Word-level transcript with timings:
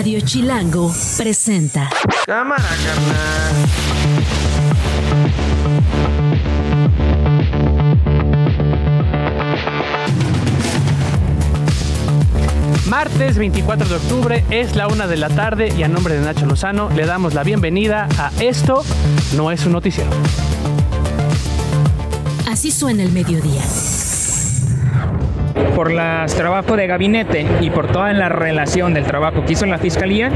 Radio 0.00 0.20
Chilango 0.22 0.90
presenta. 1.18 1.90
Cámara, 2.24 2.64
carnal. 2.64 3.54
Martes 12.88 13.36
24 13.36 13.88
de 13.90 13.94
octubre 13.96 14.44
es 14.48 14.74
la 14.74 14.88
una 14.88 15.06
de 15.06 15.18
la 15.18 15.28
tarde 15.28 15.70
y 15.76 15.82
a 15.82 15.88
nombre 15.88 16.14
de 16.14 16.24
Nacho 16.24 16.46
Lozano 16.46 16.88
le 16.88 17.04
damos 17.04 17.34
la 17.34 17.42
bienvenida 17.42 18.08
a 18.16 18.32
Esto 18.40 18.82
no 19.36 19.50
es 19.50 19.66
un 19.66 19.72
noticiero. 19.72 20.08
Así 22.48 22.70
suena 22.70 23.02
el 23.02 23.12
mediodía. 23.12 23.64
Por 25.74 25.90
el 25.90 25.98
trabajo 26.36 26.76
de 26.76 26.86
gabinete 26.86 27.46
y 27.60 27.70
por 27.70 27.88
toda 27.90 28.12
la 28.12 28.28
relación 28.28 28.94
del 28.94 29.04
trabajo 29.04 29.44
que 29.44 29.52
hizo 29.52 29.66
la 29.66 29.78
Fiscalía, 29.78 30.30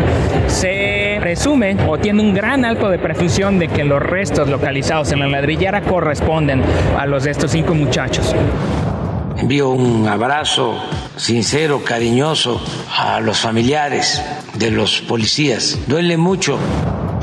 se 0.47 1.19
presume 1.21 1.77
o 1.89 1.99
tiene 1.99 2.21
un 2.21 2.35
gran 2.35 2.65
alto 2.65 2.89
de 2.89 2.99
presunción 2.99 3.59
de 3.59 3.69
que 3.69 3.85
los 3.85 4.03
restos 4.03 4.49
localizados 4.49 5.13
en 5.13 5.21
la 5.21 5.29
ladrillera 5.29 5.83
corresponden 5.83 6.63
a 6.99 7.07
los 7.07 7.25
de 7.25 7.31
estos 7.31 7.51
cinco 7.51 7.75
muchachos. 7.75 8.35
Envío 9.37 9.71
un 9.71 10.07
abrazo 10.07 10.81
sincero, 11.17 11.83
cariñoso 11.85 12.63
a 12.97 13.21
los 13.21 13.39
familiares 13.39 14.23
de 14.55 14.71
los 14.71 15.01
policías. 15.01 15.79
Duele 15.87 16.17
mucho. 16.17 16.59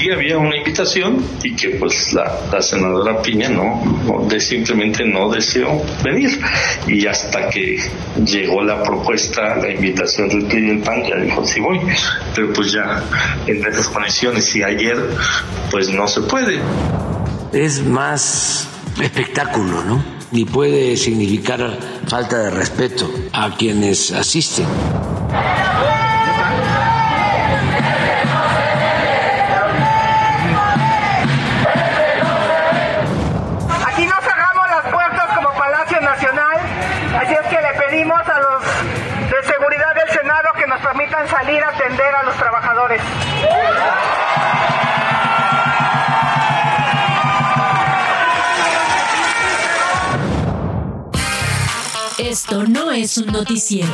Había 0.10 0.38
una 0.38 0.58
invitación 0.58 1.24
y 1.44 1.56
que 1.56 1.70
pues 1.72 2.14
la, 2.14 2.62
senadora 2.62 3.22
Piña 3.22 3.50
no, 3.50 4.26
de, 4.28 4.40
simplemente 4.40 5.04
no 5.06 5.30
deseó 5.30 5.82
venir. 6.04 6.40
Y 6.88 7.06
hasta 7.06 7.50
que 7.50 7.78
llegó 8.26 8.64
la 8.64 8.82
propuesta, 8.82 9.56
la 9.58 9.72
invitación 9.72 10.30
del 10.30 10.46
PRI 10.46 10.62
del 10.62 10.80
PAN, 10.80 11.04
ya 11.04 11.16
dijo 11.18 11.46
sí 11.46 11.60
voy. 11.60 11.80
Pero 12.36 12.54
pues 12.54 12.72
ya 12.72 13.04
en 13.46 13.66
esas 13.66 13.88
condiciones 13.88 14.56
y 14.56 14.64
ayer 14.64 14.98
pues 15.70 15.90
no 15.90 16.08
se 16.08 16.22
puede. 16.22 16.60
Es 17.54 17.84
más 17.84 18.68
espectáculo, 19.02 19.84
¿no? 19.84 20.04
Y 20.32 20.46
puede 20.46 20.96
significar 20.96 21.78
falta 22.08 22.38
de 22.44 22.52
respeto 22.52 23.12
a 23.34 23.56
quienes 23.56 24.12
asisten. 24.12 24.66
Salir 41.28 41.64
a 41.64 41.70
atender 41.70 42.16
a 42.16 42.24
los 42.24 42.36
trabajadores. 42.36 43.02
Esto 52.18 52.64
no 52.66 52.92
es 52.92 53.18
un 53.18 53.28
noticiero. 53.28 53.90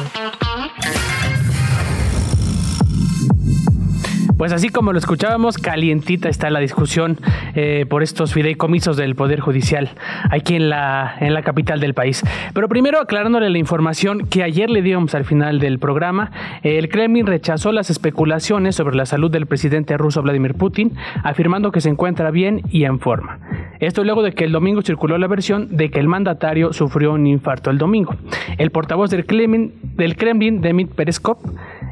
Pues 4.38 4.52
así 4.52 4.70
como 4.70 4.94
lo 4.94 5.00
escuchábamos, 5.00 5.58
calientita 5.58 6.30
está 6.30 6.52
la 6.52 6.60
discusión 6.60 7.20
eh, 7.56 7.86
por 7.90 8.04
estos 8.04 8.34
fideicomisos 8.34 8.98
del 8.98 9.16
Poder 9.16 9.40
Judicial 9.40 9.90
aquí 10.30 10.56
en 10.56 10.70
la, 10.70 11.16
en 11.20 11.34
la 11.34 11.42
capital 11.44 11.80
del 11.80 11.94
país. 11.94 12.24
Pero 12.54 12.68
primero 12.68 13.00
aclarándole 13.00 13.50
la 13.50 13.58
información 13.58 14.28
que 14.28 14.44
ayer 14.44 14.70
le 14.70 14.82
dimos 14.82 15.16
al 15.16 15.26
final 15.26 15.60
del 15.60 15.80
programa, 15.80 16.32
el 16.64 16.90
Kremlin 16.90 17.26
rechazó 17.26 17.72
las 17.72 17.90
especulaciones 17.90 18.76
sobre 18.76 18.96
la 18.96 19.06
salud 19.06 19.32
del 19.32 19.46
presidente 19.46 19.98
ruso 19.98 20.22
Vladimir 20.22 20.56
Putin, 20.56 20.94
afirmando 21.24 21.72
que 21.72 21.82
se 21.82 21.90
encuentra 21.90 22.32
bien 22.32 22.62
y 22.70 22.86
en 22.86 23.00
forma. 23.00 23.40
Esto 23.80 24.04
luego 24.04 24.24
de 24.24 24.34
que 24.34 24.44
el 24.44 24.52
domingo 24.52 24.82
circuló 24.82 25.18
la 25.18 25.28
versión 25.28 25.78
de 25.78 25.90
que 25.90 26.00
el 26.00 26.08
mandatario 26.08 26.74
sufrió 26.74 27.14
un 27.14 27.28
infarto 27.28 27.70
el 27.70 27.78
domingo. 27.78 28.16
El 28.58 28.72
portavoz 28.72 29.10
del 29.12 29.26
Kremlin, 29.26 29.74
del 29.96 30.16
Kremlin 30.16 30.62
Demit 30.62 30.92
Pereskov, 30.92 31.38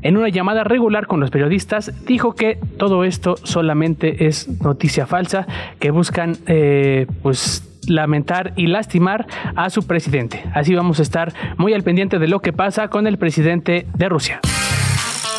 en 0.02 0.18
una 0.18 0.30
llamada 0.30 0.64
regular 0.64 1.08
con 1.08 1.20
los 1.20 1.32
periodistas, 1.32 2.06
dijo 2.06 2.36
que 2.36 2.60
todo 2.78 3.04
esto 3.04 3.38
solamente 3.38 4.28
es 4.28 4.62
noticia 4.62 5.06
falsa, 5.08 5.48
que 5.80 5.92
buscan 5.92 6.38
eh, 6.48 7.08
pues 7.22 7.64
lamentar 7.88 8.54
y 8.56 8.68
lastimar 8.68 9.28
a 9.56 9.70
su 9.70 9.86
presidente. 9.86 10.44
Así 10.54 10.74
vamos 10.74 11.00
a 11.00 11.04
estar 11.04 11.34
muy 11.58 11.74
al 11.74 11.84
pendiente 11.84 12.20
de 12.20 12.28
lo 12.28 12.42
que 12.42 12.54
pasa 12.54 12.88
con 12.88 13.08
el 13.08 13.18
presidente 13.18 13.86
de 13.94 14.10
Rusia. 14.10 14.40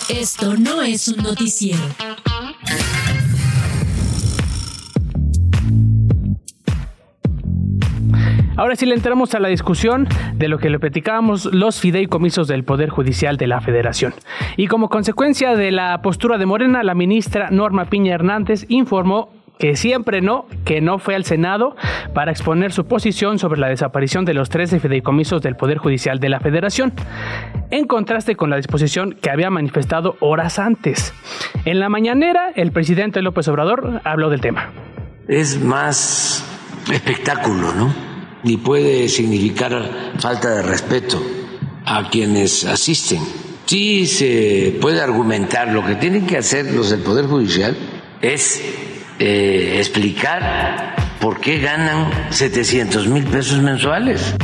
Esto 0.08 0.56
no 0.56 0.82
es 0.82 1.08
un 1.08 1.22
noticiero. 1.22 1.82
Ahora 8.56 8.74
sí 8.74 8.86
le 8.86 8.94
entramos 8.94 9.34
a 9.34 9.38
la 9.38 9.48
discusión 9.48 10.08
de 10.34 10.48
lo 10.48 10.58
que 10.58 10.70
le 10.70 10.78
platicábamos, 10.78 11.44
los 11.46 11.78
fideicomisos 11.78 12.48
del 12.48 12.64
Poder 12.64 12.88
Judicial 12.88 13.36
de 13.36 13.46
la 13.46 13.60
Federación. 13.60 14.14
Y 14.56 14.66
como 14.66 14.88
consecuencia 14.88 15.54
de 15.56 15.70
la 15.72 16.00
postura 16.00 16.38
de 16.38 16.46
Morena, 16.46 16.82
la 16.82 16.94
ministra 16.94 17.50
Norma 17.50 17.84
Piña 17.84 18.14
Hernández 18.14 18.64
informó 18.68 19.28
que 19.58 19.76
siempre 19.76 20.20
no, 20.20 20.46
que 20.64 20.80
no 20.80 20.98
fue 20.98 21.14
al 21.14 21.24
Senado 21.24 21.76
para 22.14 22.30
exponer 22.30 22.72
su 22.72 22.86
posición 22.86 23.38
sobre 23.38 23.60
la 23.60 23.68
desaparición 23.68 24.24
de 24.24 24.34
los 24.34 24.50
13 24.50 24.80
fideicomisos 24.80 25.42
del 25.42 25.56
Poder 25.56 25.78
Judicial 25.78 26.18
de 26.18 26.28
la 26.28 26.40
Federación, 26.40 26.92
en 27.70 27.86
contraste 27.86 28.36
con 28.36 28.50
la 28.50 28.56
disposición 28.56 29.16
que 29.20 29.30
había 29.30 29.50
manifestado 29.50 30.16
horas 30.20 30.58
antes. 30.58 31.14
En 31.64 31.80
la 31.80 31.88
mañanera, 31.88 32.50
el 32.54 32.72
presidente 32.72 33.22
López 33.22 33.48
Obrador 33.48 34.00
habló 34.04 34.30
del 34.30 34.40
tema. 34.40 34.70
Es 35.28 35.60
más 35.60 36.44
espectáculo, 36.92 37.72
¿no? 37.74 37.92
Y 38.44 38.58
puede 38.58 39.08
significar 39.08 39.72
falta 40.18 40.50
de 40.50 40.62
respeto 40.62 41.20
a 41.84 42.08
quienes 42.10 42.64
asisten. 42.64 43.20
Sí 43.64 44.06
se 44.06 44.78
puede 44.80 45.00
argumentar, 45.00 45.72
lo 45.72 45.84
que 45.84 45.96
tienen 45.96 46.26
que 46.26 46.36
hacer 46.36 46.72
los 46.72 46.90
del 46.90 47.00
Poder 47.00 47.26
Judicial 47.26 47.76
es 48.22 48.62
eh, 49.18 49.76
explicar 49.78 50.94
por 51.20 51.40
qué 51.40 51.58
ganan 51.58 52.10
700 52.30 53.08
mil 53.08 53.24
pesos 53.24 53.60
mensuales. 53.62 54.34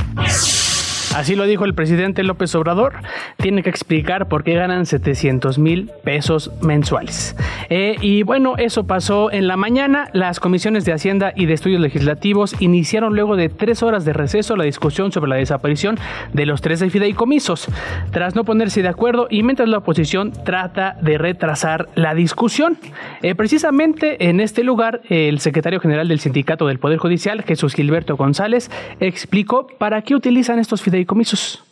Así 1.14 1.36
lo 1.36 1.44
dijo 1.44 1.66
el 1.66 1.74
presidente 1.74 2.22
López 2.22 2.54
Obrador. 2.54 2.94
Tiene 3.36 3.62
que 3.62 3.68
explicar 3.68 4.28
por 4.28 4.44
qué 4.44 4.54
ganan 4.54 4.86
700 4.86 5.58
mil 5.58 5.90
pesos 6.02 6.50
mensuales. 6.62 7.36
Eh, 7.68 7.96
y 8.00 8.22
bueno, 8.22 8.54
eso 8.56 8.86
pasó 8.86 9.30
en 9.30 9.46
la 9.46 9.58
mañana. 9.58 10.08
Las 10.14 10.40
comisiones 10.40 10.86
de 10.86 10.94
Hacienda 10.94 11.34
y 11.36 11.44
de 11.44 11.52
Estudios 11.52 11.82
Legislativos 11.82 12.56
iniciaron 12.60 13.14
luego 13.14 13.36
de 13.36 13.50
tres 13.50 13.82
horas 13.82 14.06
de 14.06 14.14
receso 14.14 14.56
la 14.56 14.64
discusión 14.64 15.12
sobre 15.12 15.28
la 15.28 15.36
desaparición 15.36 15.98
de 16.32 16.46
los 16.46 16.62
13 16.62 16.88
fideicomisos. 16.88 17.68
Tras 18.10 18.34
no 18.34 18.44
ponerse 18.44 18.80
de 18.80 18.88
acuerdo 18.88 19.26
y 19.28 19.42
mientras 19.42 19.68
la 19.68 19.78
oposición 19.78 20.32
trata 20.32 20.96
de 21.02 21.18
retrasar 21.18 21.90
la 21.94 22.14
discusión. 22.14 22.78
Eh, 23.20 23.34
precisamente 23.34 24.30
en 24.30 24.40
este 24.40 24.64
lugar, 24.64 25.02
el 25.10 25.40
secretario 25.40 25.78
general 25.78 26.08
del 26.08 26.20
Sindicato 26.20 26.66
del 26.66 26.78
Poder 26.78 26.98
Judicial, 26.98 27.42
Jesús 27.42 27.74
Gilberto 27.74 28.16
González, 28.16 28.70
explicó 28.98 29.66
para 29.66 30.00
qué 30.00 30.14
utilizan 30.14 30.58
estos 30.58 30.80
fideicomisos 30.80 31.01
fideicomisos. 31.02 31.62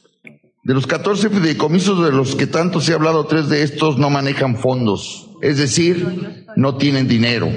De 0.63 0.75
los 0.75 0.87
14 0.87 1.31
fideicomisos 1.31 2.05
de 2.05 2.13
los 2.13 2.35
que 2.35 2.47
tanto 2.47 2.81
se 2.81 2.93
ha 2.93 2.97
hablado, 2.97 3.25
tres 3.27 3.49
de 3.49 3.63
estos 3.63 3.99
no 3.99 4.11
manejan 4.11 4.57
fondos, 4.57 5.31
es 5.41 5.57
decir, 5.57 6.47
no 6.57 6.77
tienen 6.77 7.09
dinero. 7.09 7.49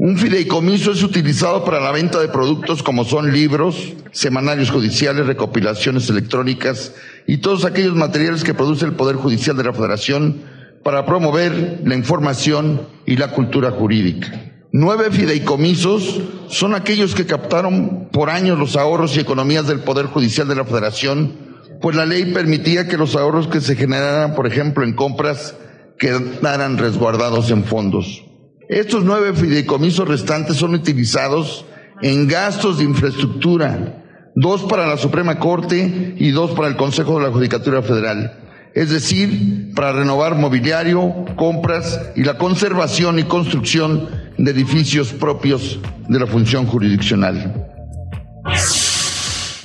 Un 0.00 0.16
fideicomiso 0.16 0.92
es 0.92 1.02
utilizado 1.02 1.64
para 1.64 1.80
la 1.80 1.90
venta 1.90 2.20
de 2.20 2.28
productos 2.28 2.82
como 2.82 3.04
son 3.04 3.32
libros, 3.32 3.94
semanarios 4.12 4.70
judiciales, 4.70 5.26
recopilaciones 5.26 6.08
electrónicas 6.08 6.94
y 7.26 7.38
todos 7.38 7.64
aquellos 7.64 7.96
materiales 7.96 8.44
que 8.44 8.54
produce 8.54 8.84
el 8.84 8.92
Poder 8.92 9.16
Judicial 9.16 9.56
de 9.56 9.64
la 9.64 9.72
Federación 9.72 10.42
para 10.84 11.04
promover 11.04 11.80
la 11.84 11.96
información 11.96 12.80
y 13.06 13.16
la 13.16 13.32
cultura 13.32 13.72
jurídica. 13.72 14.47
Nueve 14.80 15.10
fideicomisos 15.10 16.20
son 16.46 16.72
aquellos 16.72 17.16
que 17.16 17.26
captaron 17.26 18.10
por 18.12 18.30
años 18.30 18.60
los 18.60 18.76
ahorros 18.76 19.16
y 19.16 19.18
economías 19.18 19.66
del 19.66 19.80
Poder 19.80 20.06
Judicial 20.06 20.46
de 20.46 20.54
la 20.54 20.64
Federación, 20.64 21.32
pues 21.80 21.96
la 21.96 22.06
ley 22.06 22.32
permitía 22.32 22.86
que 22.86 22.96
los 22.96 23.16
ahorros 23.16 23.48
que 23.48 23.60
se 23.60 23.74
generaran, 23.74 24.36
por 24.36 24.46
ejemplo, 24.46 24.84
en 24.84 24.94
compras, 24.94 25.56
quedaran 25.98 26.78
resguardados 26.78 27.50
en 27.50 27.64
fondos. 27.64 28.24
Estos 28.68 29.02
nueve 29.02 29.32
fideicomisos 29.34 30.06
restantes 30.06 30.58
son 30.58 30.74
utilizados 30.74 31.64
en 32.00 32.28
gastos 32.28 32.78
de 32.78 32.84
infraestructura, 32.84 34.04
dos 34.36 34.62
para 34.62 34.86
la 34.86 34.96
Suprema 34.96 35.40
Corte 35.40 36.14
y 36.16 36.30
dos 36.30 36.52
para 36.52 36.68
el 36.68 36.76
Consejo 36.76 37.18
de 37.18 37.26
la 37.26 37.32
Judicatura 37.32 37.82
Federal 37.82 38.44
es 38.74 38.90
decir, 38.90 39.72
para 39.74 39.90
renovar 39.92 40.36
mobiliario, 40.36 41.24
compras 41.34 42.00
y 42.14 42.22
la 42.22 42.38
conservación 42.38 43.18
y 43.18 43.24
construcción 43.24 44.27
de 44.38 44.50
edificios 44.50 45.12
propios 45.12 45.78
de 46.08 46.18
la 46.18 46.26
función 46.26 46.64
jurisdiccional. 46.66 47.66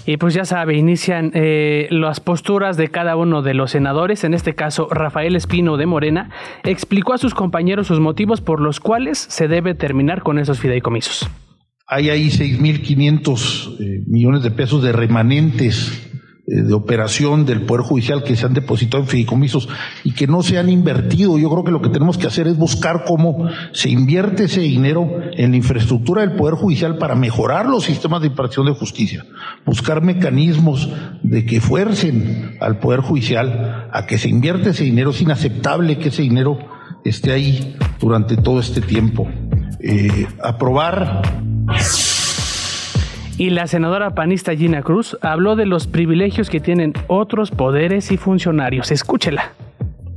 Y 0.05 0.17
pues 0.17 0.33
ya 0.33 0.43
sabe, 0.43 0.75
inician 0.75 1.31
eh, 1.33 1.87
las 1.89 2.19
posturas 2.19 2.75
de 2.75 2.89
cada 2.89 3.15
uno 3.15 3.41
de 3.41 3.53
los 3.53 3.71
senadores. 3.71 4.25
En 4.25 4.33
este 4.33 4.53
caso, 4.53 4.89
Rafael 4.89 5.35
Espino 5.35 5.77
de 5.77 5.85
Morena 5.85 6.29
explicó 6.65 7.13
a 7.13 7.17
sus 7.17 7.33
compañeros 7.33 7.87
sus 7.87 8.01
motivos 8.01 8.41
por 8.41 8.59
los 8.59 8.81
cuales 8.81 9.17
se 9.17 9.47
debe 9.47 9.75
terminar 9.75 10.21
con 10.21 10.39
esos 10.39 10.59
fideicomisos. 10.59 11.29
Hay 11.87 12.09
ahí 12.09 12.27
6.500 12.27 13.79
eh, 13.79 14.03
millones 14.07 14.43
de 14.43 14.51
pesos 14.51 14.83
de 14.83 14.91
remanentes 14.91 16.09
de 16.45 16.73
operación 16.73 17.45
del 17.45 17.61
Poder 17.61 17.85
Judicial 17.85 18.23
que 18.23 18.35
se 18.35 18.45
han 18.45 18.53
depositado 18.53 19.03
en 19.03 19.09
fideicomisos 19.09 19.69
y 20.03 20.11
que 20.11 20.27
no 20.27 20.43
se 20.43 20.57
han 20.57 20.69
invertido. 20.69 21.37
Yo 21.37 21.49
creo 21.49 21.63
que 21.63 21.71
lo 21.71 21.81
que 21.81 21.89
tenemos 21.89 22.17
que 22.17 22.27
hacer 22.27 22.47
es 22.47 22.57
buscar 22.57 23.05
cómo 23.05 23.47
se 23.71 23.89
invierte 23.89 24.45
ese 24.45 24.59
dinero 24.59 25.09
en 25.31 25.51
la 25.51 25.57
infraestructura 25.57 26.21
del 26.21 26.35
Poder 26.35 26.55
Judicial 26.55 26.97
para 26.97 27.15
mejorar 27.15 27.67
los 27.67 27.85
sistemas 27.85 28.21
de 28.21 28.27
impartición 28.27 28.65
de 28.65 28.73
justicia, 28.73 29.25
buscar 29.65 30.01
mecanismos 30.01 30.89
de 31.21 31.45
que 31.45 31.61
fuercen 31.61 32.57
al 32.59 32.79
Poder 32.79 32.99
Judicial 32.99 33.89
a 33.91 34.05
que 34.05 34.17
se 34.17 34.27
invierte 34.27 34.71
ese 34.71 34.83
dinero. 34.83 35.11
Es 35.11 35.21
inaceptable 35.21 35.97
que 35.97 36.09
ese 36.09 36.23
dinero 36.23 36.57
esté 37.05 37.31
ahí 37.31 37.77
durante 37.99 38.35
todo 38.35 38.59
este 38.59 38.81
tiempo. 38.81 39.29
Eh, 39.79 40.27
aprobar 40.41 41.21
y 43.37 43.49
la 43.49 43.67
senadora 43.67 44.11
panista 44.11 44.55
Gina 44.55 44.81
Cruz 44.81 45.17
habló 45.21 45.55
de 45.55 45.65
los 45.65 45.87
privilegios 45.87 46.49
que 46.49 46.59
tienen 46.59 46.93
otros 47.07 47.51
poderes 47.51 48.11
y 48.11 48.17
funcionarios. 48.17 48.91
Escúchela. 48.91 49.51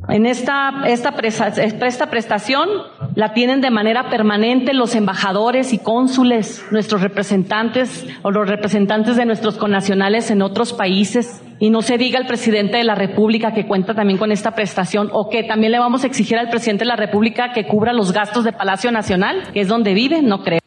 En 0.09 0.25
esta, 0.25 0.85
esta, 0.87 1.11
esta, 1.19 2.11
prestación 2.11 2.69
la 3.17 3.33
tienen 3.33 3.61
de 3.61 3.73
manera 3.73 4.09
permanente 4.09 4.73
los 4.73 4.95
embajadores 4.95 5.73
y 5.73 5.79
cónsules, 5.79 6.65
nuestros 6.71 7.03
representantes 7.03 8.07
o 8.23 8.31
los 8.31 8.49
representantes 8.49 9.17
de 9.17 9.27
nuestros 9.27 9.57
connacionales 9.57 10.31
en 10.31 10.43
otros 10.43 10.73
países. 10.73 11.43
Y 11.59 11.71
no 11.71 11.83
se 11.83 11.99
diga 11.99 12.21
el 12.21 12.27
presidente 12.27 12.77
de 12.77 12.85
la 12.85 12.95
República 12.95 13.53
que 13.53 13.67
cuenta 13.67 13.95
también 13.95 14.19
con 14.19 14.31
esta 14.31 14.53
prestación 14.53 15.09
o 15.12 15.29
que 15.29 15.43
también 15.43 15.73
le 15.73 15.81
vamos 15.81 16.05
a 16.05 16.07
exigir 16.07 16.39
al 16.39 16.51
presidente 16.51 16.85
de 16.85 16.89
la 16.89 16.97
República 16.97 17.53
que 17.53 17.67
cubra 17.67 17.93
los 17.93 18.12
gastos 18.12 18.45
de 18.45 18.53
Palacio 18.53 18.93
Nacional, 18.93 19.43
que 19.53 19.62
es 19.62 19.69
donde 19.69 19.93
vive, 19.93 20.23
no 20.23 20.45
creo. 20.45 20.61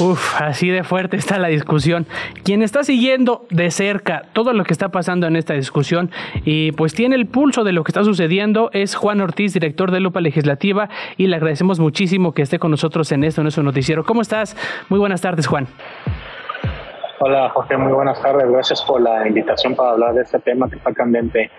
Uf, 0.00 0.40
así 0.40 0.70
de 0.70 0.82
fuerte 0.82 1.18
está 1.18 1.38
la 1.38 1.48
discusión. 1.48 2.06
Quien 2.42 2.62
está 2.62 2.84
siguiendo 2.84 3.46
de 3.50 3.70
cerca 3.70 4.22
todo 4.32 4.54
lo 4.54 4.64
que 4.64 4.72
está 4.72 4.88
pasando 4.88 5.26
en 5.26 5.36
esta 5.36 5.52
discusión 5.52 6.10
y 6.46 6.72
pues 6.72 6.94
tiene 6.94 7.16
el 7.16 7.26
pulso 7.26 7.64
de 7.64 7.72
lo 7.72 7.84
que 7.84 7.90
está 7.90 8.02
sucediendo 8.02 8.70
es 8.72 8.94
Juan 8.94 9.20
Ortiz, 9.20 9.52
director 9.52 9.90
de 9.90 10.00
Lupa 10.00 10.22
Legislativa, 10.22 10.88
y 11.18 11.26
le 11.26 11.36
agradecemos 11.36 11.80
muchísimo 11.80 12.32
que 12.32 12.40
esté 12.40 12.58
con 12.58 12.70
nosotros 12.70 13.12
en 13.12 13.24
esto, 13.24 13.42
en 13.42 13.44
nuestro 13.44 13.62
noticiero. 13.62 14.04
¿Cómo 14.04 14.22
estás? 14.22 14.56
Muy 14.88 14.98
buenas 14.98 15.20
tardes, 15.20 15.46
Juan. 15.46 15.68
Hola 17.22 17.50
Jorge, 17.50 17.76
muy 17.76 17.92
buenas 17.92 18.18
tardes. 18.22 18.50
Gracias 18.50 18.80
por 18.80 18.98
la 18.98 19.28
invitación 19.28 19.76
para 19.76 19.90
hablar 19.90 20.14
de 20.14 20.22
este 20.22 20.38
tema 20.38 20.70
que 20.70 20.76
está 20.76 20.94
candente. 20.94 21.50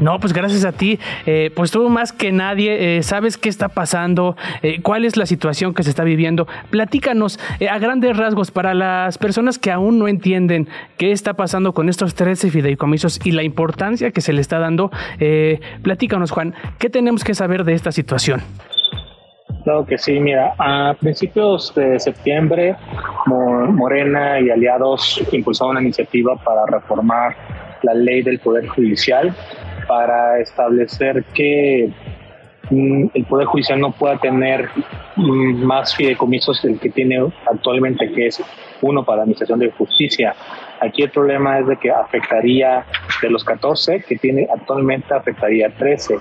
No, 0.00 0.20
pues 0.20 0.32
gracias 0.32 0.64
a 0.64 0.70
ti. 0.70 1.00
Eh, 1.26 1.50
pues 1.56 1.72
tú 1.72 1.88
más 1.88 2.12
que 2.12 2.30
nadie 2.30 2.98
eh, 2.98 3.02
sabes 3.02 3.36
qué 3.36 3.48
está 3.48 3.68
pasando, 3.68 4.36
eh, 4.62 4.80
cuál 4.80 5.04
es 5.04 5.16
la 5.16 5.26
situación 5.26 5.74
que 5.74 5.82
se 5.82 5.90
está 5.90 6.04
viviendo. 6.04 6.46
Platícanos 6.70 7.40
a 7.68 7.78
grandes 7.80 8.16
rasgos 8.16 8.52
para 8.52 8.74
las 8.74 9.18
personas 9.18 9.58
que 9.58 9.72
aún 9.72 9.98
no 9.98 10.06
entienden 10.06 10.68
qué 10.98 11.10
está 11.10 11.34
pasando 11.34 11.72
con 11.72 11.88
estos 11.88 12.14
13 12.14 12.52
fideicomisos 12.52 13.18
y 13.26 13.32
la 13.32 13.42
importancia 13.42 14.12
que 14.12 14.20
se 14.20 14.32
le 14.32 14.40
está 14.40 14.60
dando. 14.60 14.92
platícanos, 15.82 16.30
Juan, 16.30 16.54
¿qué 16.78 16.90
tenemos 16.90 17.24
que 17.24 17.34
saber 17.34 17.64
de 17.64 17.74
esta 17.74 17.90
situación? 17.90 18.40
Claro 19.64 19.86
que 19.86 19.96
sí, 19.96 20.18
mira, 20.18 20.54
a 20.58 20.94
principios 20.98 21.72
de 21.74 21.98
septiembre 22.00 22.76
Morena 23.26 24.40
y 24.40 24.50
aliados 24.50 25.22
impulsaron 25.30 25.72
una 25.72 25.82
iniciativa 25.82 26.36
para 26.36 26.66
reformar 26.66 27.36
la 27.82 27.94
ley 27.94 28.22
del 28.22 28.38
Poder 28.38 28.66
Judicial 28.68 29.34
para 29.86 30.40
establecer 30.40 31.24
que 31.34 31.90
mm, 32.70 33.06
el 33.14 33.24
Poder 33.24 33.46
Judicial 33.46 33.80
no 33.80 33.92
pueda 33.92 34.18
tener 34.18 34.68
mm, 35.16 35.64
más 35.64 35.94
fideicomisos 35.94 36.62
del 36.62 36.78
que 36.78 36.90
tiene 36.90 37.20
actualmente, 37.50 38.10
que 38.12 38.26
es 38.28 38.42
uno 38.80 39.04
para 39.04 39.18
la 39.18 39.22
Administración 39.22 39.60
de 39.60 39.70
Justicia. 39.70 40.34
Aquí 40.80 41.02
el 41.02 41.10
problema 41.10 41.58
es 41.60 41.66
de 41.66 41.76
que 41.76 41.90
afectaría 41.90 42.84
de 43.20 43.30
los 43.30 43.44
14 43.44 44.04
que 44.08 44.16
tiene 44.16 44.48
actualmente, 44.52 45.14
afectaría 45.14 45.68
13. 45.70 46.16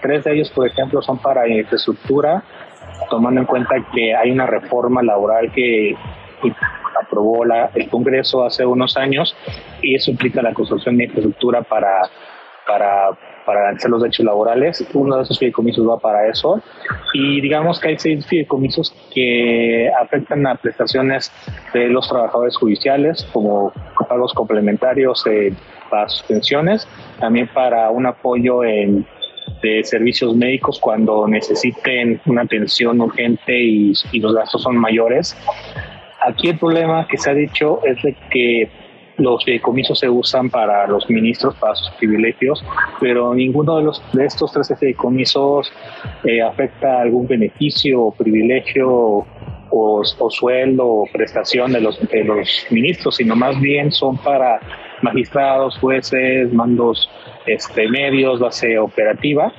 Tres 0.00 0.24
de 0.24 0.34
ellos, 0.34 0.50
por 0.50 0.66
ejemplo, 0.66 1.02
son 1.02 1.18
para 1.18 1.48
infraestructura, 1.48 2.44
tomando 3.08 3.40
en 3.40 3.46
cuenta 3.46 3.74
que 3.92 4.14
hay 4.14 4.30
una 4.30 4.46
reforma 4.46 5.02
laboral 5.02 5.52
que 5.52 5.94
aprobó 7.00 7.44
la, 7.44 7.70
el 7.74 7.88
Congreso 7.88 8.44
hace 8.44 8.64
unos 8.64 8.96
años 8.96 9.36
y 9.82 9.94
eso 9.94 10.10
implica 10.10 10.42
la 10.42 10.54
construcción 10.54 10.96
de 10.96 11.04
infraestructura 11.04 11.62
para, 11.62 12.08
para, 12.66 13.10
para 13.44 13.60
garantizar 13.60 13.90
los 13.90 14.02
derechos 14.02 14.26
laborales. 14.26 14.86
Uno 14.94 15.16
de 15.16 15.22
esos 15.22 15.38
fideicomisos 15.38 15.88
va 15.88 15.98
para 15.98 16.28
eso. 16.28 16.60
Y 17.14 17.40
digamos 17.40 17.80
que 17.80 17.88
hay 17.88 17.98
seis 17.98 18.26
fideicomisos 18.26 18.94
que 19.14 19.90
afectan 20.00 20.46
a 20.46 20.56
prestaciones 20.56 21.32
de 21.72 21.88
los 21.88 22.08
trabajadores 22.08 22.56
judiciales, 22.56 23.26
como 23.32 23.72
pagos 24.08 24.32
complementarios 24.34 25.26
eh, 25.26 25.52
para 25.90 26.08
sus 26.08 26.22
pensiones, 26.24 26.88
también 27.20 27.48
para 27.52 27.90
un 27.90 28.06
apoyo 28.06 28.64
en 28.64 29.06
de 29.62 29.84
servicios 29.84 30.34
médicos 30.34 30.78
cuando 30.80 31.26
necesiten 31.26 32.20
una 32.26 32.42
atención 32.42 33.00
urgente 33.00 33.58
y, 33.58 33.92
los 34.20 34.34
gastos 34.34 34.62
son 34.62 34.76
mayores. 34.76 35.36
Aquí 36.26 36.48
el 36.48 36.58
problema 36.58 37.06
que 37.06 37.18
se 37.18 37.30
ha 37.30 37.34
dicho 37.34 37.80
es 37.84 38.02
de 38.02 38.16
que 38.30 38.70
los 39.18 39.44
fideicomisos 39.44 39.98
se 39.98 40.08
usan 40.08 40.50
para 40.50 40.86
los 40.86 41.08
ministros, 41.08 41.54
para 41.56 41.74
sus 41.74 41.90
privilegios, 41.92 42.62
pero 43.00 43.34
ninguno 43.34 43.78
de, 43.78 43.84
los, 43.84 44.02
de 44.12 44.26
estos 44.26 44.52
13 44.52 44.76
fideicomisos 44.76 45.72
eh, 46.24 46.42
afecta 46.42 47.00
algún 47.00 47.26
beneficio 47.26 48.10
privilegio 48.10 49.24
o, 49.70 50.02
o, 50.18 50.30
sueldo 50.30 50.86
o 50.86 51.04
prestación 51.12 51.72
de 51.72 51.80
los, 51.80 51.98
de 52.08 52.24
los 52.24 52.66
ministros, 52.70 53.16
sino 53.16 53.34
más 53.36 53.58
bien 53.60 53.90
son 53.90 54.18
para 54.18 54.60
magistrados, 55.02 55.78
jueces, 55.78 56.52
mandos 56.52 57.08
este, 57.46 57.88
medios, 57.88 58.40
base 58.40 58.78
operativa. 58.78 59.52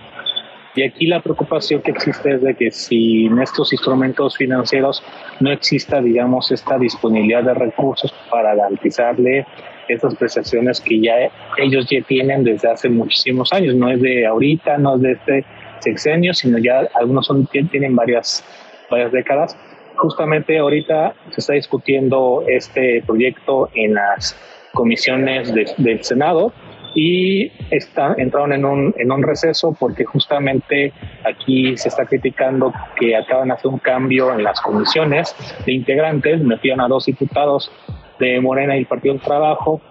Y 0.76 0.84
aquí 0.84 1.08
la 1.08 1.22
preocupación 1.22 1.82
que 1.82 1.90
existe 1.90 2.36
es 2.36 2.42
de 2.44 2.54
que 2.54 2.70
si 2.70 3.26
en 3.26 3.40
estos 3.40 3.74
instrumentos 3.74 4.38
financieros 4.38 5.04
no 5.40 5.52
exista, 5.52 6.00
digamos, 6.02 6.52
esta 6.52 6.78
disponibilidad 6.78 7.44
de 7.44 7.56
recursos 7.56 8.14
para 8.30 8.54
garantizarle 8.54 9.48
esas 9.88 10.14
prestaciones 10.14 10.80
que 10.80 11.00
ya 11.00 11.16
ellos 11.58 11.88
ya 11.90 12.02
tienen 12.02 12.44
desde 12.44 12.70
hace 12.70 12.90
muchísimos 12.90 13.52
años, 13.54 13.74
no 13.74 13.90
es 13.90 14.00
de 14.02 14.28
ahorita, 14.28 14.78
no 14.78 14.98
es 14.98 15.02
de 15.02 15.12
este 15.14 15.46
sexenio, 15.80 16.36
sino 16.36 16.60
ya 16.60 16.88
algunos 16.94 17.26
son, 17.26 17.48
tienen 17.48 17.96
varias, 17.96 18.46
varias 18.92 19.12
décadas. 19.12 19.58
Justamente 19.96 20.60
ahorita 20.60 21.16
se 21.32 21.42
está 21.42 21.54
discutiendo 21.54 22.44
este 22.48 23.02
proyecto 23.08 23.70
en 23.74 23.96
las 23.96 24.38
comisiones 24.74 25.52
del 25.56 26.04
Senado 26.04 26.54
y 27.00 27.52
está, 27.70 28.16
entraron 28.18 28.54
en 28.54 28.66
un, 28.66 28.96
en 28.98 29.12
un 29.12 29.22
receso 29.22 29.72
porque 29.80 30.04
justamente 30.04 30.92
aquí 31.24 31.78
se 31.78 31.90
está 31.90 32.08
criticando 32.08 32.74
que 33.00 33.16
acaban 33.16 33.50
de 33.50 33.54
hacer 33.54 33.68
un 33.68 33.78
cambio 33.78 34.34
en 34.34 34.44
las 34.44 34.60
comisiones 34.62 35.36
de 35.64 35.74
integrantes, 35.74 36.42
metieron 36.42 36.82
a 36.82 36.88
dos 36.88 37.06
diputados 37.06 37.72
de 38.20 38.40
Morena 38.42 38.76
y 38.76 38.80
el 38.80 38.86
Partido 38.86 39.14
del 39.14 39.24
Trabajo, 39.24 39.82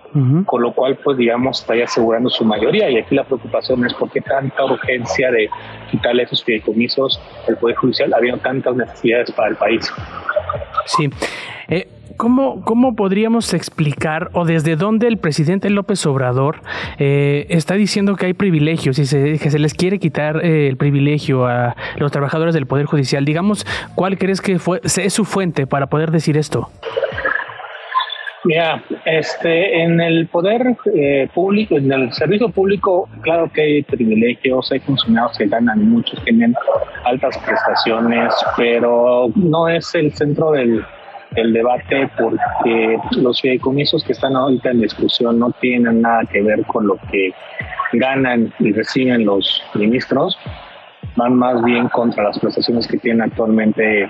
con 0.47 0.63
lo 0.63 0.73
cual, 0.73 0.99
pues 1.05 1.19
digamos, 1.19 1.61
está 1.61 1.75
asegurando 1.75 2.31
su 2.31 2.45
mayoría. 2.45 2.89
Y 2.89 2.97
aquí 2.97 3.15
la 3.15 3.25
preocupación 3.25 3.85
es 3.85 3.93
por 3.95 4.11
qué 4.11 4.23
tanta 4.23 4.65
urgencia 4.65 5.31
de 5.31 5.51
quitarle 5.91 6.23
esos 6.23 6.43
fideicomisos 6.43 7.21
al 7.47 7.57
Poder 7.59 7.77
Judicial, 7.77 8.13
habiendo 8.15 8.41
tantas 8.41 8.75
necesidades 8.77 9.31
para 9.33 9.51
el 9.51 9.57
país. 9.57 9.93
Sí. 10.87 11.11
Eh, 11.69 11.89
¿Cómo, 12.17 12.63
¿Cómo 12.65 12.97
podríamos 12.97 13.53
explicar 13.53 14.31
o 14.33 14.47
desde 14.47 14.77
dónde 14.77 15.07
el 15.07 15.19
presidente 15.19 15.69
López 15.69 16.07
Obrador 16.07 16.63
eh, 16.99 17.47
está 17.51 17.75
diciendo 17.75 18.17
que 18.17 18.27
hay 18.27 18.33
privilegios 18.33 18.99
y 18.99 19.05
se, 19.05 19.39
que 19.39 19.51
se 19.51 19.59
les 19.59 19.75
quiere 19.75 19.99
quitar 19.99 20.43
eh, 20.43 20.67
el 20.69 20.79
privilegio 20.79 21.47
a 21.47 21.77
los 21.97 22.11
trabajadores 22.13 22.55
del 22.55 22.65
Poder 22.65 22.87
Judicial? 22.87 23.27
Digamos, 23.27 23.67
¿cuál 23.95 24.17
crees 24.17 24.41
que 24.41 24.59
fue, 24.59 24.81
es 24.83 25.13
su 25.13 25.27
fuente 25.27 25.67
para 25.67 25.89
poder 25.89 26.11
decir 26.11 26.39
esto? 26.39 26.71
Mira, 28.47 28.81
este, 29.05 29.83
en 29.83 30.01
el 30.01 30.29
poder 30.29 30.77
eh, 30.95 31.29
público, 31.35 31.77
en 31.77 31.91
el 31.91 32.13
servicio 32.13 32.49
público, 32.49 33.09
claro 33.23 33.51
que 33.53 33.61
hay 33.61 33.83
privilegios, 33.83 34.71
hay 34.71 34.79
funcionarios 34.79 35.37
que 35.37 35.47
ganan 35.47 35.91
muchos, 35.91 36.23
tienen 36.23 36.55
altas 37.05 37.37
prestaciones, 37.39 38.33
pero 38.57 39.33
no 39.35 39.69
es 39.69 39.93
el 39.97 40.13
centro 40.13 40.53
del, 40.53 40.85
el 41.35 41.53
debate 41.53 42.09
porque 42.17 42.99
los 43.17 43.41
fideicomisos 43.41 44.05
que 44.05 44.13
están 44.13 44.37
ahorita 44.37 44.71
en 44.71 44.81
discusión 44.81 45.41
no 45.41 45.51
tienen 45.61 46.03
nada 46.03 46.23
que 46.31 46.41
ver 46.41 46.65
con 46.67 46.87
lo 46.87 46.99
que 47.11 47.33
ganan 47.95 48.53
y 48.61 48.73
reciben 48.73 49.25
los 49.25 49.61
ministros. 49.75 50.39
Van 51.17 51.35
más 51.35 51.63
bien 51.65 51.89
contra 51.89 52.25
las 52.25 52.39
prestaciones 52.39 52.87
que 52.87 52.99
tiene 52.99 53.25
actualmente 53.25 54.09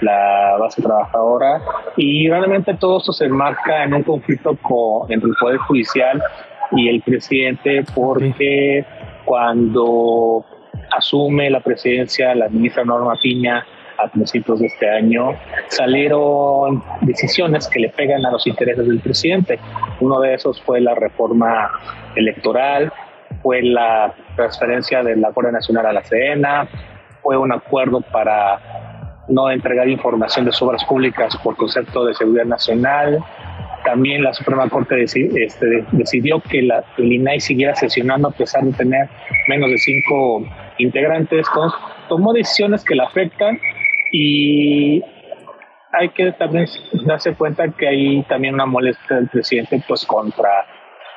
la 0.00 0.56
base 0.58 0.82
trabajadora 0.82 1.60
y 1.96 2.28
realmente 2.28 2.74
todo 2.74 2.98
esto 2.98 3.12
se 3.12 3.26
enmarca 3.26 3.84
en 3.84 3.94
un 3.94 4.02
conflicto 4.02 4.56
con, 4.56 5.10
entre 5.10 5.30
el 5.30 5.36
Poder 5.40 5.58
Judicial 5.58 6.22
y 6.72 6.88
el 6.88 7.00
presidente 7.02 7.84
porque 7.94 8.84
cuando 9.24 10.44
asume 10.96 11.50
la 11.50 11.60
presidencia 11.60 12.34
la 12.34 12.48
ministra 12.48 12.84
Norma 12.84 13.14
Piña 13.22 13.64
a 13.98 14.08
principios 14.08 14.60
de 14.60 14.66
este 14.66 14.88
año, 14.88 15.32
salieron 15.68 16.82
decisiones 17.00 17.68
que 17.68 17.80
le 17.80 17.88
pegan 17.88 18.24
a 18.24 18.30
los 18.30 18.46
intereses 18.46 18.86
del 18.86 19.00
presidente. 19.00 19.58
Uno 20.00 20.20
de 20.20 20.34
esos 20.34 20.62
fue 20.62 20.80
la 20.80 20.94
reforma 20.94 21.68
electoral, 22.14 22.92
fue 23.42 23.62
la 23.62 24.14
transferencia 24.36 25.02
de 25.02 25.16
la 25.16 25.30
Guardia 25.30 25.52
Nacional 25.52 25.86
a 25.86 25.92
la 25.92 26.04
SENA, 26.04 26.68
fue 27.22 27.36
un 27.36 27.52
acuerdo 27.52 28.00
para 28.00 28.60
no 29.28 29.50
entregar 29.50 29.88
información 29.88 30.44
de 30.44 30.52
obras 30.60 30.84
públicas 30.84 31.36
por 31.42 31.56
concepto 31.56 32.04
de 32.04 32.14
seguridad 32.14 32.46
nacional. 32.46 33.18
También 33.84 34.22
la 34.22 34.32
Suprema 34.32 34.68
Corte 34.68 35.02
este, 35.02 35.84
decidió 35.92 36.40
que 36.40 36.62
la, 36.62 36.84
el 36.96 37.12
INAI 37.12 37.40
siguiera 37.40 37.74
sesionando 37.74 38.28
a 38.28 38.30
pesar 38.32 38.64
de 38.64 38.72
tener 38.72 39.08
menos 39.48 39.70
de 39.70 39.78
cinco 39.78 40.44
integrantes. 40.78 41.46
tomó 42.08 42.32
decisiones 42.32 42.84
que 42.84 42.94
la 42.94 43.04
afectan 43.04 43.58
y 44.12 45.02
hay 45.92 46.08
que 46.10 46.32
también 46.32 46.66
darse 47.06 47.34
cuenta 47.34 47.68
que 47.68 47.88
hay 47.88 48.22
también 48.24 48.54
una 48.54 48.66
molestia 48.66 49.16
del 49.16 49.28
presidente 49.28 49.82
pues 49.86 50.04
contra 50.04 50.50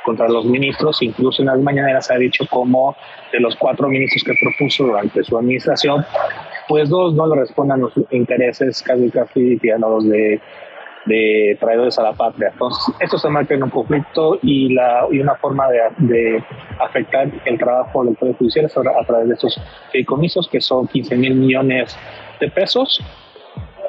contra 0.06 0.28
los 0.28 0.46
ministros, 0.46 1.02
incluso 1.02 1.42
en 1.42 1.48
las 1.48 1.60
mañaneras 1.60 2.10
ha 2.12 2.18
dicho 2.18 2.46
como 2.50 2.96
de 3.32 3.40
los 3.40 3.56
cuatro 3.56 3.88
ministros 3.88 4.24
que 4.24 4.34
propuso 4.42 4.86
durante 4.86 5.24
su 5.24 5.38
administración, 5.38 6.06
pues 6.68 6.90
dos 6.90 7.14
no 7.14 7.28
le 7.28 7.42
responden 7.42 7.80
a 7.80 7.82
los 7.82 7.94
intereses 8.12 8.82
casi 8.82 9.10
casi 9.10 9.60
los 9.80 10.08
de, 10.08 10.40
de 11.06 11.58
traidores 11.60 11.98
a 12.00 12.04
la 12.04 12.14
patria. 12.14 12.50
Entonces, 12.52 12.96
esto 13.00 13.18
se 13.18 13.30
marca 13.30 13.54
en 13.54 13.64
un 13.64 13.70
conflicto 13.70 14.40
y, 14.42 14.74
la, 14.74 15.06
y 15.12 15.20
una 15.20 15.36
forma 15.36 15.68
de, 15.70 15.80
de 15.98 16.44
afectar 16.80 17.30
el 17.46 17.58
trabajo 17.58 18.04
del 18.04 18.16
Poder 18.16 18.36
Judicial 18.36 18.66
es 18.66 18.78
a 18.78 19.06
través 19.06 19.28
de 19.28 19.34
estos 19.34 19.60
fideicomisos, 19.92 20.48
que 20.50 20.62
son 20.62 20.88
15 20.88 21.16
mil 21.18 21.36
millones 21.36 21.98
de 22.40 22.50
pesos, 22.50 23.02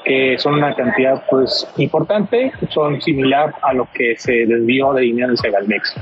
que 0.04 0.36
son 0.38 0.54
una 0.54 0.74
cantidad 0.74 1.22
pues 1.30 1.68
importante, 1.76 2.52
son 2.70 3.00
similar 3.00 3.54
a 3.62 3.72
lo 3.72 3.88
que 3.92 4.16
se 4.16 4.46
desvió 4.46 4.92
de 4.92 5.02
dinero 5.02 5.30
en 5.30 5.36
Segalmex. 5.36 5.94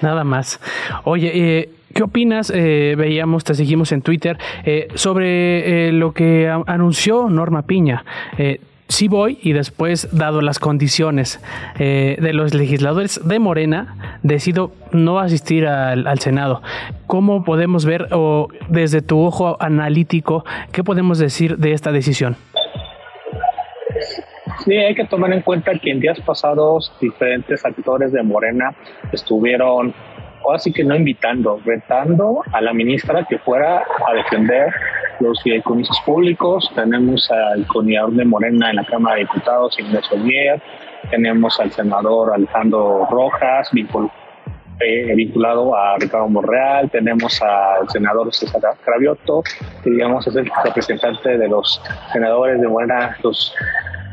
Nada 0.00 0.24
más. 0.24 0.60
Oye, 1.04 1.30
eh, 1.34 1.70
¿qué 1.94 2.02
opinas? 2.02 2.52
Eh, 2.54 2.94
veíamos, 2.96 3.44
te 3.44 3.54
seguimos 3.54 3.92
en 3.92 4.02
Twitter, 4.02 4.38
eh, 4.64 4.88
sobre 4.94 5.92
lo 5.92 6.12
que 6.12 6.48
anunció 6.66 7.28
Norma 7.28 7.62
Piña 7.62 8.04
sí 8.86 9.08
voy 9.08 9.38
y 9.42 9.54
después, 9.54 10.08
dado 10.12 10.42
las 10.42 10.58
condiciones 10.58 11.40
de 11.78 12.32
los 12.34 12.52
legisladores 12.52 13.18
de 13.24 13.38
Morena, 13.38 14.18
decido 14.22 14.72
no 14.92 15.18
asistir 15.18 15.66
al, 15.66 16.18
Senado. 16.20 16.62
¿Cómo 17.06 17.44
podemos 17.44 17.86
ver, 17.86 18.08
o 18.12 18.48
desde 18.68 19.00
tu 19.00 19.20
ojo 19.20 19.56
analítico, 19.58 20.44
qué 20.70 20.84
podemos 20.84 21.18
decir 21.18 21.56
de 21.56 21.72
esta 21.72 21.92
decisión? 21.92 22.36
Sí, 24.62 24.76
hay 24.76 24.94
que 24.94 25.04
tomar 25.04 25.32
en 25.32 25.42
cuenta 25.42 25.72
que 25.78 25.90
en 25.90 26.00
días 26.00 26.20
pasados 26.20 26.92
diferentes 27.00 27.64
actores 27.64 28.12
de 28.12 28.22
Morena 28.22 28.74
estuvieron, 29.12 29.92
o 30.42 30.52
así 30.52 30.72
que 30.72 30.84
no 30.84 30.94
invitando, 30.94 31.60
retando 31.64 32.42
a 32.52 32.60
la 32.60 32.72
ministra 32.72 33.26
que 33.28 33.38
fuera 33.38 33.78
a 33.78 34.14
defender 34.14 34.72
los 35.20 35.42
fideicomisos 35.42 36.00
públicos. 36.04 36.70
Tenemos 36.74 37.30
al 37.30 37.66
coordinador 37.66 38.12
de 38.12 38.24
Morena 38.24 38.70
en 38.70 38.76
la 38.76 38.84
Cámara 38.84 39.16
de 39.16 39.22
Diputados, 39.22 39.78
Inés 39.78 40.08
Mier, 40.22 40.62
tenemos 41.10 41.58
al 41.60 41.70
senador 41.70 42.32
Alejandro 42.34 43.06
Rojas, 43.10 43.70
eh, 44.80 45.14
vinculado 45.14 45.76
a 45.76 45.96
Ricardo 45.98 46.28
Monreal, 46.28 46.90
tenemos 46.90 47.40
al 47.42 47.88
senador 47.90 48.32
César 48.34 48.62
Cravioto, 48.84 49.42
que 49.82 49.90
digamos 49.90 50.26
es 50.26 50.34
el 50.36 50.50
representante 50.64 51.38
de 51.38 51.48
los 51.48 51.80
senadores 52.12 52.60
de 52.60 52.68
Morena, 52.68 53.16
los 53.22 53.54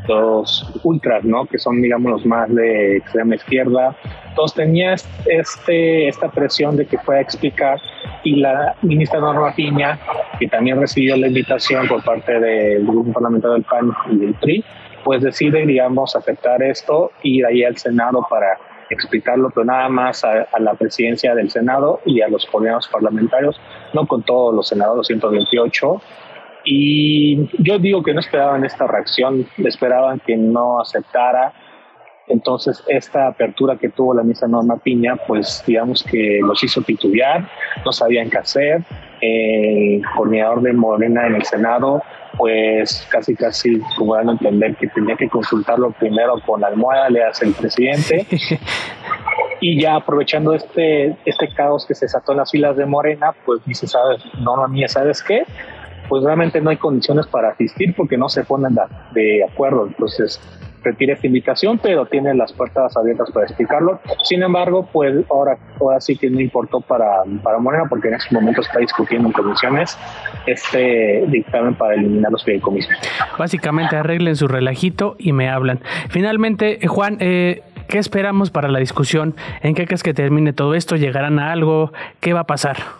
los 0.07 0.71
ultras, 0.83 1.23
¿no? 1.23 1.45
Que 1.45 1.57
son, 1.57 1.81
digamos, 1.81 2.11
los 2.11 2.25
más 2.25 2.53
de 2.53 2.97
extrema 2.97 3.35
izquierda. 3.35 3.95
Entonces 4.29 4.55
tenía 4.55 4.95
este, 5.25 6.07
esta 6.07 6.29
presión 6.29 6.75
de 6.77 6.85
que 6.85 6.97
pueda 6.97 7.21
explicar 7.21 7.79
y 8.23 8.35
la 8.37 8.75
ministra 8.81 9.19
Norma 9.19 9.53
Piña, 9.55 9.99
que 10.39 10.47
también 10.47 10.79
recibió 10.79 11.17
la 11.17 11.27
invitación 11.27 11.87
por 11.87 12.03
parte 12.03 12.39
del 12.39 12.85
grupo 12.85 13.11
parlamentario 13.13 13.53
del 13.53 13.63
PAN 13.63 13.91
y 14.11 14.17
del 14.17 14.33
PRI, 14.35 14.63
pues 15.03 15.21
decide, 15.21 15.65
digamos, 15.65 16.15
aceptar 16.15 16.61
esto 16.61 17.11
y 17.23 17.39
ir 17.39 17.45
ahí 17.45 17.63
al 17.63 17.77
Senado 17.77 18.25
para 18.29 18.57
explicarlo, 18.91 19.49
pero 19.49 19.65
nada 19.65 19.89
más 19.89 20.23
a, 20.23 20.47
la 20.59 20.73
presidencia 20.73 21.33
del 21.33 21.49
Senado 21.49 22.01
y 22.05 22.21
a 22.21 22.27
los 22.27 22.45
coordinadores 22.45 22.87
parlamentarios, 22.89 23.59
no 23.93 24.05
con 24.05 24.21
todos 24.23 24.53
los 24.53 24.67
senadores 24.67 25.07
128, 25.07 26.01
y 26.63 27.49
yo 27.63 27.79
digo 27.79 28.03
que 28.03 28.13
no 28.13 28.19
esperaban 28.19 28.63
esta 28.63 28.87
reacción, 28.87 29.47
esperaban 29.57 30.19
que 30.19 30.37
no 30.37 30.79
aceptara. 30.79 31.53
Entonces, 32.27 32.83
esta 32.87 33.27
apertura 33.27 33.77
que 33.77 33.89
tuvo 33.89 34.13
la 34.13 34.23
misa 34.23 34.47
Norma 34.47 34.77
Piña, 34.77 35.15
pues 35.27 35.63
digamos 35.65 36.03
que 36.03 36.39
los 36.41 36.63
hizo 36.63 36.81
titubear, 36.81 37.49
no 37.83 37.91
sabían 37.91 38.29
qué 38.29 38.37
hacer. 38.37 38.83
El 39.19 40.01
coordinador 40.15 40.61
de 40.61 40.73
Morena 40.73 41.27
en 41.27 41.35
el 41.35 41.43
Senado, 41.43 42.01
pues 42.37 43.07
casi 43.11 43.35
casi 43.35 43.79
como 43.97 44.15
dando 44.15 44.31
a 44.31 44.35
entender 44.35 44.75
que 44.75 44.87
tenía 44.87 45.15
que 45.15 45.29
consultarlo 45.29 45.91
primero 45.91 46.35
con 46.45 46.61
la 46.61 46.67
almohada, 46.67 47.09
le 47.09 47.23
hace 47.23 47.45
el 47.45 47.53
presidente. 47.53 48.25
y 49.59 49.79
ya 49.79 49.95
aprovechando 49.95 50.53
este, 50.53 51.15
este 51.25 51.53
caos 51.53 51.85
que 51.85 51.95
se 51.95 52.05
desató 52.05 52.31
en 52.31 52.39
las 52.39 52.51
filas 52.51 52.77
de 52.77 52.85
Morena, 52.85 53.33
pues 53.45 53.63
dice, 53.65 53.87
¿sabes? 53.87 54.21
Norma 54.39 54.67
Mía, 54.67 54.87
¿sabes 54.87 55.21
qué? 55.21 55.43
Pues 56.11 56.25
realmente 56.25 56.59
no 56.59 56.71
hay 56.71 56.75
condiciones 56.75 57.25
para 57.27 57.51
asistir 57.51 57.95
porque 57.95 58.17
no 58.17 58.27
se 58.27 58.43
ponen 58.43 58.75
de 59.13 59.45
acuerdo. 59.45 59.87
Entonces, 59.87 60.41
retira 60.83 61.13
esta 61.13 61.25
invitación, 61.25 61.79
pero 61.81 62.05
tiene 62.05 62.33
las 62.33 62.51
puertas 62.51 62.97
abiertas 62.97 63.31
para 63.31 63.45
explicarlo. 63.45 64.01
Sin 64.23 64.43
embargo, 64.43 64.89
pues 64.91 65.25
ahora, 65.29 65.57
ahora 65.79 66.01
sí 66.01 66.17
que 66.17 66.29
no 66.29 66.41
importó 66.41 66.81
para, 66.81 67.23
para 67.41 67.59
Morena, 67.59 67.85
porque 67.87 68.09
en 68.09 68.15
este 68.15 68.35
momento 68.35 68.59
está 68.59 68.79
discutiendo 68.79 69.29
en 69.29 69.31
comisiones 69.31 69.97
este 70.47 71.23
dictamen 71.29 71.75
para 71.75 71.93
eliminar 71.93 72.29
los 72.29 72.43
fideicomisos. 72.43 72.91
Básicamente 73.39 73.95
arreglen 73.95 74.35
su 74.35 74.49
relajito 74.49 75.15
y 75.17 75.31
me 75.31 75.47
hablan. 75.47 75.79
Finalmente, 76.09 76.85
Juan, 76.89 77.19
eh, 77.21 77.61
¿qué 77.87 77.99
esperamos 77.99 78.51
para 78.51 78.67
la 78.67 78.79
discusión? 78.79 79.33
¿En 79.61 79.75
qué 79.75 79.85
crees 79.85 80.03
que 80.03 80.13
termine 80.13 80.51
todo 80.51 80.75
esto? 80.75 80.97
¿Llegarán 80.97 81.39
a 81.39 81.53
algo? 81.53 81.93
¿Qué 82.19 82.33
va 82.33 82.41
a 82.41 82.47
pasar? 82.47 82.99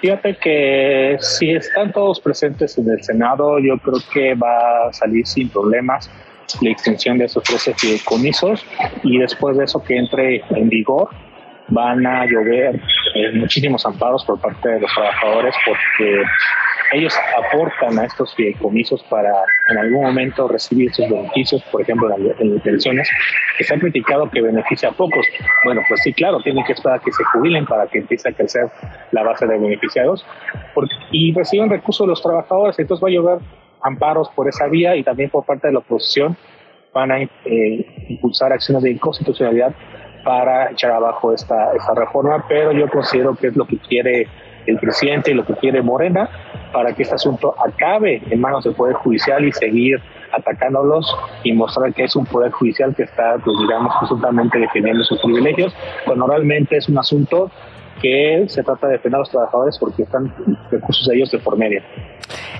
Fíjate 0.00 0.36
que 0.36 1.16
si 1.20 1.52
están 1.52 1.92
todos 1.92 2.20
presentes 2.20 2.76
en 2.76 2.90
el 2.90 3.02
Senado, 3.02 3.58
yo 3.58 3.78
creo 3.78 4.00
que 4.12 4.34
va 4.34 4.88
a 4.88 4.92
salir 4.92 5.26
sin 5.26 5.48
problemas 5.48 6.10
la 6.60 6.70
extensión 6.70 7.18
de 7.18 7.24
esos 7.24 7.42
13 7.42 7.74
fideicomisos 7.74 8.64
y 9.02 9.18
después 9.18 9.56
de 9.56 9.64
eso 9.64 9.82
que 9.82 9.96
entre 9.96 10.42
en 10.50 10.68
vigor 10.68 11.08
van 11.68 12.06
a 12.06 12.24
llover 12.24 12.80
eh, 13.14 13.32
muchísimos 13.34 13.84
amparos 13.84 14.24
por 14.24 14.40
parte 14.40 14.68
de 14.68 14.80
los 14.80 14.92
trabajadores 14.94 15.54
porque 15.64 16.22
ellos 16.92 17.14
aportan 17.36 17.98
a 17.98 18.04
estos 18.04 18.34
fideicomisos 18.34 19.02
para 19.04 19.32
en 19.70 19.78
algún 19.78 20.04
momento 20.04 20.48
recibir 20.48 20.92
sus 20.92 21.08
beneficios, 21.08 21.62
por 21.70 21.82
ejemplo, 21.82 22.14
en 22.16 22.54
las 22.54 22.62
pensiones, 22.62 23.08
que 23.58 23.64
se 23.64 23.74
ha 23.74 23.78
criticado 23.78 24.30
que 24.30 24.40
beneficia 24.40 24.90
a 24.90 24.92
pocos. 24.92 25.26
Bueno, 25.64 25.82
pues 25.88 26.02
sí, 26.02 26.12
claro, 26.12 26.40
tienen 26.42 26.64
que 26.64 26.72
esperar 26.72 26.98
a 27.00 27.02
que 27.02 27.12
se 27.12 27.24
jubilen 27.24 27.66
para 27.66 27.86
que 27.86 27.98
empiece 27.98 28.28
a 28.28 28.32
crecer 28.32 28.68
la 29.12 29.22
base 29.22 29.46
de 29.46 29.58
beneficiados 29.58 30.24
porque, 30.74 30.94
y 31.10 31.32
reciben 31.32 31.70
recursos 31.70 32.06
de 32.06 32.10
los 32.10 32.22
trabajadores, 32.22 32.78
entonces 32.78 33.02
va 33.02 33.08
a 33.08 33.12
llover 33.12 33.38
amparos 33.82 34.28
por 34.30 34.48
esa 34.48 34.66
vía 34.66 34.96
y 34.96 35.02
también 35.02 35.30
por 35.30 35.44
parte 35.44 35.68
de 35.68 35.72
la 35.72 35.80
oposición 35.80 36.36
van 36.92 37.12
a 37.12 37.20
eh, 37.20 37.28
impulsar 38.08 38.52
acciones 38.52 38.82
de 38.82 38.90
inconstitucionalidad 38.90 39.74
para 40.24 40.72
echar 40.72 40.90
abajo 40.90 41.32
esta, 41.32 41.72
esta 41.74 41.94
reforma, 41.94 42.44
pero 42.48 42.72
yo 42.72 42.88
considero 42.88 43.36
que 43.36 43.48
es 43.48 43.56
lo 43.56 43.66
que 43.66 43.78
quiere 43.78 44.26
el 44.66 44.78
presidente 44.78 45.30
y 45.30 45.34
lo 45.34 45.46
que 45.46 45.54
quiere 45.54 45.82
Morena 45.82 46.28
para 46.76 46.92
que 46.92 47.04
este 47.04 47.14
asunto 47.14 47.54
acabe 47.58 48.22
en 48.28 48.38
manos 48.38 48.62
del 48.62 48.74
Poder 48.74 48.96
Judicial 48.96 49.42
y 49.46 49.50
seguir 49.50 49.98
atacándolos 50.30 51.06
y 51.42 51.54
mostrar 51.54 51.94
que 51.94 52.04
es 52.04 52.14
un 52.14 52.26
Poder 52.26 52.52
Judicial 52.52 52.94
que 52.94 53.04
está, 53.04 53.38
pues 53.42 53.56
digamos, 53.58 53.94
absolutamente 53.98 54.58
defendiendo 54.58 55.02
sus 55.04 55.18
privilegios, 55.22 55.74
cuando 56.04 56.26
realmente 56.26 56.76
es 56.76 56.86
un 56.90 56.98
asunto 56.98 57.50
que 58.02 58.44
se 58.48 58.62
trata 58.62 58.88
de 58.88 58.92
defender 58.92 59.16
a 59.16 59.20
los 59.20 59.30
trabajadores 59.30 59.78
porque 59.78 60.02
están 60.02 60.30
recursos 60.70 61.06
de 61.08 61.16
ellos 61.16 61.30
de 61.30 61.38
por 61.38 61.56
medio. 61.56 61.80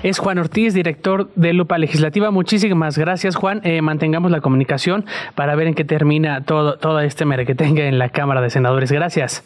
Es 0.01 0.17
Juan 0.17 0.39
Ortiz, 0.39 0.73
director 0.73 1.29
de 1.35 1.53
Lupa 1.53 1.77
Legislativa. 1.77 2.31
Muchísimas 2.31 2.97
gracias, 2.97 3.35
Juan. 3.35 3.61
Eh, 3.63 3.83
mantengamos 3.83 4.31
la 4.31 4.41
comunicación 4.41 5.05
para 5.35 5.55
ver 5.55 5.67
en 5.67 5.75
qué 5.75 5.85
termina 5.85 6.41
todo, 6.43 6.79
todo 6.79 7.01
este 7.01 7.25
mere 7.25 7.45
que 7.45 7.53
tenga 7.53 7.83
en 7.83 7.99
la 7.99 8.09
Cámara 8.09 8.41
de 8.41 8.49
Senadores. 8.49 8.91
Gracias. 8.91 9.43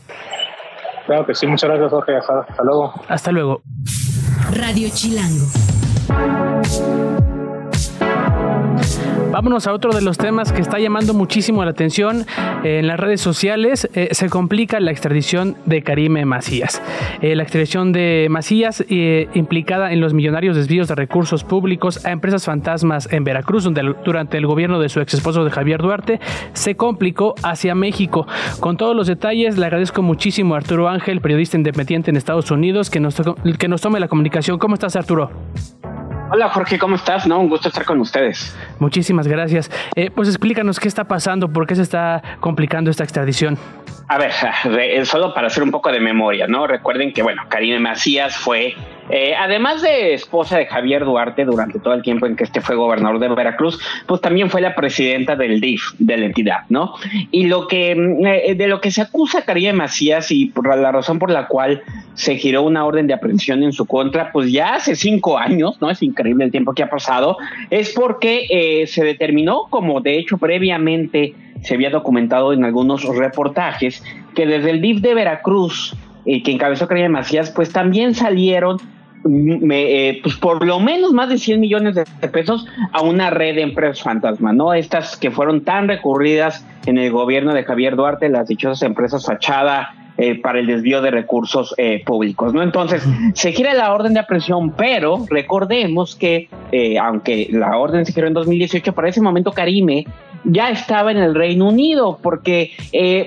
Claro 1.07 1.25
que 1.25 1.35
sí, 1.35 1.45
muchas 1.45 1.69
gracias 1.69 1.91
Jorge, 1.91 2.15
hasta 2.15 2.63
luego. 2.63 2.93
Hasta 3.09 3.31
luego. 3.33 3.61
Radio 4.51 4.89
Chilango. 4.89 5.47
Vámonos 9.31 9.65
a 9.65 9.71
otro 9.71 9.93
de 9.93 10.01
los 10.01 10.17
temas 10.17 10.51
que 10.51 10.61
está 10.61 10.77
llamando 10.77 11.13
muchísimo 11.13 11.63
la 11.63 11.71
atención 11.71 12.25
en 12.63 12.85
las 12.85 12.99
redes 12.99 13.21
sociales. 13.21 13.89
Eh, 13.93 14.09
se 14.11 14.27
complica 14.27 14.81
la 14.81 14.91
extradición 14.91 15.55
de 15.65 15.83
Karime 15.83 16.25
Macías. 16.25 16.81
Eh, 17.21 17.37
la 17.37 17.43
extradición 17.43 17.93
de 17.93 18.27
Macías, 18.29 18.83
eh, 18.89 19.29
implicada 19.33 19.93
en 19.93 20.01
los 20.01 20.13
millonarios 20.13 20.57
desvíos 20.57 20.89
de 20.89 20.95
recursos 20.95 21.45
públicos 21.45 22.05
a 22.05 22.11
empresas 22.11 22.43
fantasmas 22.43 23.07
en 23.13 23.23
Veracruz, 23.23 23.63
donde 23.63 23.95
durante 24.03 24.37
el 24.37 24.45
gobierno 24.45 24.79
de 24.79 24.89
su 24.89 24.99
ex 24.99 25.13
esposo 25.13 25.45
de 25.45 25.51
Javier 25.51 25.81
Duarte, 25.81 26.19
se 26.51 26.75
complicó 26.75 27.33
hacia 27.41 27.73
México. 27.73 28.27
Con 28.59 28.75
todos 28.75 28.97
los 28.97 29.07
detalles, 29.07 29.57
le 29.57 29.65
agradezco 29.65 30.01
muchísimo 30.01 30.55
a 30.55 30.57
Arturo 30.57 30.89
Ángel, 30.89 31.21
periodista 31.21 31.55
independiente 31.55 32.11
en 32.11 32.17
Estados 32.17 32.51
Unidos, 32.51 32.89
que 32.89 32.99
nos, 32.99 33.15
que 33.57 33.67
nos 33.69 33.79
tome 33.79 34.01
la 34.01 34.09
comunicación. 34.09 34.59
¿Cómo 34.59 34.73
estás, 34.73 34.97
Arturo? 34.97 35.31
Hola 36.33 36.47
Jorge, 36.47 36.79
¿cómo 36.79 36.95
estás? 36.95 37.27
No, 37.27 37.41
un 37.41 37.49
gusto 37.49 37.67
estar 37.67 37.83
con 37.83 37.99
ustedes. 37.99 38.57
Muchísimas 38.79 39.27
gracias. 39.27 39.69
Eh, 39.97 40.09
pues 40.15 40.29
explícanos 40.29 40.79
qué 40.79 40.87
está 40.87 41.03
pasando, 41.03 41.51
por 41.51 41.67
qué 41.67 41.75
se 41.75 41.81
está 41.81 42.23
complicando 42.39 42.89
esta 42.89 43.03
extradición. 43.03 43.57
A 44.07 44.17
ver, 44.17 44.31
solo 45.05 45.33
para 45.33 45.47
hacer 45.47 45.61
un 45.61 45.71
poco 45.71 45.91
de 45.91 45.99
memoria, 45.99 46.47
¿no? 46.47 46.67
Recuerden 46.67 47.11
que, 47.11 47.21
bueno, 47.21 47.43
Karine 47.49 47.79
Macías 47.79 48.37
fue 48.37 48.75
eh, 49.11 49.35
además 49.37 49.81
de 49.81 50.13
esposa 50.13 50.57
de 50.57 50.67
Javier 50.67 51.03
Duarte 51.03 51.43
durante 51.43 51.79
todo 51.79 51.93
el 51.93 52.01
tiempo 52.01 52.25
en 52.27 52.37
que 52.37 52.45
este 52.45 52.61
fue 52.61 52.77
gobernador 52.77 53.19
de 53.19 53.27
Veracruz, 53.27 53.77
pues 54.07 54.21
también 54.21 54.49
fue 54.49 54.61
la 54.61 54.73
presidenta 54.73 55.35
del 55.35 55.59
DIF, 55.59 55.83
de 55.99 56.15
la 56.15 56.25
entidad, 56.27 56.59
¿no? 56.69 56.93
Y 57.29 57.47
lo 57.47 57.67
que, 57.67 57.93
mm, 57.93 58.25
eh, 58.25 58.55
de 58.55 58.67
lo 58.67 58.79
que 58.79 58.89
se 58.89 59.01
acusa 59.01 59.39
a 59.39 59.41
Karina 59.41 59.73
Macías 59.73 60.31
y 60.31 60.45
por 60.45 60.73
la 60.77 60.93
razón 60.93 61.19
por 61.19 61.29
la 61.29 61.47
cual 61.47 61.83
se 62.13 62.37
giró 62.37 62.63
una 62.63 62.85
orden 62.85 63.05
de 63.07 63.13
aprehensión 63.13 63.63
en 63.63 63.73
su 63.73 63.85
contra, 63.85 64.31
pues 64.31 64.49
ya 64.49 64.75
hace 64.75 64.95
cinco 64.95 65.37
años, 65.37 65.81
¿no? 65.81 65.89
Es 65.89 66.01
increíble 66.01 66.45
el 66.45 66.51
tiempo 66.51 66.73
que 66.73 66.83
ha 66.83 66.89
pasado, 66.89 67.37
es 67.69 67.91
porque 67.91 68.47
eh, 68.49 68.87
se 68.87 69.03
determinó, 69.03 69.67
como 69.69 69.99
de 69.99 70.19
hecho 70.19 70.37
previamente 70.37 71.35
se 71.63 71.75
había 71.75 71.89
documentado 71.89 72.53
en 72.53 72.63
algunos 72.63 73.03
reportajes, 73.03 74.01
que 74.35 74.45
desde 74.45 74.69
el 74.69 74.81
DIF 74.81 75.01
de 75.01 75.13
Veracruz, 75.13 75.97
que 76.23 76.51
encabezó 76.51 76.87
Karina 76.87 77.09
Macías, 77.09 77.51
pues 77.51 77.73
también 77.73 78.15
salieron 78.15 78.79
eh, 79.23 80.19
pues 80.23 80.35
por 80.35 80.65
lo 80.65 80.79
menos 80.79 81.13
más 81.13 81.29
de 81.29 81.37
100 81.37 81.59
millones 81.59 81.95
de 81.95 82.05
pesos 82.29 82.65
a 82.91 83.01
una 83.01 83.29
red 83.29 83.55
de 83.55 83.61
empresas 83.61 84.01
fantasma, 84.01 84.51
¿no? 84.51 84.73
Estas 84.73 85.15
que 85.15 85.31
fueron 85.31 85.63
tan 85.63 85.87
recurridas 85.87 86.65
en 86.85 86.97
el 86.97 87.11
gobierno 87.11 87.53
de 87.53 87.63
Javier 87.63 87.95
Duarte, 87.95 88.29
las 88.29 88.47
dichosas 88.47 88.81
empresas 88.81 89.25
fachada 89.25 89.93
eh, 90.17 90.39
para 90.41 90.59
el 90.59 90.67
desvío 90.67 91.01
de 91.01 91.11
recursos 91.11 91.75
eh, 91.77 92.01
públicos, 92.05 92.53
¿no? 92.53 92.63
Entonces, 92.63 93.07
se 93.33 93.51
gira 93.51 93.73
la 93.73 93.93
orden 93.93 94.13
de 94.13 94.21
aprehensión, 94.21 94.71
pero 94.71 95.25
recordemos 95.29 96.15
que, 96.15 96.49
aunque 96.99 97.47
la 97.51 97.77
orden 97.77 98.05
se 98.05 98.13
giró 98.13 98.27
en 98.27 98.33
2018, 98.33 98.93
para 98.93 99.09
ese 99.09 99.21
momento 99.21 99.51
Karime 99.51 100.05
ya 100.43 100.71
estaba 100.71 101.11
en 101.11 101.17
el 101.17 101.35
Reino 101.35 101.69
Unido, 101.69 102.17
porque 102.23 102.71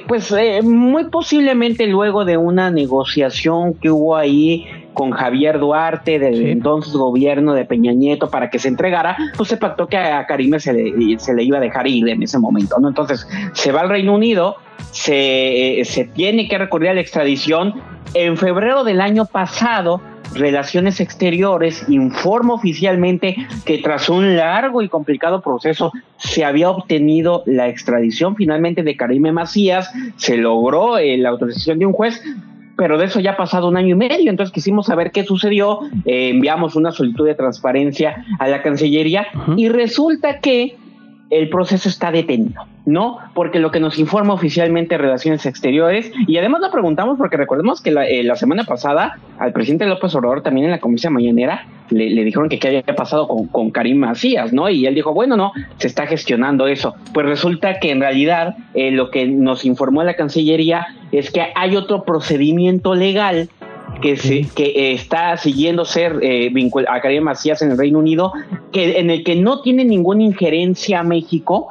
pues 0.08 0.34
muy 0.64 1.04
posiblemente 1.04 1.86
luego 1.86 2.24
de 2.24 2.36
una 2.36 2.72
negociación 2.72 3.74
que 3.74 3.90
hubo 3.90 4.16
ahí 4.16 4.66
con 4.94 5.10
Javier 5.10 5.58
Duarte 5.58 6.18
del 6.18 6.46
entonces 6.46 6.94
gobierno 6.94 7.52
de 7.52 7.64
Peña 7.64 7.92
Nieto 7.92 8.30
para 8.30 8.48
que 8.48 8.58
se 8.58 8.68
entregara, 8.68 9.16
pues 9.36 9.48
se 9.48 9.56
pactó 9.56 9.86
que 9.86 9.96
a 9.96 10.24
Karime 10.26 10.60
se 10.60 10.72
le, 10.72 11.18
se 11.18 11.34
le 11.34 11.42
iba 11.42 11.58
a 11.58 11.60
dejar 11.60 11.86
ir 11.86 12.08
en 12.08 12.22
ese 12.22 12.38
momento, 12.38 12.78
¿no? 12.80 12.88
Entonces 12.88 13.28
se 13.52 13.72
va 13.72 13.82
al 13.82 13.90
Reino 13.90 14.14
Unido, 14.14 14.56
se, 14.92 15.80
eh, 15.80 15.84
se 15.84 16.04
tiene 16.04 16.48
que 16.48 16.56
recurrir 16.56 16.90
a 16.90 16.94
la 16.94 17.00
extradición. 17.00 17.74
En 18.14 18.36
febrero 18.36 18.84
del 18.84 19.00
año 19.00 19.26
pasado, 19.26 20.00
Relaciones 20.34 21.00
Exteriores 21.00 21.84
informa 21.88 22.54
oficialmente 22.54 23.36
que 23.64 23.78
tras 23.78 24.08
un 24.08 24.36
largo 24.36 24.82
y 24.82 24.88
complicado 24.88 25.40
proceso 25.40 25.92
se 26.18 26.44
había 26.44 26.70
obtenido 26.70 27.42
la 27.46 27.68
extradición 27.68 28.34
finalmente 28.34 28.82
de 28.82 28.96
Karime 28.96 29.30
Macías, 29.32 29.92
se 30.16 30.36
logró 30.36 30.98
eh, 30.98 31.16
la 31.18 31.28
autorización 31.28 31.78
de 31.78 31.86
un 31.86 31.92
juez, 31.92 32.20
pero 32.76 32.98
de 32.98 33.06
eso 33.06 33.20
ya 33.20 33.32
ha 33.32 33.36
pasado 33.36 33.68
un 33.68 33.76
año 33.76 33.94
y 33.94 33.98
medio, 33.98 34.30
entonces 34.30 34.52
quisimos 34.52 34.86
saber 34.86 35.10
qué 35.12 35.24
sucedió, 35.24 35.80
eh, 36.04 36.30
enviamos 36.30 36.76
una 36.76 36.92
solicitud 36.92 37.26
de 37.26 37.34
transparencia 37.34 38.24
a 38.38 38.48
la 38.48 38.62
Cancillería 38.62 39.26
y 39.56 39.68
resulta 39.68 40.40
que 40.40 40.76
el 41.30 41.48
proceso 41.48 41.88
está 41.88 42.10
detenido, 42.10 42.62
¿no? 42.86 43.18
Porque 43.34 43.58
lo 43.58 43.70
que 43.70 43.80
nos 43.80 43.98
informa 43.98 44.34
oficialmente 44.34 44.98
Relaciones 44.98 45.46
Exteriores, 45.46 46.12
y 46.26 46.36
además 46.36 46.60
lo 46.60 46.70
preguntamos 46.70 47.18
porque 47.18 47.36
recordemos 47.36 47.80
que 47.80 47.90
la, 47.90 48.06
eh, 48.06 48.24
semana 48.36 48.64
pasada 48.64 49.18
al 49.38 49.52
presidente 49.52 49.86
López 49.86 50.14
Obrador 50.14 50.42
también 50.42 50.66
en 50.66 50.70
la 50.70 50.80
comisión 50.80 51.12
mañanera 51.12 51.66
le, 51.90 52.24
dijeron 52.24 52.48
que 52.48 52.58
qué 52.58 52.68
había 52.68 52.82
pasado 52.82 53.28
con, 53.28 53.46
con, 53.46 53.70
Karim 53.70 53.98
Macías, 53.98 54.52
¿no? 54.52 54.68
Y 54.68 54.86
él 54.86 54.94
dijo, 54.94 55.12
bueno, 55.12 55.36
no, 55.36 55.52
se 55.76 55.86
está 55.86 56.06
gestionando 56.06 56.66
eso. 56.66 56.94
Pues 57.12 57.26
resulta 57.26 57.78
que 57.78 57.90
en 57.90 58.00
realidad 58.00 58.56
eh, 58.74 58.90
lo 58.90 59.10
que 59.10 59.26
nos 59.26 59.64
informó 59.64 60.02
la 60.02 60.14
Cancillería 60.14 60.86
es 61.12 61.30
que 61.30 61.46
hay 61.54 61.76
otro 61.76 62.04
procedimiento 62.04 62.94
legal 62.94 63.48
que, 64.00 64.16
se, 64.16 64.46
que 64.54 64.64
eh, 64.64 64.92
está 64.92 65.36
siguiendo 65.36 65.84
ser 65.84 66.18
eh, 66.22 66.52
a 66.88 67.00
Karim 67.00 67.22
Macías 67.22 67.62
en 67.62 67.70
el 67.70 67.78
Reino 67.78 67.98
Unido, 67.98 68.32
que, 68.72 68.98
en 68.98 69.10
el 69.10 69.24
que 69.24 69.36
no 69.36 69.60
tiene 69.60 69.84
ninguna 69.84 70.22
injerencia 70.22 71.00
a 71.00 71.02
México 71.02 71.68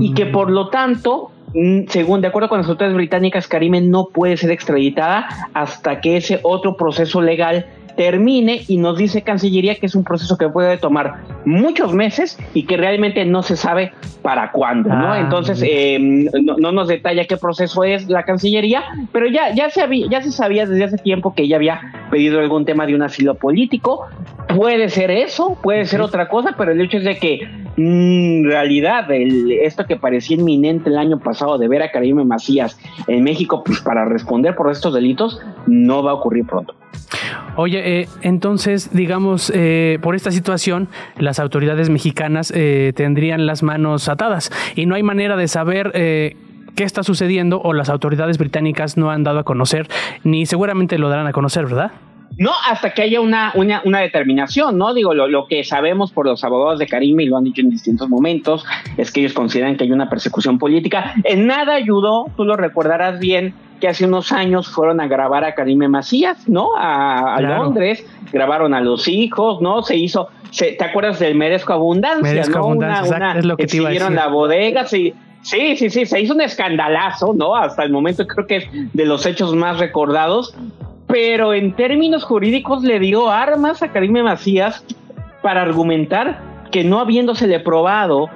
y 0.00 0.12
que 0.12 0.26
por 0.26 0.50
lo 0.50 0.68
tanto 0.68 1.30
mm, 1.54 1.84
según 1.88 2.20
de 2.20 2.28
acuerdo 2.28 2.50
con 2.50 2.58
las 2.58 2.68
autoridades 2.68 2.96
británicas, 2.96 3.48
Karime 3.48 3.80
no 3.80 4.08
puede 4.08 4.36
ser 4.36 4.50
extraditada 4.50 5.26
hasta 5.54 6.00
que 6.00 6.18
ese 6.18 6.40
otro 6.42 6.76
proceso 6.76 7.22
legal 7.22 7.66
termine 7.96 8.62
y 8.68 8.78
nos 8.78 8.98
dice 8.98 9.22
Cancillería 9.22 9.76
que 9.76 9.86
es 9.86 9.94
un 9.94 10.04
proceso 10.04 10.36
que 10.36 10.48
puede 10.48 10.78
tomar 10.78 11.22
muchos 11.44 11.94
meses 11.94 12.38
y 12.54 12.64
que 12.64 12.76
realmente 12.76 13.24
no 13.24 13.42
se 13.42 13.56
sabe 13.56 13.92
para 14.22 14.52
cuándo, 14.52 14.88
¿no? 14.88 15.12
Ah, 15.12 15.20
Entonces, 15.20 15.62
eh, 15.66 15.98
no, 15.98 16.72
nos 16.72 16.88
detalla 16.88 17.24
qué 17.24 17.36
proceso 17.36 17.84
es 17.84 18.08
la 18.08 18.24
Cancillería, 18.24 18.82
pero 19.12 19.26
ya, 19.26 19.54
ya, 19.54 19.70
se 19.70 19.82
había, 19.82 20.06
ya 20.08 20.22
se 20.22 20.30
sabía 20.30 20.66
desde 20.66 20.84
hace 20.84 20.98
tiempo 20.98 21.34
que 21.34 21.42
ella 21.42 21.56
había 21.56 21.80
pedido 22.10 22.40
algún 22.40 22.64
tema 22.64 22.86
de 22.86 22.94
un 22.94 23.02
asilo 23.02 23.34
político. 23.34 24.06
Puede 24.56 24.88
ser 24.88 25.10
eso, 25.10 25.58
puede 25.62 25.86
ser 25.86 26.00
otra 26.00 26.28
cosa, 26.28 26.54
pero 26.56 26.72
el 26.72 26.80
hecho 26.80 26.98
es 26.98 27.04
de 27.04 27.16
que 27.16 27.40
en 27.76 28.44
realidad 28.44 29.10
el, 29.10 29.50
esto 29.52 29.86
que 29.86 29.96
parecía 29.96 30.36
inminente 30.36 30.90
el 30.90 30.98
año 30.98 31.18
pasado 31.18 31.58
de 31.58 31.68
ver 31.68 31.82
a 31.82 31.90
Karime 31.90 32.24
Macías 32.24 32.78
en 33.06 33.24
México 33.24 33.62
pues, 33.64 33.80
para 33.80 34.04
responder 34.04 34.54
por 34.54 34.70
estos 34.70 34.94
delitos 34.94 35.40
no 35.66 36.02
va 36.02 36.12
a 36.12 36.14
ocurrir 36.14 36.46
pronto. 36.46 36.74
Oye, 37.56 38.00
eh, 38.00 38.08
entonces, 38.22 38.90
digamos, 38.92 39.52
eh, 39.54 39.98
por 40.02 40.14
esta 40.14 40.30
situación, 40.30 40.88
las 41.18 41.38
autoridades 41.38 41.90
mexicanas 41.90 42.52
eh, 42.54 42.92
tendrían 42.94 43.46
las 43.46 43.62
manos 43.62 44.08
atadas 44.08 44.50
y 44.74 44.86
no 44.86 44.94
hay 44.94 45.02
manera 45.02 45.36
de 45.36 45.48
saber 45.48 45.92
qué 45.92 46.84
está 46.84 47.02
sucediendo 47.02 47.60
o 47.60 47.74
las 47.74 47.90
autoridades 47.90 48.38
británicas 48.38 48.96
no 48.96 49.10
han 49.10 49.24
dado 49.24 49.40
a 49.40 49.44
conocer, 49.44 49.88
ni 50.24 50.46
seguramente 50.46 50.98
lo 50.98 51.08
darán 51.10 51.26
a 51.26 51.32
conocer, 51.32 51.66
¿verdad? 51.66 51.92
No, 52.38 52.52
hasta 52.68 52.94
que 52.94 53.02
haya 53.02 53.20
una, 53.20 53.52
una, 53.54 54.00
determinación, 54.00 54.78
¿no? 54.78 54.94
Digo, 54.94 55.14
lo, 55.14 55.28
lo, 55.28 55.46
que 55.46 55.64
sabemos 55.64 56.12
por 56.12 56.26
los 56.26 56.42
abogados 56.44 56.78
de 56.78 56.86
Karim 56.86 57.20
y 57.20 57.26
lo 57.26 57.36
han 57.36 57.44
dicho 57.44 57.60
en 57.60 57.70
distintos 57.70 58.08
momentos 58.08 58.64
es 58.96 59.10
que 59.10 59.20
ellos 59.20 59.32
consideran 59.32 59.76
que 59.76 59.84
hay 59.84 59.92
una 59.92 60.08
persecución 60.08 60.58
política. 60.58 61.14
En 61.24 61.46
nada 61.46 61.74
ayudó, 61.74 62.26
tú 62.36 62.44
lo 62.44 62.56
recordarás 62.56 63.18
bien, 63.18 63.54
que 63.82 63.88
hace 63.88 64.06
unos 64.06 64.30
años 64.30 64.68
fueron 64.68 65.00
a 65.00 65.08
grabar 65.08 65.44
a 65.44 65.56
Karime 65.56 65.88
Macías, 65.88 66.48
¿no? 66.48 66.70
A, 66.76 67.40
Londres, 67.40 68.06
grabaron 68.32 68.74
a 68.74 68.80
los 68.80 69.08
hijos, 69.08 69.60
¿no? 69.60 69.82
Se 69.82 69.96
hizo, 69.96 70.28
¿te 70.56 70.84
acuerdas 70.84 71.18
del 71.18 71.34
Merezco 71.34 71.72
Abundancia? 71.72 72.22
Merezco 72.22 72.58
¿no? 72.58 72.64
Abundancia, 72.64 73.16
una, 73.16 73.38
es 73.38 73.44
lo 73.44 73.56
que 73.56 73.66
te 73.66 73.78
iba 73.78 73.88
a 73.88 73.92
decir. 73.92 74.12
la 74.12 74.28
bodega, 74.28 74.86
sí. 74.86 75.12
Sí, 75.42 75.76
sí, 75.76 75.90
sí, 75.90 76.06
se 76.06 76.20
hizo 76.20 76.34
un 76.34 76.40
escandalazo, 76.42 77.34
¿no? 77.34 77.56
Hasta 77.56 77.82
el 77.82 77.90
momento 77.90 78.24
creo 78.24 78.46
que 78.46 78.56
es 78.58 78.68
de 78.92 79.04
los 79.04 79.26
hechos 79.26 79.52
más 79.56 79.80
recordados, 79.80 80.54
pero 81.12 81.52
en 81.52 81.76
términos 81.76 82.24
jurídicos 82.24 82.82
le 82.82 82.98
dio 82.98 83.28
armas 83.28 83.82
a 83.82 83.92
Karime 83.92 84.22
Macías 84.22 84.82
para 85.42 85.60
argumentar 85.60 86.40
que 86.70 86.84
no 86.84 87.00
habiéndosele 87.00 87.60
probado 87.60 88.30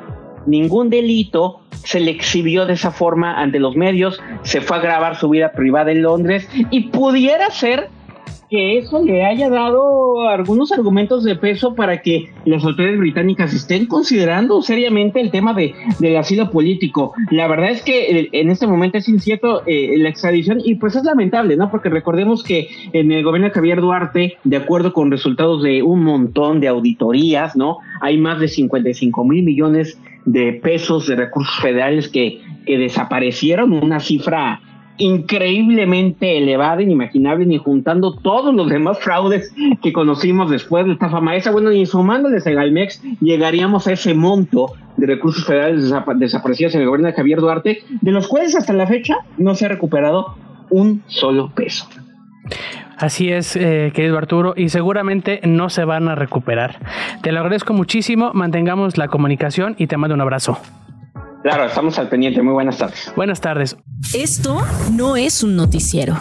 ningún 0.45 0.91
delito, 0.91 1.61
se 1.71 2.01
le 2.01 2.11
exhibió 2.11 2.67
de 2.67 2.75
esa 2.75 2.91
forma 2.91 3.41
ante 3.41 3.61
los 3.61 3.77
medios, 3.77 4.21
se 4.43 4.61
fue 4.61 4.77
a 4.77 4.81
grabar 4.81 5.17
su 5.17 5.31
vida 5.31 5.53
privada 5.53 5.91
en 5.91 6.03
Londres 6.03 6.51
y 6.71 6.89
pudiera 6.89 7.49
ser 7.49 7.89
que 8.51 8.79
eso 8.79 9.03
le 9.03 9.25
haya 9.25 9.51
dado 9.51 10.29
algunos 10.29 10.73
argumentos 10.73 11.25
de 11.25 11.37
peso 11.37 11.75
para 11.75 12.01
que 12.03 12.31
las 12.45 12.65
autoridades 12.65 12.99
británicas 12.99 13.53
estén 13.53 13.87
considerando 13.87 14.63
seriamente 14.63 15.21
el 15.21 15.31
tema 15.31 15.53
de, 15.53 15.75
del 15.99 16.17
asilo 16.17 16.51
político. 16.51 17.13
La 17.31 17.49
verdad 17.49 17.71
es 17.71 17.83
que 17.83 18.21
eh, 18.21 18.29
en 18.33 18.51
este 18.51 18.67
momento 18.67 18.99
es 18.99 19.09
incierto 19.09 19.63
eh, 19.67 19.97
la 19.99 20.09
extradición 20.09 20.61
y 20.65 20.77
pues 20.77 20.95
es 20.97 21.05
lamentable, 21.05 21.57
¿no? 21.57 21.71
Porque 21.71 21.89
recordemos 21.89 22.45
que 22.45 22.69
en 22.93 23.11
el 23.11 23.25
gobierno 23.25 23.49
de 23.49 23.55
Javier 23.55 23.81
Duarte, 23.81 24.37
de 24.45 24.57
acuerdo 24.57 24.93
con 24.93 25.11
resultados 25.11 25.63
de 25.63 25.83
un 25.83 26.05
montón 26.05 26.61
de 26.61 26.69
auditorías, 26.69 27.57
¿no? 27.57 27.79
Hay 28.01 28.19
más 28.19 28.39
de 28.39 28.49
55 28.49 29.25
mil 29.25 29.45
millones 29.45 29.99
de 30.25 30.53
pesos 30.53 31.07
de 31.07 31.17
recursos 31.17 31.57
federales 31.61 32.09
que, 32.09 32.41
que 32.65 32.79
desaparecieron, 32.79 33.73
una 33.73 34.01
cifra 34.01 34.61
increíblemente 34.99 36.39
elevada, 36.39 36.83
inimaginable, 36.83 37.47
ni 37.47 37.59
juntando 37.59 38.15
todos 38.15 38.55
los 38.55 38.69
demás 38.69 38.99
fraudes 38.99 39.55
que 39.83 39.93
conocimos 39.93 40.51
después 40.51 40.87
de 40.87 40.93
esta 40.93 41.11
fama 41.11 41.37
esa, 41.37 41.51
bueno, 41.51 41.71
ni 41.71 41.87
sumándole 41.87 42.39
a 42.39 42.51
Galmex, 42.51 43.03
llegaríamos 43.21 43.87
a 43.87 43.93
ese 43.93 44.15
monto 44.15 44.73
de 44.97 45.07
recursos 45.07 45.45
federales 45.45 45.93
desaparecidos 46.17 46.75
en 46.75 46.83
el 46.83 46.87
gobierno 46.87 47.09
de 47.09 47.15
Javier 47.15 47.41
Duarte, 47.41 47.83
de 48.01 48.11
los 48.11 48.29
cuales 48.29 48.57
hasta 48.57 48.73
la 48.73 48.87
fecha 48.87 49.17
no 49.39 49.55
se 49.55 49.67
ha 49.67 49.69
recuperado 49.69 50.35
un 50.71 51.03
solo 51.07 51.51
peso. 51.55 51.87
Así 52.97 53.31
es, 53.31 53.57
eh, 53.57 53.93
querido 53.95 54.17
Arturo, 54.17 54.55
y 54.57 54.71
seguramente 54.71 55.41
no 55.45 55.69
se 55.69 55.85
van 55.85 56.09
a 56.09 56.15
recuperar. 56.15 56.79
Te 57.23 57.31
lo 57.31 57.41
agradezco 57.41 57.75
muchísimo, 57.75 58.31
mantengamos 58.33 58.97
la 58.97 59.09
comunicación 59.09 59.75
y 59.79 59.87
te 59.87 59.99
mando 59.99 60.15
un 60.15 60.23
abrazo. 60.23 60.59
Claro, 61.43 61.67
estamos 61.67 61.99
al 61.99 62.09
pendiente. 62.09 62.43
Muy 62.43 62.53
buenas 62.55 62.79
tardes. 62.79 63.13
Buenas 63.15 63.41
tardes. 63.41 63.77
Esto 64.15 64.61
no 64.93 65.17
es 65.17 65.43
un 65.43 65.57
noticiero. 65.57 66.17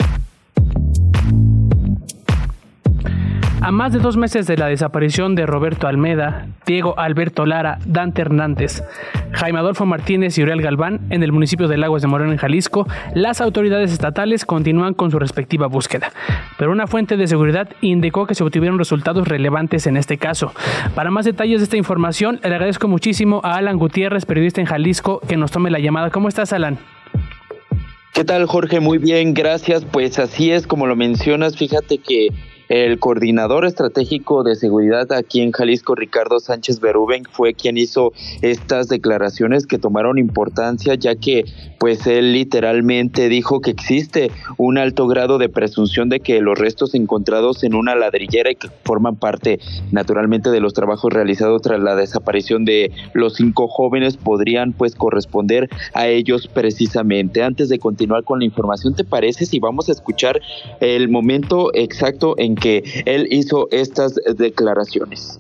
A 3.66 3.72
más 3.72 3.92
de 3.92 3.98
dos 3.98 4.16
meses 4.16 4.46
de 4.46 4.58
la 4.58 4.68
desaparición 4.68 5.34
de 5.34 5.48
Roberto 5.48 5.88
Almeda, 5.88 6.46
Diego 6.68 7.00
Alberto 7.00 7.48
Lara, 7.48 7.80
Dante 7.84 8.22
Hernández, 8.22 8.84
Jaime 9.32 9.58
Adolfo 9.58 9.88
Martínez 9.88 10.38
y 10.38 10.44
Uriel 10.44 10.62
Galván 10.62 11.00
en 11.10 11.24
el 11.24 11.32
municipio 11.32 11.68
de 11.68 11.78
Lagos 11.78 12.04
de 12.04 12.08
Moreno, 12.08 12.32
en 12.32 12.38
Jalisco, 12.38 12.88
las 13.16 13.42
autoridades 13.42 13.92
estatales 13.92 14.46
continúan 14.46 14.94
con 14.94 15.10
su 15.10 15.18
respectiva 15.18 15.66
búsqueda. 15.66 16.12
Pero 16.60 16.72
una 16.72 16.86
fuente 16.86 17.18
de 17.18 17.26
seguridad 17.26 17.68
indicó 17.82 18.28
que 18.28 18.36
se 18.36 18.44
obtuvieron 18.44 18.78
resultados 18.78 19.28
relevantes 19.28 19.88
en 19.88 19.98
este 19.98 20.20
caso. 20.20 20.54
Para 20.94 21.10
más 21.10 21.26
detalles 21.26 21.60
de 21.60 21.64
esta 21.64 21.78
información, 21.78 22.40
le 22.44 22.50
agradezco 22.50 22.88
muchísimo 22.88 23.42
a 23.44 23.56
Alan 23.56 23.80
Gutiérrez, 23.80 24.28
periodista 24.28 24.62
en 24.62 24.68
Jalisco, 24.68 25.22
que 25.28 25.38
nos 25.38 25.50
tome 25.50 25.72
la 25.72 25.80
llamada. 25.80 26.12
¿Cómo 26.12 26.28
estás, 26.28 26.54
Alan? 26.54 26.78
¿Qué 28.14 28.24
tal, 28.24 28.46
Jorge? 28.46 28.80
Muy 28.80 29.00
bien, 29.00 29.34
gracias. 29.34 29.86
Pues 29.86 30.20
así 30.20 30.52
es, 30.52 30.68
como 30.68 30.86
lo 30.86 30.96
mencionas, 30.96 31.58
fíjate 31.58 31.98
que 31.98 32.30
el 32.70 33.00
coordinador 33.00 33.66
estratégico 33.66 34.44
de 34.44 34.56
seguridad 34.56 35.12
aquí 35.12 35.42
en 35.42 35.52
Jalisco, 35.52 35.96
Ricardo 35.96 36.40
Sánchez 36.40 36.80
Berúben, 36.80 37.24
fue 37.32 37.54
quien 37.54 37.78
hizo 37.78 38.14
estas 38.42 38.88
declaraciones 38.88 39.68
que 39.68 39.78
tomaron 39.78 40.18
importancia, 40.18 40.96
ya 40.96 41.16
que 41.16 41.46
pues 41.80 42.08
él 42.08 42.34
literalmente 42.34 43.30
dijo 43.30 43.62
que 43.62 43.72
existe 43.72 44.32
un 44.58 44.78
alto 44.78 45.08
grado 45.08 45.38
de 45.38 45.50
presunción 45.50 46.10
de 46.10 46.20
que 46.20 46.42
los 46.42 46.58
restos 46.58 46.96
encontrados 46.96 47.64
en 47.64 47.76
una 47.76 47.96
ladrillera 47.96 48.52
y 48.52 48.56
que 48.56 48.70
forman 48.84 49.16
parte 49.16 49.60
naturalmente 49.92 50.50
de 50.50 50.60
los 50.60 50.74
trabajos 50.74 51.14
realizados 51.14 51.62
tras 51.62 51.80
la 51.80 51.96
desaparición 51.96 52.66
de 52.66 52.92
los 53.14 53.36
cinco 53.36 53.68
jóvenes 53.68 54.18
podrían 54.18 54.74
pues 54.74 54.96
corresponder 54.96 55.70
a 55.94 56.08
ellos 56.08 56.48
precisamente. 56.48 57.44
Antes 57.44 57.70
de 57.70 57.80
continuar 57.80 58.24
con 58.24 58.40
la 58.40 58.46
información, 58.46 58.96
¿te 58.96 59.04
parece 59.04 59.46
si 59.46 59.60
vamos 59.60 59.90
a 59.90 59.92
escuchar 59.92 60.42
el 60.80 61.10
momento 61.10 61.72
exacto 61.74 62.36
en 62.38 62.55
que 62.56 62.84
él 63.06 63.28
hizo 63.32 63.68
estas 63.72 64.16
declaraciones 64.38 65.40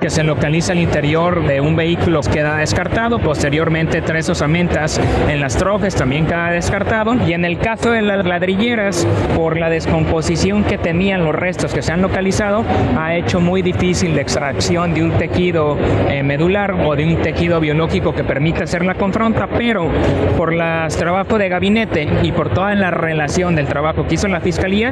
que 0.00 0.08
se 0.08 0.24
localiza 0.24 0.72
al 0.72 0.78
interior 0.78 1.46
de 1.46 1.60
un 1.60 1.76
vehículo 1.76 2.22
queda 2.22 2.56
descartado, 2.56 3.18
posteriormente 3.18 4.00
tres 4.00 4.26
osamentas 4.30 4.98
en 5.28 5.38
las 5.38 5.58
trojes 5.58 5.94
también 5.94 6.24
queda 6.24 6.50
descartado. 6.50 7.14
Y 7.26 7.34
en 7.34 7.44
el 7.44 7.58
caso 7.58 7.90
de 7.90 8.00
las 8.00 8.24
ladrilleras 8.24 9.06
por 9.36 9.58
la 9.58 9.68
descomposición 9.68 10.64
que 10.64 10.78
tenían 10.78 11.22
los 11.24 11.34
restos 11.34 11.74
que 11.74 11.82
se 11.82 11.92
han 11.92 12.00
localizado 12.00 12.64
ha 12.98 13.14
hecho 13.14 13.38
muy 13.38 13.60
difícil 13.60 14.14
la 14.14 14.22
extracción 14.22 14.94
de 14.94 15.02
un 15.02 15.10
tejido 15.18 15.76
eh, 16.08 16.22
medular 16.22 16.72
o 16.72 16.96
de 16.96 17.04
un 17.04 17.20
tejido 17.20 17.60
biológico 17.60 18.14
que 18.14 18.24
permita 18.24 18.64
hacer 18.64 18.86
la 18.86 18.94
confronta, 18.94 19.46
pero 19.46 19.90
por 20.38 20.54
el 20.54 20.96
trabajo 20.96 21.36
de 21.36 21.50
gabinete 21.50 22.08
y 22.22 22.32
por 22.32 22.48
toda 22.48 22.74
la 22.74 22.90
relación 22.90 23.54
del 23.54 23.66
trabajo 23.66 24.06
que 24.06 24.14
hizo 24.14 24.26
la 24.26 24.40
fiscalía 24.40 24.90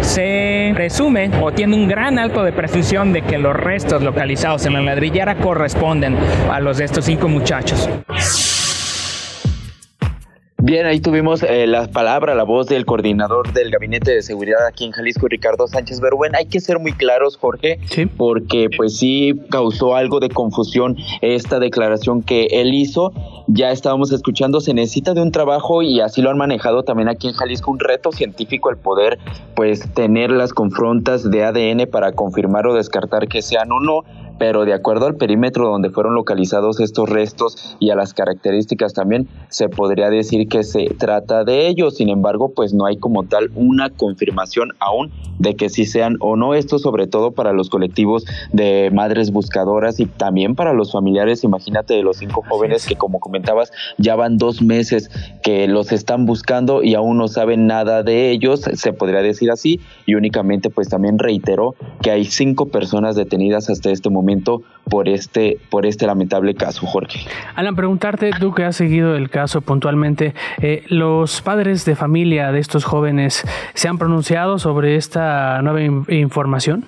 se 0.00 0.72
presume 0.74 1.30
o 1.42 1.52
tiene 1.52 1.74
un 1.74 1.86
gran 1.86 2.18
alto 2.18 2.42
de 2.42 2.52
presunción 2.52 3.12
de 3.12 3.20
que 3.20 3.36
los 3.36 3.54
restos 3.54 4.02
localizados 4.02 4.37
en 4.44 4.72
la 4.72 4.80
ladrillera 4.80 5.34
corresponden 5.36 6.16
a 6.48 6.60
los 6.60 6.78
de 6.78 6.84
estos 6.84 7.04
cinco 7.04 7.26
muchachos. 7.26 7.88
Bien, 10.60 10.86
ahí 10.86 11.00
tuvimos 11.00 11.42
eh, 11.42 11.66
la 11.66 11.88
palabra, 11.88 12.34
la 12.34 12.44
voz 12.44 12.66
del 12.66 12.84
coordinador 12.84 13.52
del 13.52 13.70
Gabinete 13.70 14.12
de 14.12 14.22
Seguridad 14.22 14.64
aquí 14.66 14.84
en 14.84 14.92
Jalisco, 14.92 15.26
Ricardo 15.26 15.66
Sánchez 15.66 16.00
Berúben. 16.00 16.36
Hay 16.36 16.46
que 16.46 16.60
ser 16.60 16.78
muy 16.78 16.92
claros, 16.92 17.36
Jorge, 17.36 17.80
porque 18.16 18.68
pues 18.76 18.96
sí 18.96 19.40
causó 19.50 19.96
algo 19.96 20.20
de 20.20 20.28
confusión 20.28 20.96
esta 21.20 21.58
declaración 21.58 22.22
que 22.22 22.46
él 22.50 22.74
hizo. 22.74 23.12
Ya 23.48 23.70
estábamos 23.72 24.12
escuchando, 24.12 24.60
se 24.60 24.74
necesita 24.74 25.14
de 25.14 25.22
un 25.22 25.32
trabajo 25.32 25.82
y 25.82 26.00
así 26.00 26.22
lo 26.22 26.30
han 26.30 26.38
manejado 26.38 26.84
también 26.84 27.08
aquí 27.08 27.28
en 27.28 27.34
Jalisco, 27.34 27.70
un 27.70 27.80
reto 27.80 28.12
científico 28.12 28.70
el 28.70 28.76
poder 28.76 29.18
pues 29.56 29.88
tener 29.94 30.30
las 30.30 30.52
confrontas 30.52 31.28
de 31.28 31.44
ADN 31.44 31.88
para 31.90 32.12
confirmar 32.12 32.66
o 32.66 32.74
descartar 32.74 33.26
que 33.26 33.42
sean 33.42 33.72
o 33.72 33.80
no 33.80 34.04
pero 34.38 34.64
de 34.64 34.72
acuerdo 34.72 35.06
al 35.06 35.16
perímetro 35.16 35.68
donde 35.68 35.90
fueron 35.90 36.14
localizados 36.14 36.80
estos 36.80 37.08
restos 37.08 37.76
y 37.80 37.90
a 37.90 37.96
las 37.96 38.14
características 38.14 38.94
también 38.94 39.28
se 39.48 39.68
podría 39.68 40.10
decir 40.10 40.48
que 40.48 40.62
se 40.62 40.86
trata 40.98 41.44
de 41.44 41.68
ellos. 41.68 41.96
Sin 41.96 42.08
embargo, 42.08 42.52
pues 42.54 42.72
no 42.72 42.86
hay 42.86 42.96
como 42.96 43.24
tal 43.24 43.50
una 43.54 43.90
confirmación 43.90 44.70
aún 44.78 45.10
de 45.38 45.56
que 45.56 45.68
sí 45.68 45.84
sean 45.84 46.16
o 46.20 46.36
no. 46.36 46.54
Esto 46.54 46.78
sobre 46.78 47.06
todo 47.06 47.32
para 47.32 47.52
los 47.52 47.68
colectivos 47.70 48.24
de 48.52 48.90
madres 48.92 49.30
buscadoras 49.32 50.00
y 50.00 50.06
también 50.06 50.54
para 50.54 50.72
los 50.72 50.92
familiares. 50.92 51.44
Imagínate 51.44 51.94
de 51.94 52.02
los 52.02 52.18
cinco 52.18 52.44
jóvenes 52.48 52.86
que 52.86 52.96
como 52.96 53.20
comentabas 53.20 53.72
ya 53.98 54.16
van 54.16 54.38
dos 54.38 54.62
meses 54.62 55.10
que 55.42 55.66
los 55.66 55.92
están 55.92 56.26
buscando 56.26 56.82
y 56.82 56.94
aún 56.94 57.18
no 57.18 57.28
saben 57.28 57.66
nada 57.66 58.02
de 58.02 58.30
ellos, 58.30 58.60
se 58.60 58.92
podría 58.92 59.22
decir 59.22 59.50
así. 59.50 59.80
Y 60.06 60.14
únicamente 60.14 60.70
pues 60.70 60.88
también 60.88 61.18
reiteró 61.18 61.74
que 62.02 62.10
hay 62.10 62.24
cinco 62.24 62.66
personas 62.66 63.16
detenidas 63.16 63.70
hasta 63.70 63.90
este 63.90 64.10
momento 64.10 64.27
por 64.88 65.08
este, 65.08 65.58
por 65.70 65.86
este 65.86 66.06
lamentable 66.06 66.54
caso, 66.54 66.86
Jorge. 66.86 67.20
Alan, 67.54 67.76
preguntarte, 67.76 68.30
tú 68.38 68.52
que 68.52 68.64
has 68.64 68.76
seguido 68.76 69.16
el 69.16 69.30
caso 69.30 69.60
puntualmente, 69.60 70.34
eh, 70.62 70.84
¿los 70.88 71.42
padres 71.42 71.84
de 71.84 71.94
familia 71.94 72.52
de 72.52 72.58
estos 72.58 72.84
jóvenes 72.84 73.44
se 73.74 73.88
han 73.88 73.98
pronunciado 73.98 74.58
sobre 74.58 74.96
esta 74.96 75.60
nueva 75.62 75.82
información? 76.08 76.86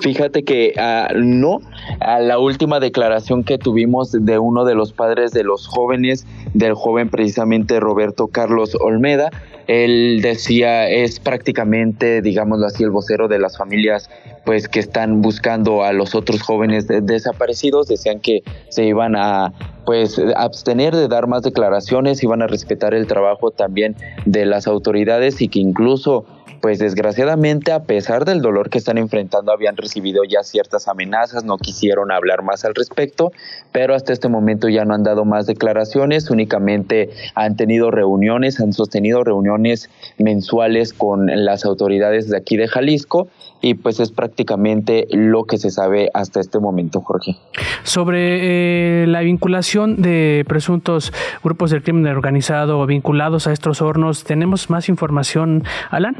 Fíjate 0.00 0.44
que 0.44 0.74
uh, 0.76 1.18
no, 1.18 1.58
a 2.00 2.20
la 2.20 2.38
última 2.38 2.78
declaración 2.78 3.42
que 3.42 3.58
tuvimos 3.58 4.12
de 4.12 4.38
uno 4.38 4.64
de 4.64 4.76
los 4.76 4.92
padres 4.92 5.32
de 5.32 5.42
los 5.42 5.66
jóvenes, 5.66 6.24
del 6.54 6.74
joven 6.74 7.08
precisamente 7.08 7.80
Roberto 7.80 8.28
Carlos 8.28 8.76
Olmeda, 8.80 9.30
él 9.68 10.20
decía 10.22 10.88
es 10.88 11.20
prácticamente, 11.20 12.22
digámoslo 12.22 12.66
así, 12.66 12.82
el 12.82 12.90
vocero 12.90 13.28
de 13.28 13.38
las 13.38 13.56
familias 13.56 14.10
pues 14.44 14.66
que 14.66 14.80
están 14.80 15.20
buscando 15.20 15.84
a 15.84 15.92
los 15.92 16.14
otros 16.14 16.40
jóvenes 16.40 16.86
desaparecidos, 16.88 17.86
decían 17.86 18.18
que 18.18 18.42
se 18.70 18.84
iban 18.84 19.14
a 19.14 19.52
pues 19.84 20.20
abstener 20.36 20.96
de 20.96 21.06
dar 21.06 21.26
más 21.26 21.42
declaraciones, 21.42 22.22
iban 22.22 22.40
a 22.40 22.46
respetar 22.46 22.94
el 22.94 23.06
trabajo 23.06 23.50
también 23.50 23.94
de 24.24 24.46
las 24.46 24.66
autoridades 24.66 25.42
y 25.42 25.48
que 25.48 25.58
incluso 25.60 26.24
pues 26.60 26.78
desgraciadamente 26.78 27.72
a 27.72 27.84
pesar 27.84 28.24
del 28.24 28.42
dolor 28.42 28.70
que 28.70 28.78
están 28.78 28.98
enfrentando 28.98 29.52
habían 29.52 29.76
recibido 29.76 30.22
ya 30.24 30.42
ciertas 30.42 30.88
amenazas, 30.88 31.44
no 31.44 31.58
quisieron 31.58 32.10
hablar 32.10 32.42
más 32.42 32.64
al 32.64 32.74
respecto, 32.74 33.32
pero 33.72 33.94
hasta 33.94 34.12
este 34.12 34.28
momento 34.28 34.68
ya 34.68 34.84
no 34.84 34.94
han 34.94 35.02
dado 35.02 35.24
más 35.24 35.46
declaraciones, 35.46 36.30
únicamente 36.30 37.10
han 37.34 37.56
tenido 37.56 37.90
reuniones, 37.90 38.60
han 38.60 38.72
sostenido 38.72 39.24
reuniones 39.24 39.90
mensuales 40.18 40.92
con 40.92 41.26
las 41.26 41.64
autoridades 41.64 42.28
de 42.28 42.36
aquí 42.36 42.56
de 42.56 42.68
Jalisco 42.68 43.28
y 43.60 43.74
pues 43.74 44.00
es 44.00 44.12
prácticamente 44.12 45.06
lo 45.10 45.44
que 45.44 45.58
se 45.58 45.70
sabe 45.70 46.10
hasta 46.14 46.40
este 46.40 46.58
momento, 46.58 47.00
Jorge. 47.00 47.36
Sobre 47.82 49.02
eh, 49.02 49.06
la 49.06 49.20
vinculación 49.20 50.00
de 50.00 50.44
presuntos 50.46 51.12
grupos 51.42 51.70
del 51.70 51.82
crimen 51.82 52.06
organizado 52.06 52.84
vinculados 52.86 53.46
a 53.46 53.52
estos 53.52 53.82
hornos, 53.82 54.24
¿tenemos 54.24 54.70
más 54.70 54.88
información, 54.88 55.64
Alan? 55.90 56.16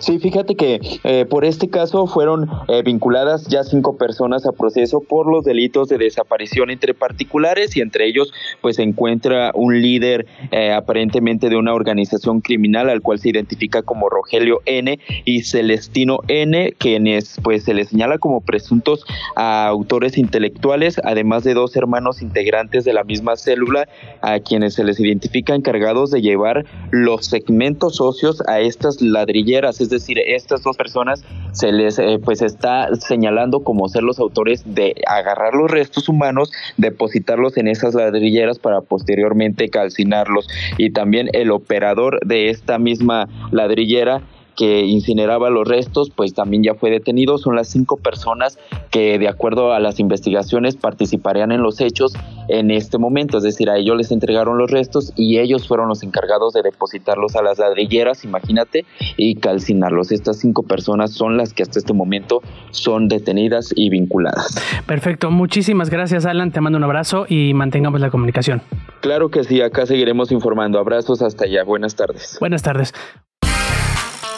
Sí, 0.00 0.18
fíjate 0.18 0.56
que 0.56 0.80
eh, 1.04 1.24
por 1.26 1.44
este 1.44 1.68
caso 1.68 2.08
fueron 2.08 2.50
eh, 2.68 2.82
vinculadas 2.82 3.46
ya 3.46 3.62
cinco 3.62 3.96
personas 3.96 4.44
a 4.44 4.52
proceso 4.52 5.00
por 5.00 5.30
los 5.30 5.44
delitos 5.44 5.88
de 5.88 5.98
desaparición 5.98 6.70
entre 6.70 6.94
particulares 6.94 7.76
y 7.76 7.80
entre 7.80 8.06
ellos 8.08 8.32
pues 8.60 8.76
se 8.76 8.82
encuentra 8.82 9.52
un 9.54 9.80
líder 9.80 10.26
eh, 10.50 10.72
aparentemente 10.72 11.48
de 11.48 11.56
una 11.56 11.74
organización 11.74 12.40
criminal 12.40 12.90
al 12.90 13.02
cual 13.02 13.20
se 13.20 13.28
identifica 13.28 13.82
como 13.82 14.08
Rogelio 14.08 14.60
N 14.66 14.98
y 15.24 15.42
Celestino 15.44 16.18
N 16.26 16.74
quienes 16.78 17.36
pues 17.42 17.62
se 17.62 17.74
les 17.74 17.90
señala 17.90 18.18
como 18.18 18.40
presuntos 18.40 19.04
autores 19.36 20.18
intelectuales 20.18 21.00
además 21.04 21.44
de 21.44 21.54
dos 21.54 21.76
hermanos 21.76 22.20
integrantes 22.20 22.84
de 22.84 22.94
la 22.94 23.04
misma 23.04 23.36
célula 23.36 23.88
a 24.22 24.40
quienes 24.40 24.74
se 24.74 24.82
les 24.82 24.98
identifica 24.98 25.54
encargados 25.54 26.10
de 26.10 26.20
llevar 26.20 26.64
los 26.90 27.26
segmentos 27.26 27.96
socios 27.96 28.42
a 28.48 28.60
estas 28.60 29.00
ladrillas 29.00 29.51
es 29.58 29.90
decir, 29.90 30.18
estas 30.18 30.62
dos 30.62 30.76
personas 30.76 31.24
se 31.52 31.72
les 31.72 31.98
eh, 31.98 32.18
pues 32.24 32.42
está 32.42 32.88
señalando 32.94 33.60
como 33.60 33.88
ser 33.88 34.02
los 34.02 34.18
autores 34.18 34.62
de 34.64 34.94
agarrar 35.06 35.54
los 35.54 35.70
restos 35.70 36.08
humanos, 36.08 36.50
depositarlos 36.76 37.56
en 37.56 37.68
esas 37.68 37.94
ladrilleras 37.94 38.58
para 38.58 38.80
posteriormente 38.80 39.68
calcinarlos. 39.68 40.48
Y 40.78 40.90
también 40.90 41.28
el 41.32 41.50
operador 41.50 42.20
de 42.24 42.48
esta 42.50 42.78
misma 42.78 43.28
ladrillera 43.50 44.22
que 44.56 44.84
incineraba 44.84 45.50
los 45.50 45.66
restos, 45.66 46.10
pues 46.10 46.34
también 46.34 46.62
ya 46.62 46.74
fue 46.74 46.90
detenido. 46.90 47.38
Son 47.38 47.56
las 47.56 47.68
cinco 47.68 47.96
personas 47.96 48.58
que, 48.90 49.18
de 49.18 49.28
acuerdo 49.28 49.72
a 49.72 49.80
las 49.80 50.00
investigaciones, 50.00 50.76
participarían 50.76 51.52
en 51.52 51.62
los 51.62 51.80
hechos 51.80 52.12
en 52.48 52.70
este 52.70 52.98
momento. 52.98 53.38
Es 53.38 53.44
decir, 53.44 53.70
a 53.70 53.78
ellos 53.78 53.96
les 53.96 54.12
entregaron 54.12 54.58
los 54.58 54.70
restos 54.70 55.12
y 55.16 55.38
ellos 55.38 55.66
fueron 55.66 55.88
los 55.88 56.02
encargados 56.02 56.52
de 56.52 56.62
depositarlos 56.62 57.36
a 57.36 57.42
las 57.42 57.58
ladrilleras, 57.58 58.24
imagínate, 58.24 58.84
y 59.16 59.36
calcinarlos. 59.36 60.12
Estas 60.12 60.38
cinco 60.38 60.62
personas 60.62 61.12
son 61.12 61.36
las 61.36 61.52
que 61.52 61.62
hasta 61.62 61.78
este 61.78 61.92
momento 61.92 62.40
son 62.70 63.08
detenidas 63.08 63.72
y 63.74 63.90
vinculadas. 63.90 64.54
Perfecto, 64.86 65.30
muchísimas 65.30 65.90
gracias 65.90 66.26
Alan, 66.26 66.52
te 66.52 66.60
mando 66.60 66.78
un 66.78 66.84
abrazo 66.84 67.26
y 67.28 67.54
mantengamos 67.54 68.00
la 68.00 68.10
comunicación. 68.10 68.62
Claro 69.00 69.30
que 69.30 69.44
sí, 69.44 69.60
acá 69.60 69.86
seguiremos 69.86 70.30
informando. 70.30 70.78
Abrazos 70.78 71.22
hasta 71.22 71.44
allá, 71.44 71.64
buenas 71.64 71.96
tardes. 71.96 72.36
Buenas 72.40 72.62
tardes. 72.62 72.92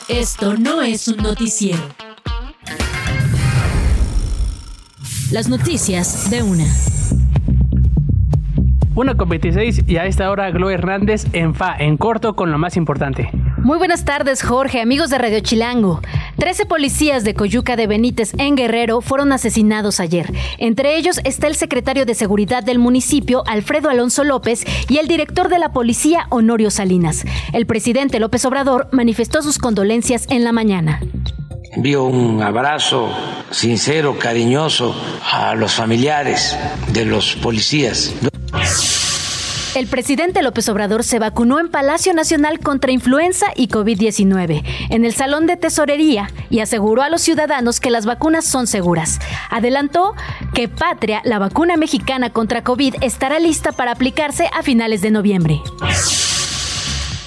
Esto 0.08 0.54
no 0.58 0.82
es 0.82 1.08
un 1.08 1.16
noticiero. 1.16 1.82
Las 5.30 5.48
noticias 5.48 6.28
de 6.28 6.42
una. 6.42 6.66
Una 8.96 9.16
con 9.16 9.28
26 9.28 9.82
y 9.88 9.96
a 9.96 10.06
esta 10.06 10.30
hora 10.30 10.52
Glo 10.52 10.70
Hernández 10.70 11.26
en 11.32 11.52
FA, 11.52 11.74
en 11.76 11.96
corto 11.96 12.36
con 12.36 12.52
lo 12.52 12.58
más 12.58 12.76
importante. 12.76 13.28
Muy 13.58 13.76
buenas 13.76 14.04
tardes, 14.04 14.42
Jorge, 14.44 14.80
amigos 14.80 15.10
de 15.10 15.18
Radio 15.18 15.40
Chilango. 15.40 16.00
Trece 16.38 16.64
policías 16.64 17.24
de 17.24 17.34
Coyuca 17.34 17.74
de 17.74 17.88
Benítez 17.88 18.34
en 18.38 18.54
Guerrero 18.54 19.00
fueron 19.00 19.32
asesinados 19.32 19.98
ayer. 19.98 20.32
Entre 20.58 20.96
ellos 20.96 21.20
está 21.24 21.48
el 21.48 21.56
secretario 21.56 22.06
de 22.06 22.14
Seguridad 22.14 22.62
del 22.62 22.78
municipio, 22.78 23.42
Alfredo 23.46 23.90
Alonso 23.90 24.22
López, 24.22 24.64
y 24.88 24.98
el 24.98 25.08
director 25.08 25.48
de 25.48 25.58
la 25.58 25.72
policía, 25.72 26.26
Honorio 26.30 26.70
Salinas. 26.70 27.24
El 27.52 27.66
presidente 27.66 28.20
López 28.20 28.44
Obrador 28.44 28.88
manifestó 28.92 29.42
sus 29.42 29.58
condolencias 29.58 30.26
en 30.30 30.44
la 30.44 30.52
mañana. 30.52 31.00
Envío 31.72 32.04
un 32.04 32.40
abrazo 32.42 33.08
sincero, 33.50 34.16
cariñoso 34.20 34.94
a 35.32 35.56
los 35.56 35.72
familiares 35.72 36.56
de 36.92 37.04
los 37.06 37.34
policías. 37.34 38.14
El 39.74 39.88
presidente 39.88 40.40
López 40.42 40.68
Obrador 40.68 41.02
se 41.02 41.18
vacunó 41.18 41.58
en 41.58 41.68
Palacio 41.68 42.14
Nacional 42.14 42.60
contra 42.60 42.92
influenza 42.92 43.46
y 43.56 43.66
COVID-19 43.66 44.62
en 44.90 45.04
el 45.04 45.14
Salón 45.14 45.48
de 45.48 45.56
Tesorería 45.56 46.30
y 46.48 46.60
aseguró 46.60 47.02
a 47.02 47.08
los 47.08 47.22
ciudadanos 47.22 47.80
que 47.80 47.90
las 47.90 48.06
vacunas 48.06 48.44
son 48.44 48.68
seguras. 48.68 49.18
Adelantó 49.50 50.14
que 50.54 50.68
Patria, 50.68 51.22
la 51.24 51.40
vacuna 51.40 51.76
mexicana 51.76 52.30
contra 52.30 52.62
COVID, 52.62 52.96
estará 53.00 53.40
lista 53.40 53.72
para 53.72 53.90
aplicarse 53.90 54.48
a 54.52 54.62
finales 54.62 55.02
de 55.02 55.10
noviembre. 55.10 55.60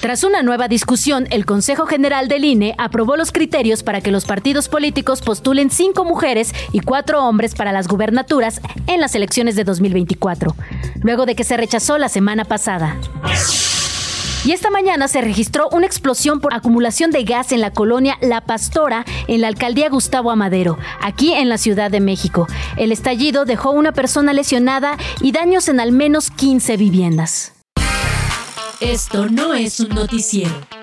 Tras 0.00 0.22
una 0.22 0.42
nueva 0.42 0.68
discusión, 0.68 1.26
el 1.30 1.44
Consejo 1.44 1.84
General 1.84 2.28
del 2.28 2.44
INE 2.44 2.76
aprobó 2.78 3.16
los 3.16 3.32
criterios 3.32 3.82
para 3.82 4.00
que 4.00 4.12
los 4.12 4.26
partidos 4.26 4.68
políticos 4.68 5.22
postulen 5.22 5.70
cinco 5.70 6.04
mujeres 6.04 6.54
y 6.72 6.80
cuatro 6.80 7.24
hombres 7.24 7.56
para 7.56 7.72
las 7.72 7.88
gubernaturas 7.88 8.60
en 8.86 9.00
las 9.00 9.16
elecciones 9.16 9.56
de 9.56 9.64
2024, 9.64 10.54
luego 11.02 11.26
de 11.26 11.34
que 11.34 11.42
se 11.42 11.56
rechazó 11.56 11.98
la 11.98 12.08
semana 12.08 12.44
pasada. 12.44 12.96
Y 14.44 14.52
esta 14.52 14.70
mañana 14.70 15.08
se 15.08 15.20
registró 15.20 15.68
una 15.72 15.86
explosión 15.86 16.38
por 16.38 16.54
acumulación 16.54 17.10
de 17.10 17.24
gas 17.24 17.50
en 17.50 17.60
la 17.60 17.72
colonia 17.72 18.18
La 18.20 18.40
Pastora, 18.40 19.04
en 19.26 19.40
la 19.40 19.48
alcaldía 19.48 19.90
Gustavo 19.90 20.30
Amadero, 20.30 20.78
aquí 21.02 21.32
en 21.32 21.48
la 21.48 21.58
Ciudad 21.58 21.90
de 21.90 21.98
México. 21.98 22.46
El 22.76 22.92
estallido 22.92 23.44
dejó 23.44 23.72
una 23.72 23.90
persona 23.90 24.32
lesionada 24.32 24.96
y 25.20 25.32
daños 25.32 25.68
en 25.68 25.80
al 25.80 25.90
menos 25.90 26.30
15 26.30 26.76
viviendas. 26.76 27.57
Esto 28.80 29.28
no 29.28 29.54
es 29.54 29.80
un 29.80 29.88
noticiero. 29.88 30.77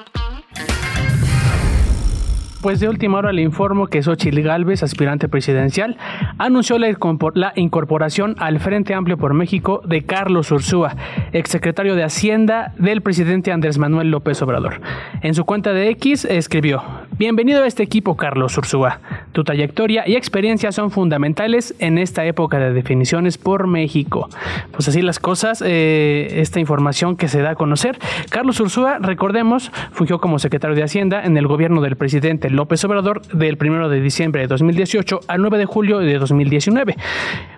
Pues 2.65 2.80
de 2.80 2.89
última 2.89 3.19
hora 3.19 3.32
le 3.32 3.43
informo 3.43 3.86
que 3.86 4.01
Xochitl 4.01 4.41
Galvez, 4.41 4.82
aspirante 4.82 5.30
presidencial, 5.30 5.97
anunció 6.39 6.80
la 6.80 7.54
incorporación 7.56 8.36
al 8.39 8.60
Frente 8.60 8.95
Amplio 8.95 9.19
por 9.19 9.36
México 9.36 9.84
de 9.86 10.01
Carlos 10.01 10.49
Ursúa, 10.51 10.95
exsecretario 11.32 11.93
de 11.93 12.04
Hacienda 12.04 12.73
del 12.80 13.04
presidente 13.04 13.51
Andrés 13.51 13.78
Manuel 13.78 14.10
López 14.10 14.41
Obrador. 14.41 14.82
En 15.21 15.36
su 15.36 15.45
cuenta 15.45 15.73
de 15.73 15.89
X 15.89 16.25
escribió, 16.25 16.82
Bienvenido 17.17 17.63
a 17.63 17.67
este 17.67 17.82
equipo, 17.82 18.17
Carlos 18.17 18.58
Ursúa. 18.58 18.99
Tu 19.32 19.45
trayectoria 19.45 20.04
y 20.06 20.15
experiencia 20.15 20.73
son 20.73 20.91
fundamentales 20.91 21.73
en 21.80 21.97
esta 21.97 22.25
época 22.25 22.60
de 22.60 22.73
definiciones 22.73 23.38
por 23.38 23.67
México. 23.67 24.28
Pues 24.71 24.89
así 24.89 25.01
las 25.01 25.19
cosas, 25.19 25.63
eh, 25.65 26.41
esta 26.41 26.60
información 26.60 27.15
que 27.15 27.30
se 27.30 27.41
da 27.41 27.51
a 27.51 27.56
conocer. 27.56 27.97
Carlos 28.30 28.60
Ursúa, 28.60 28.97
recordemos, 28.99 29.71
fungió 29.91 30.19
como 30.19 30.39
secretario 30.39 30.75
de 30.75 30.84
Hacienda 30.84 31.23
en 31.23 31.38
el 31.38 31.47
gobierno 31.47 31.80
del 31.80 31.95
presidente 31.95 32.49
López 32.56 32.84
Obrador 32.86 33.22
del 33.28 33.58
1 33.60 33.89
de 33.89 34.02
diciembre 34.02 34.41
de 34.41 34.48
2018 34.48 35.22
al 35.28 35.41
9 35.41 35.58
de 35.58 35.65
julio 35.65 36.00
de 36.00 36.18
2019, 36.18 36.96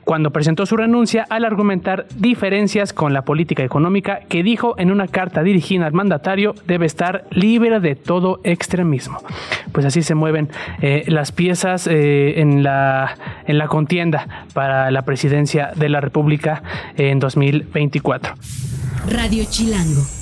cuando 0.03 0.31
presentó 0.31 0.65
su 0.65 0.77
renuncia 0.77 1.25
al 1.29 1.45
argumentar 1.45 2.07
diferencias 2.15 2.93
con 2.93 3.13
la 3.13 3.23
política 3.23 3.63
económica 3.63 4.21
que 4.27 4.43
dijo 4.43 4.75
en 4.77 4.91
una 4.91 5.07
carta 5.07 5.43
dirigida 5.43 5.85
al 5.85 5.93
mandatario 5.93 6.55
debe 6.65 6.85
estar 6.85 7.25
libre 7.31 7.79
de 7.79 7.95
todo 7.95 8.39
extremismo. 8.43 9.19
Pues 9.71 9.85
así 9.85 10.01
se 10.01 10.15
mueven 10.15 10.49
eh, 10.81 11.03
las 11.07 11.31
piezas 11.31 11.87
eh, 11.87 12.39
en, 12.39 12.63
la, 12.63 13.15
en 13.45 13.57
la 13.57 13.67
contienda 13.67 14.45
para 14.53 14.91
la 14.91 15.03
presidencia 15.03 15.71
de 15.75 15.89
la 15.89 16.01
República 16.01 16.63
en 16.95 17.19
2024. 17.19 18.33
Radio 19.09 19.43
Chilango. 19.49 20.16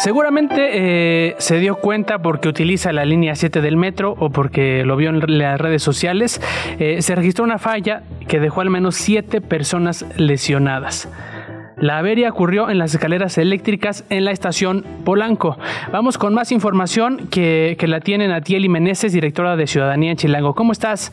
Seguramente 0.00 1.28
eh, 1.28 1.34
se 1.36 1.58
dio 1.58 1.76
cuenta 1.76 2.20
porque 2.22 2.48
utiliza 2.48 2.90
la 2.90 3.04
línea 3.04 3.34
7 3.34 3.60
del 3.60 3.76
metro 3.76 4.14
o 4.18 4.30
porque 4.30 4.82
lo 4.86 4.96
vio 4.96 5.10
en 5.10 5.38
las 5.38 5.60
redes 5.60 5.82
sociales. 5.82 6.40
Eh, 6.78 7.02
se 7.02 7.14
registró 7.14 7.44
una 7.44 7.58
falla 7.58 8.02
que 8.26 8.40
dejó 8.40 8.62
al 8.62 8.70
menos 8.70 8.94
7 8.96 9.42
personas 9.42 10.06
lesionadas. 10.16 11.06
La 11.80 11.96
avería 11.96 12.28
ocurrió 12.28 12.68
en 12.68 12.76
las 12.76 12.92
escaleras 12.92 13.38
eléctricas 13.38 14.04
en 14.10 14.26
la 14.26 14.32
estación 14.32 14.84
Polanco. 15.02 15.56
Vamos 15.90 16.18
con 16.18 16.34
más 16.34 16.52
información 16.52 17.28
que, 17.30 17.74
la 17.88 18.00
tiene 18.00 18.28
Natieli 18.28 18.68
Meneses, 18.68 19.14
directora 19.14 19.56
de 19.56 19.66
Ciudadanía 19.66 20.10
en 20.10 20.18
Chilango. 20.18 20.54
¿Cómo 20.54 20.72
estás? 20.72 21.10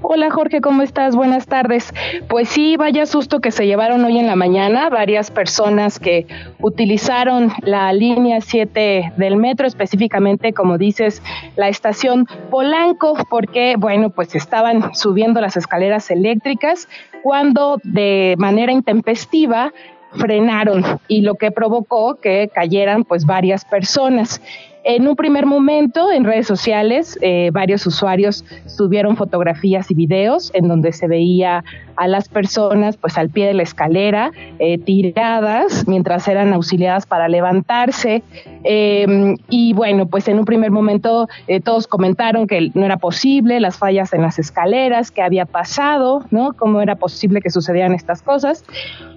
Hola 0.00 0.30
Jorge, 0.30 0.62
¿cómo 0.62 0.80
estás? 0.80 1.14
Buenas 1.14 1.46
tardes. 1.46 1.92
Pues 2.26 2.48
sí, 2.48 2.78
vaya 2.78 3.04
susto 3.04 3.40
que 3.40 3.50
se 3.50 3.66
llevaron 3.66 4.02
hoy 4.02 4.16
en 4.16 4.26
la 4.26 4.34
mañana 4.34 4.88
varias 4.88 5.30
personas 5.30 5.98
que 5.98 6.26
utilizaron 6.58 7.52
la 7.60 7.92
línea 7.92 8.40
7 8.40 9.12
del 9.18 9.36
metro, 9.36 9.66
específicamente, 9.66 10.54
como 10.54 10.78
dices, 10.78 11.22
la 11.56 11.68
estación 11.68 12.26
Polanco, 12.48 13.14
porque, 13.28 13.74
bueno, 13.76 14.08
pues 14.08 14.34
estaban 14.34 14.94
subiendo 14.94 15.42
las 15.42 15.58
escaleras 15.58 16.10
eléctricas 16.10 16.88
cuando 17.22 17.78
de 17.84 18.36
manera 18.38 18.72
intempestiva 18.72 19.72
frenaron 20.16 20.84
y 21.08 21.20
lo 21.22 21.34
que 21.34 21.50
provocó 21.50 22.16
que 22.16 22.50
cayeran 22.52 23.04
pues 23.04 23.24
varias 23.26 23.64
personas. 23.64 24.40
En 24.84 25.06
un 25.06 25.16
primer 25.16 25.44
momento, 25.44 26.10
en 26.10 26.24
redes 26.24 26.46
sociales, 26.46 27.18
eh, 27.20 27.50
varios 27.52 27.86
usuarios 27.86 28.44
subieron 28.66 29.16
fotografías 29.16 29.90
y 29.90 29.94
videos 29.94 30.50
en 30.54 30.66
donde 30.66 30.92
se 30.92 31.06
veía 31.08 31.62
a 31.96 32.08
las 32.08 32.28
personas 32.28 32.96
pues 32.96 33.18
al 33.18 33.28
pie 33.28 33.48
de 33.48 33.54
la 33.54 33.64
escalera, 33.64 34.30
eh, 34.58 34.78
tiradas, 34.78 35.86
mientras 35.88 36.26
eran 36.28 36.54
auxiliadas 36.54 37.04
para 37.06 37.28
levantarse. 37.28 38.22
Em, 38.64 39.36
y 39.48 39.72
bueno, 39.72 40.06
pues 40.06 40.28
en 40.28 40.38
un 40.38 40.44
primer 40.44 40.70
momento 40.70 41.28
eh, 41.46 41.60
todos 41.60 41.86
comentaron 41.86 42.46
que 42.46 42.70
no 42.74 42.84
era 42.84 42.96
posible, 42.96 43.60
las 43.60 43.78
fallas 43.78 44.12
en 44.12 44.22
las 44.22 44.38
escaleras, 44.38 45.10
qué 45.10 45.22
había 45.22 45.46
pasado, 45.46 46.24
¿no? 46.30 46.52
Cómo 46.54 46.80
era 46.80 46.96
posible 46.96 47.40
que 47.40 47.50
sucedieran 47.50 47.94
estas 47.94 48.22
cosas. 48.22 48.64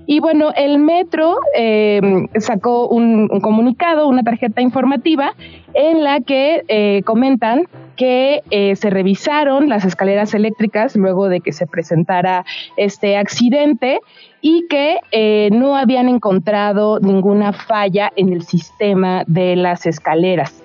Y 0.05 0.19
bueno, 0.19 0.51
el 0.55 0.79
metro 0.79 1.37
em, 1.55 2.27
sacó 2.39 2.87
un, 2.87 3.27
comunicado, 3.41 4.07
una 4.07 4.23
tarjeta 4.23 4.61
informativa 4.61 5.33
en 5.73 6.03
la 6.03 6.19
que 6.19 6.63
eh, 6.67 7.01
comentan 7.05 7.67
que 7.95 8.41
eh, 8.49 8.75
se 8.75 8.89
revisaron 8.89 9.69
las 9.69 9.85
escaleras 9.85 10.33
eléctricas 10.33 10.95
luego 10.95 11.29
de 11.29 11.41
que 11.41 11.51
se 11.51 11.67
presentara 11.67 12.45
este 12.77 13.17
accidente 13.17 13.99
y 14.41 14.67
que 14.67 14.97
eh, 15.11 15.49
no 15.51 15.75
habían 15.75 16.09
encontrado 16.09 16.99
ninguna 16.99 17.53
falla 17.53 18.11
en 18.15 18.33
el 18.33 18.43
sistema 18.43 19.23
de 19.27 19.55
las 19.55 19.85
escaleras. 19.85 20.63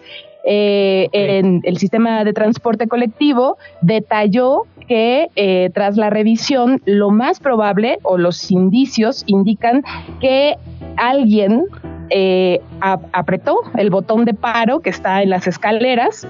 en 0.49 1.61
el 1.65 1.77
sistema 1.77 2.23
de 2.23 2.33
transporte 2.33 2.87
colectivo 2.87 3.57
detalló 3.81 4.63
que 4.87 5.27
tras 5.75 5.97
la 5.97 6.09
revisión 6.09 6.81
lo 6.85 7.11
más 7.11 7.41
probable 7.41 7.99
o 8.05 8.17
los 8.17 8.53
indicios 8.53 9.25
indican 9.27 9.83
que 10.21 10.55
alguien 10.97 11.65
eh, 12.11 12.61
apretó 12.81 13.59
el 13.77 13.91
botón 13.91 14.25
de 14.25 14.35
paro 14.35 14.81
que 14.81 14.91
está 14.91 15.23
en 15.23 15.31
las 15.31 15.49
escaleras 15.49 16.27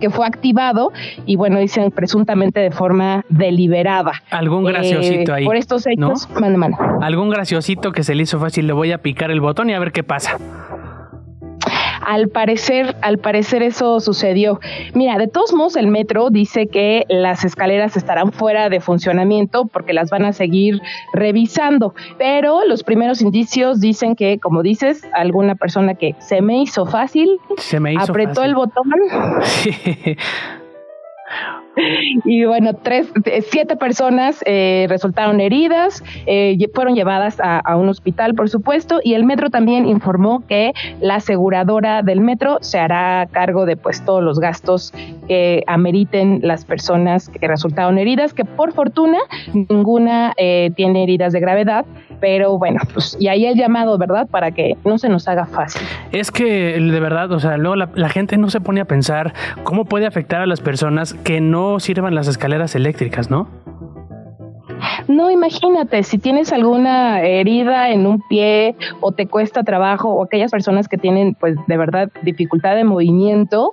que 0.00 0.10
fue 0.10 0.26
activado 0.26 0.92
y 1.24 1.36
bueno, 1.36 1.58
dicen 1.58 1.90
presuntamente 1.90 2.60
de 2.60 2.70
forma 2.70 3.24
deliberada. 3.28 4.12
Algún 4.30 4.66
eh, 4.66 4.72
graciosito 4.72 5.34
ahí. 5.34 5.44
Por 5.44 5.56
estos 5.56 5.86
hechos, 5.86 6.28
Algún 7.00 7.30
graciosito 7.30 7.92
que 7.92 8.02
se 8.02 8.14
le 8.14 8.24
hizo 8.24 8.38
fácil, 8.38 8.66
le 8.66 8.72
voy 8.72 8.92
a 8.92 8.98
picar 8.98 9.30
el 9.30 9.40
botón 9.40 9.70
y 9.70 9.74
a 9.74 9.78
ver 9.78 9.92
qué 9.92 10.02
pasa. 10.02 10.38
Al 12.06 12.28
parecer, 12.28 12.94
al 13.02 13.18
parecer 13.18 13.64
eso 13.64 13.98
sucedió. 13.98 14.60
Mira, 14.94 15.18
de 15.18 15.26
todos 15.26 15.52
modos 15.52 15.74
el 15.74 15.88
metro 15.88 16.30
dice 16.30 16.68
que 16.68 17.04
las 17.08 17.44
escaleras 17.44 17.96
estarán 17.96 18.30
fuera 18.30 18.68
de 18.68 18.78
funcionamiento 18.78 19.66
porque 19.66 19.92
las 19.92 20.08
van 20.08 20.24
a 20.24 20.32
seguir 20.32 20.80
revisando, 21.12 21.96
pero 22.16 22.64
los 22.64 22.84
primeros 22.84 23.22
indicios 23.22 23.80
dicen 23.80 24.14
que, 24.14 24.38
como 24.38 24.62
dices, 24.62 25.02
alguna 25.14 25.56
persona 25.56 25.94
que 25.94 26.14
se 26.20 26.42
me 26.42 26.62
hizo 26.62 26.86
fácil, 26.86 27.40
se 27.56 27.80
me 27.80 27.94
hizo 27.94 28.12
apretó 28.12 28.44
el 28.44 28.54
botón. 28.54 28.84
y 32.24 32.44
bueno, 32.44 32.74
tres, 32.74 33.12
siete 33.50 33.76
personas 33.76 34.42
eh, 34.46 34.86
resultaron 34.88 35.40
heridas, 35.40 36.02
eh, 36.26 36.56
fueron 36.74 36.94
llevadas 36.94 37.38
a, 37.40 37.76
un 37.76 37.88
hospital, 37.88 38.34
por 38.34 38.48
supuesto, 38.48 39.00
y 39.02 39.14
el 39.14 39.24
metro 39.24 39.50
también 39.50 39.86
informó 39.86 40.44
que 40.46 40.72
la 41.00 41.16
aseguradora 41.16 42.02
del 42.02 42.20
metro 42.20 42.58
se 42.60 42.78
hará 42.78 43.28
cargo 43.30 43.66
de 43.66 43.76
pues 43.76 44.04
todos 44.04 44.22
los 44.22 44.40
gastos 44.40 44.92
que 45.28 45.62
ameriten 45.66 46.40
las 46.42 46.64
personas 46.64 47.28
que 47.28 47.46
resultaron 47.46 47.98
heridas, 47.98 48.32
que 48.32 48.44
por 48.44 48.72
fortuna 48.72 49.18
ninguna 49.52 50.32
eh, 50.36 50.70
tiene 50.74 51.02
heridas 51.02 51.32
de 51.32 51.40
gravedad, 51.40 51.84
pero 52.20 52.58
bueno, 52.58 52.80
pues 52.92 53.16
y 53.20 53.28
ahí 53.28 53.46
el 53.46 53.56
llamado, 53.56 53.98
¿verdad? 53.98 54.26
Para 54.28 54.50
que 54.50 54.76
no 54.84 54.98
se 54.98 55.08
nos 55.08 55.28
haga 55.28 55.46
fácil. 55.46 55.82
Es 56.12 56.30
que 56.30 56.80
de 56.80 57.00
verdad, 57.00 57.30
o 57.32 57.40
sea, 57.40 57.56
luego 57.58 57.76
la 57.76 58.08
gente 58.08 58.36
no 58.38 58.48
se 58.48 58.60
pone 58.60 58.80
a 58.80 58.86
pensar 58.86 59.34
cómo 59.64 59.84
puede 59.84 60.06
afectar 60.06 60.40
a 60.40 60.46
las 60.46 60.60
personas 60.60 61.12
que 61.12 61.40
no 61.40 61.65
sirvan 61.80 62.14
las 62.14 62.28
escaleras 62.28 62.74
eléctricas, 62.74 63.30
¿no? 63.30 63.48
No, 65.08 65.30
imagínate, 65.30 66.02
si 66.02 66.18
tienes 66.18 66.52
alguna 66.52 67.22
herida 67.22 67.90
en 67.90 68.06
un 68.06 68.22
pie 68.28 68.74
o 69.00 69.12
te 69.12 69.26
cuesta 69.26 69.62
trabajo 69.62 70.08
o 70.10 70.24
aquellas 70.24 70.50
personas 70.50 70.88
que 70.88 70.98
tienen 70.98 71.34
pues 71.34 71.56
de 71.66 71.76
verdad 71.76 72.10
dificultad 72.22 72.74
de 72.74 72.84
movimiento, 72.84 73.72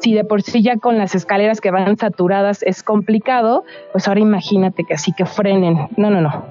si 0.00 0.14
de 0.14 0.24
por 0.24 0.42
sí 0.42 0.62
ya 0.62 0.76
con 0.76 0.98
las 0.98 1.14
escaleras 1.14 1.60
que 1.60 1.70
van 1.70 1.96
saturadas 1.96 2.62
es 2.62 2.82
complicado, 2.82 3.64
pues 3.92 4.08
ahora 4.08 4.20
imagínate 4.20 4.84
que 4.84 4.94
así 4.94 5.12
que 5.12 5.24
frenen. 5.24 5.88
No, 5.96 6.10
no, 6.10 6.20
no. 6.20 6.46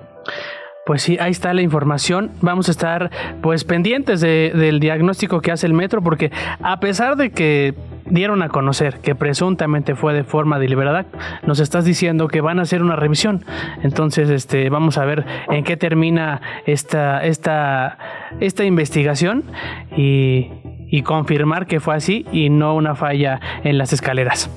Pues 0.86 1.04
sí, 1.04 1.18
ahí 1.20 1.32
está 1.32 1.54
la 1.54 1.62
información. 1.62 2.32
Vamos 2.42 2.68
a 2.68 2.72
estar 2.72 3.12
pues 3.42 3.64
pendientes 3.64 4.22
del 4.22 4.80
diagnóstico 4.80 5.42
que 5.42 5.52
hace 5.52 5.68
el 5.68 5.74
metro 5.74 6.02
porque 6.02 6.32
a 6.62 6.80
pesar 6.80 7.18
de 7.18 7.32
que 7.32 7.76
dieron 8.12 8.44
a 8.44 8.50
conocer 8.50 9.00
que 9.00 9.16
presuntamente 9.16 9.96
fue 9.96 10.14
de 10.14 10.24
forma 10.24 10.60
deliberada, 10.60 11.06
nos 11.44 11.60
estás 11.60 11.86
diciendo 11.86 12.28
que 12.28 12.42
van 12.42 12.60
a 12.60 12.64
hacer 12.64 12.84
una 12.84 12.96
revisión. 12.96 13.44
Entonces, 13.84 14.30
este, 14.30 14.70
vamos 14.70 14.98
a 14.98 15.06
ver 15.06 15.26
en 15.50 15.64
qué 15.64 15.78
termina 15.78 16.42
esta, 16.66 17.24
esta, 17.24 17.98
esta 18.40 18.64
investigación 18.66 19.44
y, 19.96 20.52
y 20.88 21.02
confirmar 21.04 21.66
que 21.66 21.80
fue 21.80 21.96
así 21.96 22.26
y 22.32 22.50
no 22.50 22.76
una 22.76 22.96
falla 22.96 23.40
en 23.64 23.78
las 23.78 23.94
escaleras. 23.94 24.50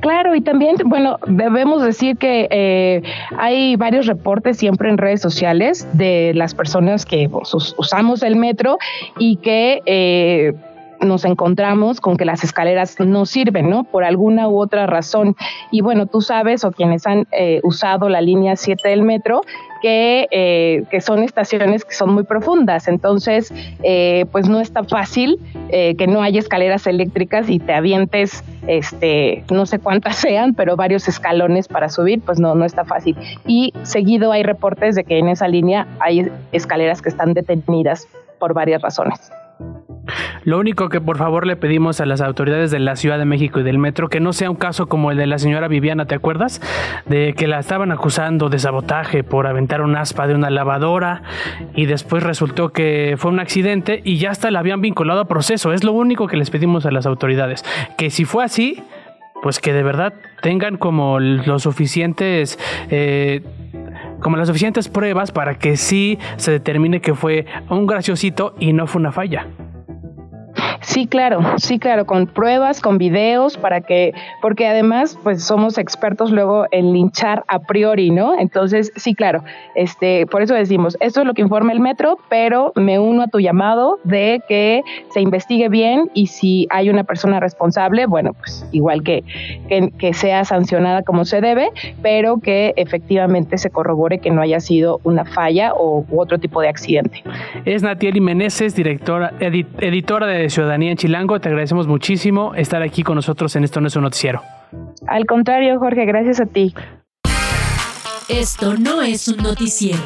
Claro, 0.00 0.34
y 0.34 0.40
también, 0.40 0.76
bueno, 0.86 1.18
debemos 1.26 1.82
decir 1.82 2.16
que 2.16 2.46
eh, 2.50 3.02
hay 3.36 3.76
varios 3.76 4.06
reportes 4.06 4.56
siempre 4.56 4.88
en 4.88 4.98
redes 4.98 5.20
sociales 5.20 5.88
de 5.92 6.32
las 6.34 6.54
personas 6.54 7.04
que 7.04 7.28
usamos 7.76 8.22
el 8.22 8.36
metro 8.36 8.78
y 9.18 9.36
que 9.36 9.80
eh, 9.86 10.52
nos 11.00 11.24
encontramos 11.24 12.00
con 12.00 12.16
que 12.16 12.24
las 12.24 12.44
escaleras 12.44 12.96
no 13.00 13.26
sirven, 13.26 13.70
¿no? 13.70 13.84
Por 13.84 14.04
alguna 14.04 14.48
u 14.48 14.60
otra 14.60 14.86
razón. 14.86 15.36
Y 15.70 15.80
bueno, 15.80 16.06
tú 16.06 16.20
sabes, 16.20 16.64
o 16.64 16.72
quienes 16.72 17.06
han 17.06 17.26
eh, 17.32 17.60
usado 17.62 18.08
la 18.08 18.20
línea 18.20 18.56
7 18.56 18.88
del 18.88 19.02
metro, 19.02 19.42
que, 19.80 20.26
eh, 20.32 20.84
que, 20.90 21.00
son 21.00 21.22
estaciones 21.22 21.84
que 21.84 21.94
son 21.94 22.12
muy 22.12 22.24
profundas. 22.24 22.88
Entonces, 22.88 23.52
eh, 23.82 24.26
pues 24.32 24.48
no 24.48 24.60
está 24.60 24.82
fácil 24.82 25.38
que 25.70 26.06
no 26.08 26.22
haya 26.22 26.40
escaleras 26.40 26.86
eléctricas 26.86 27.48
y 27.50 27.58
te 27.58 27.74
avientes, 27.74 28.42
este, 28.66 29.44
no 29.50 29.66
sé 29.66 29.78
cuántas 29.78 30.16
sean, 30.16 30.54
pero 30.54 30.76
varios 30.76 31.08
escalones 31.08 31.68
para 31.68 31.88
subir, 31.88 32.20
pues 32.20 32.40
no, 32.40 32.54
no 32.54 32.64
está 32.64 32.84
fácil. 32.84 33.16
Y 33.46 33.72
seguido 33.82 34.32
hay 34.32 34.42
reportes 34.42 34.94
de 34.94 35.04
que 35.04 35.18
en 35.18 35.28
esa 35.28 35.46
línea 35.46 35.86
hay 36.00 36.32
escaleras 36.52 37.02
que 37.02 37.10
están 37.10 37.34
detenidas 37.34 38.08
por 38.38 38.54
varias 38.54 38.82
razones. 38.82 39.30
Lo 40.44 40.58
único 40.58 40.88
que 40.88 41.00
por 41.00 41.18
favor 41.18 41.46
le 41.46 41.56
pedimos 41.56 42.00
a 42.00 42.06
las 42.06 42.20
autoridades 42.20 42.70
de 42.70 42.78
la 42.78 42.96
Ciudad 42.96 43.18
de 43.18 43.24
México 43.24 43.60
y 43.60 43.62
del 43.62 43.78
metro 43.78 44.08
que 44.08 44.20
no 44.20 44.32
sea 44.32 44.50
un 44.50 44.56
caso 44.56 44.86
como 44.86 45.10
el 45.10 45.18
de 45.18 45.26
la 45.26 45.38
señora 45.38 45.68
Viviana, 45.68 46.06
¿te 46.06 46.14
acuerdas? 46.14 46.62
De 47.06 47.34
que 47.34 47.46
la 47.46 47.58
estaban 47.58 47.92
acusando 47.92 48.48
de 48.48 48.58
sabotaje 48.58 49.24
por 49.24 49.46
aventar 49.46 49.82
un 49.82 49.96
aspa 49.96 50.26
de 50.26 50.34
una 50.34 50.50
lavadora 50.50 51.22
y 51.74 51.86
después 51.86 52.22
resultó 52.22 52.70
que 52.70 53.16
fue 53.18 53.30
un 53.30 53.40
accidente 53.40 54.00
y 54.04 54.18
ya 54.18 54.30
hasta 54.30 54.50
la 54.50 54.60
habían 54.60 54.80
vinculado 54.80 55.20
a 55.20 55.28
proceso. 55.28 55.72
Es 55.72 55.84
lo 55.84 55.92
único 55.92 56.26
que 56.28 56.36
les 56.36 56.50
pedimos 56.50 56.86
a 56.86 56.90
las 56.90 57.06
autoridades. 57.06 57.64
Que 57.98 58.10
si 58.10 58.24
fue 58.24 58.44
así, 58.44 58.82
pues 59.42 59.60
que 59.60 59.72
de 59.72 59.82
verdad 59.82 60.14
tengan 60.42 60.76
como 60.76 61.20
los 61.20 61.62
suficientes... 61.62 62.58
Eh, 62.90 63.42
como 64.28 64.36
las 64.36 64.48
suficientes 64.48 64.88
pruebas 64.88 65.32
para 65.32 65.54
que 65.54 65.78
sí 65.78 66.18
se 66.36 66.50
determine 66.50 67.00
que 67.00 67.14
fue 67.14 67.46
un 67.70 67.86
graciosito 67.86 68.54
y 68.60 68.74
no 68.74 68.86
fue 68.86 69.00
una 69.00 69.10
falla. 69.10 69.46
Sí, 70.80 71.06
claro, 71.06 71.40
sí, 71.58 71.78
claro, 71.78 72.06
con 72.06 72.26
pruebas, 72.26 72.80
con 72.80 72.98
videos, 72.98 73.56
para 73.56 73.80
que, 73.80 74.14
porque 74.40 74.66
además, 74.66 75.18
pues 75.22 75.44
somos 75.44 75.78
expertos 75.78 76.30
luego 76.30 76.66
en 76.70 76.92
linchar 76.92 77.44
a 77.48 77.60
priori, 77.60 78.10
¿no? 78.10 78.38
Entonces, 78.38 78.92
sí, 78.96 79.14
claro, 79.14 79.42
este, 79.74 80.26
por 80.26 80.42
eso 80.42 80.54
decimos, 80.54 80.96
esto 81.00 81.20
es 81.20 81.26
lo 81.26 81.34
que 81.34 81.42
informa 81.42 81.72
el 81.72 81.80
metro, 81.80 82.18
pero 82.28 82.72
me 82.74 82.98
uno 82.98 83.22
a 83.22 83.28
tu 83.28 83.40
llamado 83.40 83.98
de 84.04 84.40
que 84.48 84.82
se 85.10 85.20
investigue 85.20 85.68
bien 85.68 86.10
y 86.14 86.28
si 86.28 86.66
hay 86.70 86.90
una 86.90 87.04
persona 87.04 87.40
responsable, 87.40 88.06
bueno, 88.06 88.32
pues 88.34 88.66
igual 88.72 89.02
que, 89.02 89.24
que, 89.98 90.14
sea 90.14 90.44
sancionada 90.44 91.02
como 91.02 91.24
se 91.24 91.40
debe, 91.40 91.68
pero 92.02 92.38
que 92.38 92.72
efectivamente 92.76 93.58
se 93.58 93.70
corrobore 93.70 94.18
que 94.18 94.30
no 94.30 94.40
haya 94.40 94.58
sido 94.58 95.00
una 95.04 95.24
falla 95.24 95.74
o 95.74 96.04
otro 96.16 96.38
tipo 96.38 96.60
de 96.60 96.68
accidente. 96.68 97.22
Es 97.64 97.82
Natieli 97.82 98.20
Meneses, 98.20 98.74
directora, 98.74 99.32
editora 99.38 100.26
de 100.26 100.47
Ciudad 100.50 100.66
Ciudadanía 100.68 100.90
en 100.90 100.96
Chilango. 100.96 101.40
Te 101.40 101.48
agradecemos 101.48 101.86
muchísimo 101.86 102.54
estar 102.54 102.82
aquí 102.82 103.02
con 103.02 103.14
nosotros 103.14 103.54
en 103.56 103.64
Esto 103.64 103.80
No 103.80 103.86
es 103.86 103.96
un 103.96 104.02
Noticiero. 104.02 104.42
Al 105.06 105.26
contrario, 105.26 105.78
Jorge, 105.78 106.04
gracias 106.04 106.40
a 106.40 106.46
ti. 106.46 106.74
Esto 108.28 108.74
no 108.76 109.00
es 109.00 109.28
un 109.28 109.38
noticiero. 109.38 109.98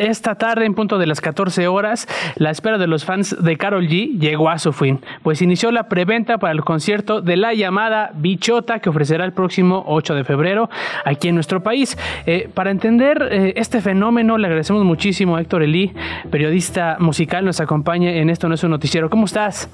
Esta 0.00 0.34
tarde, 0.34 0.64
en 0.64 0.72
punto 0.72 0.96
de 0.96 1.06
las 1.06 1.20
14 1.20 1.68
horas, 1.68 2.08
la 2.36 2.50
espera 2.50 2.78
de 2.78 2.86
los 2.86 3.04
fans 3.04 3.36
de 3.38 3.58
Carol 3.58 3.86
G 3.86 4.18
llegó 4.18 4.48
a 4.48 4.58
su 4.58 4.72
fin, 4.72 5.00
pues 5.22 5.42
inició 5.42 5.70
la 5.72 5.90
preventa 5.90 6.38
para 6.38 6.54
el 6.54 6.62
concierto 6.62 7.20
de 7.20 7.36
la 7.36 7.52
llamada 7.52 8.10
Bichota 8.14 8.78
que 8.78 8.88
ofrecerá 8.88 9.26
el 9.26 9.34
próximo 9.34 9.84
8 9.86 10.14
de 10.14 10.24
febrero 10.24 10.70
aquí 11.04 11.28
en 11.28 11.34
nuestro 11.34 11.62
país. 11.62 11.98
Eh, 12.24 12.48
para 12.54 12.70
entender 12.70 13.28
eh, 13.30 13.52
este 13.56 13.82
fenómeno, 13.82 14.38
le 14.38 14.46
agradecemos 14.46 14.86
muchísimo 14.86 15.36
a 15.36 15.42
Héctor 15.42 15.64
Elí, 15.64 15.92
periodista 16.30 16.96
musical, 16.98 17.44
nos 17.44 17.60
acompaña 17.60 18.10
en 18.10 18.30
Esto 18.30 18.48
No 18.48 18.54
es 18.54 18.64
un 18.64 18.70
Noticiero. 18.70 19.10
¿Cómo 19.10 19.26
estás? 19.26 19.68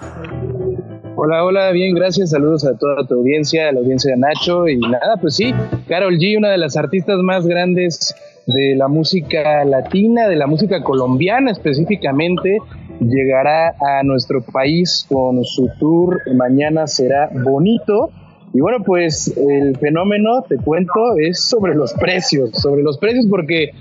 Hola, 1.14 1.44
hola, 1.44 1.70
bien, 1.70 1.94
gracias. 1.94 2.30
Saludos 2.30 2.66
a 2.66 2.76
toda 2.76 3.06
tu 3.06 3.14
audiencia, 3.14 3.68
a 3.68 3.72
la 3.72 3.78
audiencia 3.78 4.10
de 4.10 4.18
Nacho. 4.18 4.66
Y 4.66 4.76
nada, 4.76 5.18
pues 5.20 5.36
sí, 5.36 5.54
Carol 5.88 6.16
G, 6.18 6.36
una 6.36 6.48
de 6.48 6.58
las 6.58 6.76
artistas 6.76 7.20
más 7.20 7.46
grandes 7.46 8.12
de 8.46 8.76
la 8.76 8.88
música 8.88 9.64
latina, 9.64 10.28
de 10.28 10.36
la 10.36 10.46
música 10.46 10.82
colombiana 10.82 11.50
específicamente, 11.50 12.58
llegará 13.00 13.68
a 13.68 14.02
nuestro 14.04 14.40
país 14.40 15.06
con 15.08 15.44
su 15.44 15.68
tour 15.78 16.20
Mañana 16.34 16.86
será 16.86 17.30
bonito. 17.32 18.10
Y 18.54 18.60
bueno, 18.60 18.78
pues 18.84 19.36
el 19.36 19.76
fenómeno, 19.76 20.42
te 20.48 20.56
cuento, 20.56 21.16
es 21.18 21.40
sobre 21.40 21.74
los 21.74 21.92
precios, 21.94 22.50
sobre 22.52 22.82
los 22.82 22.96
precios 22.98 23.26
porque 23.28 23.72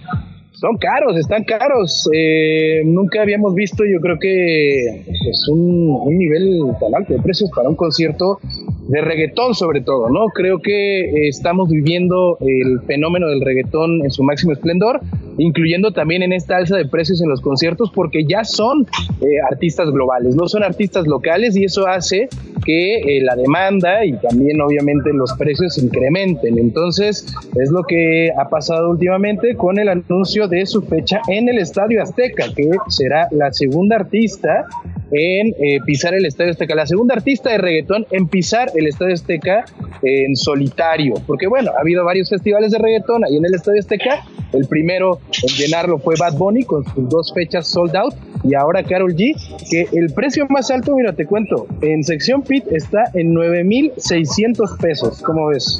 son 0.51 0.77
caros, 0.77 1.17
están 1.17 1.43
caros. 1.43 2.09
Eh, 2.13 2.81
nunca 2.85 3.21
habíamos 3.21 3.53
visto, 3.53 3.83
yo 3.85 3.99
creo 4.01 4.17
que 4.19 5.01
es 5.29 5.47
un, 5.49 5.89
un, 5.91 6.17
nivel 6.17 6.59
tan 6.79 6.95
alto 6.95 7.13
de 7.13 7.21
precios 7.21 7.49
para 7.55 7.69
un 7.69 7.75
concierto 7.75 8.39
de 8.87 9.01
reggaetón 9.01 9.55
sobre 9.55 9.81
todo, 9.81 10.09
¿no? 10.09 10.27
Creo 10.27 10.59
que 10.59 11.01
eh, 11.01 11.27
estamos 11.27 11.69
viviendo 11.69 12.37
el 12.41 12.81
fenómeno 12.81 13.27
del 13.27 13.41
reggaetón 13.41 14.03
en 14.03 14.11
su 14.11 14.23
máximo 14.23 14.53
esplendor, 14.53 15.01
incluyendo 15.37 15.91
también 15.91 16.21
en 16.21 16.33
esta 16.33 16.57
alza 16.57 16.77
de 16.77 16.85
precios 16.85 17.21
en 17.21 17.29
los 17.29 17.41
conciertos, 17.41 17.91
porque 17.93 18.25
ya 18.25 18.43
son 18.43 18.85
eh, 19.21 19.39
artistas 19.51 19.89
globales, 19.89 20.35
no 20.35 20.47
son 20.47 20.63
artistas 20.63 21.07
locales 21.07 21.57
y 21.57 21.65
eso 21.65 21.87
hace 21.87 22.29
que 22.63 22.97
eh, 22.97 23.21
la 23.21 23.35
demanda 23.35 24.05
y 24.05 24.13
también 24.13 24.61
obviamente 24.61 25.11
los 25.13 25.33
precios 25.33 25.77
incrementen. 25.77 26.57
Entonces 26.59 27.25
es 27.55 27.71
lo 27.71 27.83
que 27.83 28.31
ha 28.37 28.49
pasado 28.49 28.91
últimamente 28.91 29.55
con 29.55 29.79
el 29.79 29.89
anuncio 29.89 30.47
de 30.47 30.65
su 30.65 30.81
fecha 30.83 31.21
en 31.27 31.49
el 31.49 31.57
Estadio 31.57 32.01
Azteca, 32.01 32.45
que 32.55 32.69
será 32.89 33.27
la 33.31 33.51
segunda 33.51 33.97
artista 33.97 34.65
en 35.11 35.53
pisar 35.85 36.13
el 36.13 36.25
Estadio 36.25 36.51
Azteca, 36.51 36.75
la 36.75 36.87
segunda 36.87 37.15
artista 37.15 37.51
de 37.51 37.57
reggaetón 37.57 38.05
en 38.11 38.27
pisar 38.27 38.71
el 38.75 38.87
Estadio 38.87 39.13
Azteca 39.13 39.65
en 40.01 40.35
solitario, 40.35 41.15
porque 41.25 41.47
bueno, 41.47 41.71
ha 41.77 41.81
habido 41.81 42.03
varios 42.03 42.29
festivales 42.29 42.71
de 42.71 42.79
reggaetón 42.79 43.23
ahí 43.23 43.37
en 43.37 43.45
el 43.45 43.53
Estadio 43.53 43.79
Azteca. 43.79 44.23
El 44.53 44.67
primero 44.67 45.19
en 45.43 45.55
llenarlo 45.55 45.99
fue 45.99 46.15
Bad 46.17 46.37
Bunny 46.37 46.63
con 46.63 46.83
sus 46.85 47.09
dos 47.09 47.33
fechas 47.33 47.67
sold 47.67 47.95
out 47.95 48.13
y 48.43 48.53
ahora 48.53 48.83
Carol 48.83 49.13
G, 49.15 49.35
que 49.69 49.87
el 49.97 50.13
precio 50.13 50.45
más 50.49 50.69
alto, 50.69 50.95
mira, 50.95 51.13
te 51.13 51.25
cuento, 51.25 51.67
en 51.81 52.03
sección 52.03 52.41
pit 52.43 52.65
está 52.71 53.03
en 53.13 53.33
9,600 53.33 54.77
pesos. 54.79 55.21
¿Cómo 55.21 55.47
ves? 55.47 55.79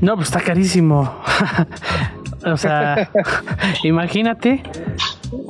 No, 0.00 0.16
pues 0.16 0.28
está 0.28 0.40
carísimo. 0.40 1.14
o 2.44 2.56
sea, 2.56 3.10
imagínate. 3.84 4.62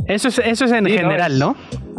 Eso 0.07 0.29
es, 0.29 0.39
eso 0.39 0.65
es 0.67 0.73
en 0.73 0.87
general, 0.87 1.39
¿no? 1.39 1.53
Eh, 1.53 1.90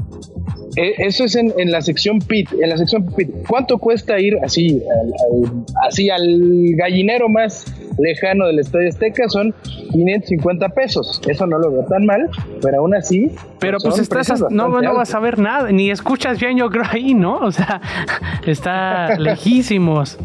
eso 0.75 1.25
es 1.25 1.35
en, 1.35 1.71
la 1.71 1.81
sección 1.81 2.19
PIT. 2.19 2.53
En 2.61 2.69
la 2.69 2.77
sección 2.77 3.05
PIT, 3.05 3.47
¿cuánto 3.47 3.77
cuesta 3.77 4.19
ir 4.19 4.37
así, 4.43 4.81
al, 4.81 5.65
así 5.87 6.09
al 6.09 6.75
gallinero 6.75 7.29
más 7.29 7.65
lejano 7.97 8.47
del 8.47 8.59
Estadio 8.59 8.89
Azteca? 8.89 9.27
Son 9.29 9.53
550 9.91 10.69
pesos. 10.69 11.21
Eso 11.27 11.45
no 11.45 11.59
lo 11.59 11.71
veo 11.71 11.85
tan 11.85 12.05
mal, 12.05 12.29
pero 12.61 12.79
aún 12.79 12.95
así. 12.95 13.31
Pero 13.59 13.77
pues 13.79 13.99
estás, 13.99 14.41
no, 14.49 14.81
no 14.81 14.93
vas 14.93 15.13
a 15.13 15.19
ver 15.19 15.39
nada, 15.39 15.71
ni 15.71 15.91
escuchas 15.91 16.39
bien 16.39 16.57
yo 16.57 16.69
creo 16.69 16.83
ahí, 16.89 17.13
¿no? 17.13 17.39
O 17.39 17.51
sea, 17.51 17.81
está 18.45 19.17
lejísimos. 19.17 20.17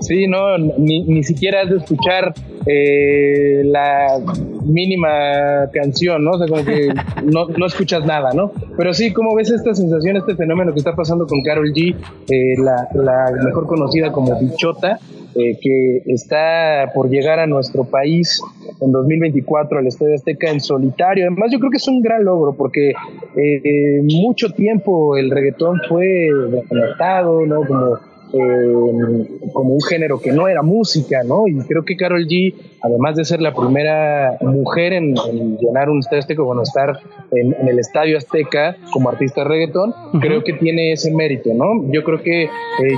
Sí, 0.00 0.26
no, 0.26 0.58
ni, 0.58 1.02
ni 1.04 1.22
siquiera 1.22 1.62
has 1.62 1.70
de 1.70 1.76
escuchar 1.76 2.34
eh, 2.66 3.62
la 3.64 4.20
mínima 4.64 5.68
canción, 5.72 6.24
¿no? 6.24 6.32
O 6.32 6.38
sea, 6.38 6.48
como 6.48 6.64
que 6.64 6.88
no, 7.24 7.46
no, 7.48 7.66
escuchas 7.66 8.04
nada, 8.04 8.32
¿no? 8.32 8.52
Pero 8.76 8.94
sí, 8.94 9.12
¿cómo 9.12 9.34
ves 9.34 9.50
esta 9.50 9.74
sensación, 9.74 10.16
este 10.16 10.34
fenómeno 10.34 10.72
que 10.72 10.78
está 10.78 10.94
pasando 10.94 11.26
con 11.26 11.42
Carol 11.42 11.72
G, 11.72 11.94
eh, 12.30 12.54
la, 12.58 12.88
la, 12.94 13.44
mejor 13.44 13.66
conocida 13.66 14.12
como 14.12 14.38
Bichota, 14.40 14.98
eh, 15.34 15.58
que 15.60 16.02
está 16.06 16.92
por 16.94 17.10
llegar 17.10 17.38
a 17.38 17.46
nuestro 17.46 17.84
país 17.84 18.40
en 18.80 18.92
2024 18.92 19.78
al 19.78 19.86
Estadio 19.86 20.14
Azteca 20.14 20.50
en 20.50 20.60
solitario? 20.60 21.26
Además, 21.26 21.50
yo 21.52 21.58
creo 21.58 21.70
que 21.70 21.78
es 21.78 21.88
un 21.88 22.00
gran 22.00 22.24
logro 22.24 22.54
porque 22.54 22.92
eh, 23.36 24.02
mucho 24.02 24.50
tiempo 24.50 25.16
el 25.16 25.30
reggaetón 25.30 25.80
fue 25.88 26.30
desconectado, 26.50 27.44
¿no? 27.46 27.64
Como 27.66 27.98
eh, 28.34 29.50
como 29.52 29.74
un 29.74 29.82
género 29.82 30.20
que 30.20 30.32
no 30.32 30.48
era 30.48 30.62
música, 30.62 31.22
¿no? 31.22 31.46
Y 31.46 31.56
creo 31.68 31.84
que 31.84 31.96
Carol 31.96 32.26
G, 32.26 32.52
además 32.82 33.14
de 33.14 33.24
ser 33.24 33.40
la 33.40 33.54
primera 33.54 34.36
mujer 34.40 34.92
en, 34.92 35.14
llenar 35.58 35.88
un 35.88 36.00
estadio 36.00 36.18
azteca, 36.18 36.42
bueno, 36.42 36.62
estar 36.62 36.98
en, 37.30 37.54
el 37.68 37.78
estadio 37.78 38.18
azteca 38.18 38.76
como 38.92 39.08
artista 39.08 39.42
de 39.42 39.48
reggaetón, 39.48 39.94
creo 40.20 40.42
que 40.42 40.54
tiene 40.54 40.92
ese 40.92 41.12
mérito, 41.12 41.50
¿no? 41.54 41.88
Yo 41.92 42.02
creo 42.02 42.22
que 42.22 42.44
eh, 42.44 42.48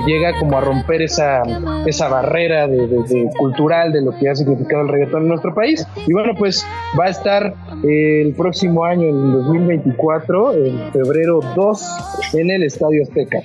llega 0.07 0.39
como 0.39 0.57
a 0.57 0.61
romper 0.61 1.03
esa, 1.03 1.43
esa 1.85 2.07
barrera 2.07 2.67
de, 2.67 3.29
cultural 3.37 3.91
de 3.91 4.01
lo 4.01 4.17
que 4.17 4.29
ha 4.29 4.35
significado 4.35 4.81
el 4.83 4.87
reggaetón 4.87 5.23
en 5.23 5.27
nuestro 5.27 5.53
país. 5.53 5.85
Y 6.07 6.13
bueno, 6.13 6.33
pues 6.35 6.65
va 6.99 7.05
a 7.05 7.09
estar 7.09 7.53
eh, 7.87 8.23
el 8.25 8.33
próximo 8.33 8.85
año, 8.85 9.07
en 9.07 9.33
2024, 9.33 10.53
en 10.53 10.91
febrero 10.91 11.41
2, 11.55 12.33
en 12.33 12.49
el 12.49 12.63
estadio 12.63 13.03
azteca. 13.03 13.41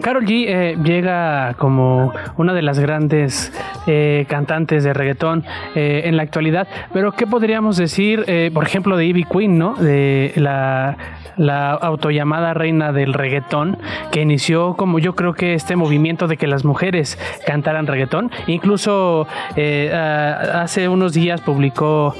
Carol 0.00 0.24
G 0.24 0.46
eh, 0.48 0.76
llega 0.82 1.54
como 1.54 2.12
una 2.36 2.52
de 2.52 2.62
las 2.62 2.78
grandes 2.78 3.52
eh, 3.86 4.26
cantantes 4.28 4.84
de 4.84 4.92
reggaetón 4.92 5.44
eh, 5.74 6.02
en 6.04 6.16
la 6.16 6.22
actualidad, 6.22 6.68
pero 6.92 7.12
¿qué 7.12 7.26
podríamos 7.26 7.76
decir, 7.76 8.24
por 8.52 8.64
ejemplo, 8.64 8.96
de 8.96 9.06
Ivy 9.06 9.24
Queen, 9.24 9.58
¿no? 9.58 9.74
De 9.74 10.32
la, 10.36 10.96
la 11.36 11.72
autollamada 11.72 12.54
reina 12.54 12.92
del 12.92 13.12
reggaetón, 13.12 13.78
que 14.10 14.22
inició 14.22 14.74
como 14.74 14.98
yo 14.98 15.14
creo 15.14 15.34
que 15.34 15.54
este 15.54 15.76
movimiento 15.76 16.28
de 16.28 16.36
que 16.36 16.46
las 16.46 16.64
mujeres 16.64 17.18
cantaran 17.46 17.86
reggaetón. 17.86 18.30
Incluso 18.46 19.26
hace 19.56 20.88
unos 20.88 21.12
días 21.12 21.40
publicó 21.40 22.14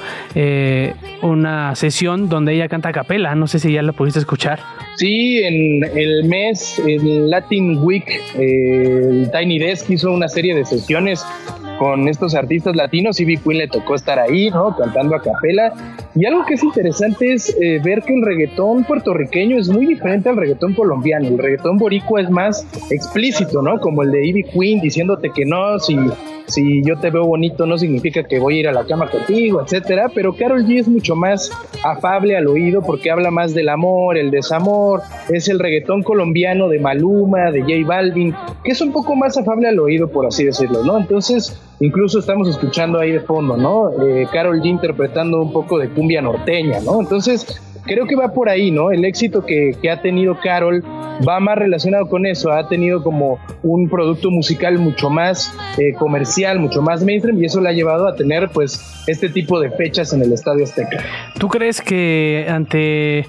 una 1.22 1.74
sesión 1.74 2.28
donde 2.28 2.54
ella 2.54 2.68
canta 2.68 2.90
a 2.90 2.92
capela, 2.92 3.34
no 3.34 3.46
sé 3.46 3.58
si 3.58 3.72
ya 3.72 3.82
la 3.82 3.92
pudiste 3.92 4.18
escuchar. 4.18 4.60
Sí, 4.96 5.42
en 5.42 5.82
el 5.96 6.24
mes, 6.24 6.80
en 6.86 7.28
Latin 7.28 7.78
Week, 7.82 8.06
Tiny 8.34 9.58
Desk 9.58 9.90
hizo 9.90 10.12
una 10.12 10.28
serie 10.28 10.54
de 10.54 10.64
sesiones 10.64 11.24
con 11.78 12.08
estos 12.08 12.34
artistas 12.34 12.76
latinos. 12.76 13.20
y 13.20 13.26
Queen 13.36 13.58
le 13.58 13.68
tocó 13.68 13.94
estar 13.94 14.18
ahí, 14.18 14.50
¿no? 14.50 14.76
Cantando 14.76 15.16
a 15.16 15.22
capela. 15.22 15.72
Y 16.14 16.26
algo 16.26 16.44
que 16.44 16.54
es 16.54 16.62
interesante 16.62 17.32
es 17.32 17.56
eh, 17.60 17.80
ver 17.82 18.02
que 18.02 18.14
el 18.14 18.22
reggaetón 18.22 18.84
puertorriqueño 18.84 19.58
es 19.58 19.68
muy 19.68 19.86
diferente 19.86 20.28
al 20.28 20.36
reggaetón 20.36 20.74
colombiano. 20.74 21.28
El 21.28 21.38
reggaetón 21.38 21.78
boricua 21.78 22.20
es 22.20 22.30
más 22.30 22.66
explícito, 22.90 23.62
¿no? 23.62 23.78
Como 23.80 24.02
el 24.02 24.12
de 24.12 24.26
Ivy 24.26 24.44
Queen 24.44 24.80
diciéndote 24.80 25.30
que 25.34 25.44
no, 25.44 25.78
si, 25.78 25.96
si 26.46 26.82
yo 26.84 26.98
te 26.98 27.10
veo 27.10 27.24
bonito 27.24 27.66
no 27.66 27.78
significa 27.78 28.22
que 28.24 28.38
voy 28.38 28.56
a 28.56 28.60
ir 28.60 28.68
a 28.68 28.72
la 28.72 28.84
cama 28.84 29.10
contigo, 29.10 29.62
etcétera. 29.62 30.10
Pero 30.14 30.34
Carol 30.34 30.64
G 30.66 30.80
es 30.80 30.88
mucho 30.88 31.16
más 31.16 31.50
afable 31.82 32.36
al 32.36 32.46
oído 32.46 32.82
porque 32.82 33.10
habla 33.10 33.30
más 33.30 33.54
del 33.54 33.68
amor, 33.68 34.18
el 34.18 34.30
desamor. 34.30 35.02
Es 35.28 35.48
el 35.48 35.58
reggaetón 35.58 36.02
colombiano 36.02 36.68
de 36.68 36.78
Maluma, 36.78 37.50
de 37.50 37.62
J 37.62 37.72
Balvin, 37.86 38.34
que 38.62 38.72
es 38.72 38.80
un 38.80 38.92
poco 38.92 39.16
más 39.16 39.36
afable 39.38 39.68
al 39.68 39.78
oído, 39.78 40.08
por 40.08 40.26
así 40.26 40.44
decirlo, 40.44 40.82
¿no? 40.84 40.98
Entonces, 40.98 41.58
Incluso 41.84 42.18
estamos 42.18 42.48
escuchando 42.48 42.98
ahí 42.98 43.12
de 43.12 43.20
fondo, 43.20 43.58
¿no? 43.58 43.90
Eh, 44.02 44.26
Carol 44.32 44.58
G 44.62 44.66
interpretando 44.66 45.42
un 45.42 45.52
poco 45.52 45.78
de 45.78 45.90
cumbia 45.90 46.22
norteña, 46.22 46.80
¿no? 46.80 46.98
Entonces, 46.98 47.60
creo 47.84 48.06
que 48.06 48.16
va 48.16 48.32
por 48.32 48.48
ahí, 48.48 48.70
¿no? 48.70 48.90
El 48.90 49.04
éxito 49.04 49.44
que, 49.44 49.76
ha 49.90 50.00
tenido 50.00 50.38
Carol 50.42 50.82
va 51.28 51.40
más 51.40 51.58
relacionado 51.58 52.08
con 52.08 52.24
eso, 52.24 52.50
ha 52.50 52.68
tenido 52.68 53.02
como 53.02 53.38
un 53.62 53.90
producto 53.90 54.30
musical 54.30 54.78
mucho 54.78 55.10
más 55.10 55.54
eh, 55.76 55.92
comercial, 55.92 56.58
mucho 56.58 56.80
más 56.80 57.04
mainstream 57.04 57.42
y 57.42 57.44
eso 57.44 57.60
le 57.60 57.68
ha 57.68 57.72
llevado 57.72 58.08
a 58.08 58.16
tener 58.16 58.48
pues 58.48 59.04
este 59.06 59.28
tipo 59.28 59.60
de 59.60 59.70
fechas 59.70 60.14
en 60.14 60.22
el 60.22 60.32
Estadio 60.32 60.64
Azteca. 60.64 61.04
¿Tú 61.38 61.48
crees 61.48 61.82
que 61.82 62.46
ante 62.48 63.26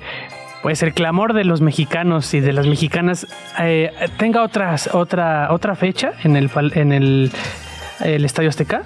pues 0.64 0.82
el 0.82 0.94
clamor 0.94 1.34
de 1.34 1.44
los 1.44 1.62
mexicanos 1.62 2.34
y 2.34 2.40
de 2.40 2.54
las 2.54 2.66
mexicanas 2.66 3.28
eh, 3.60 3.92
tenga 4.18 4.44
otras, 4.44 4.90
otra, 4.96 5.52
otra 5.52 5.76
fecha 5.76 6.14
en 6.24 6.38
el, 6.38 6.50
en 6.74 6.92
el 6.92 7.32
el 8.04 8.26
Estadio 8.26 8.50
Azteca? 8.50 8.84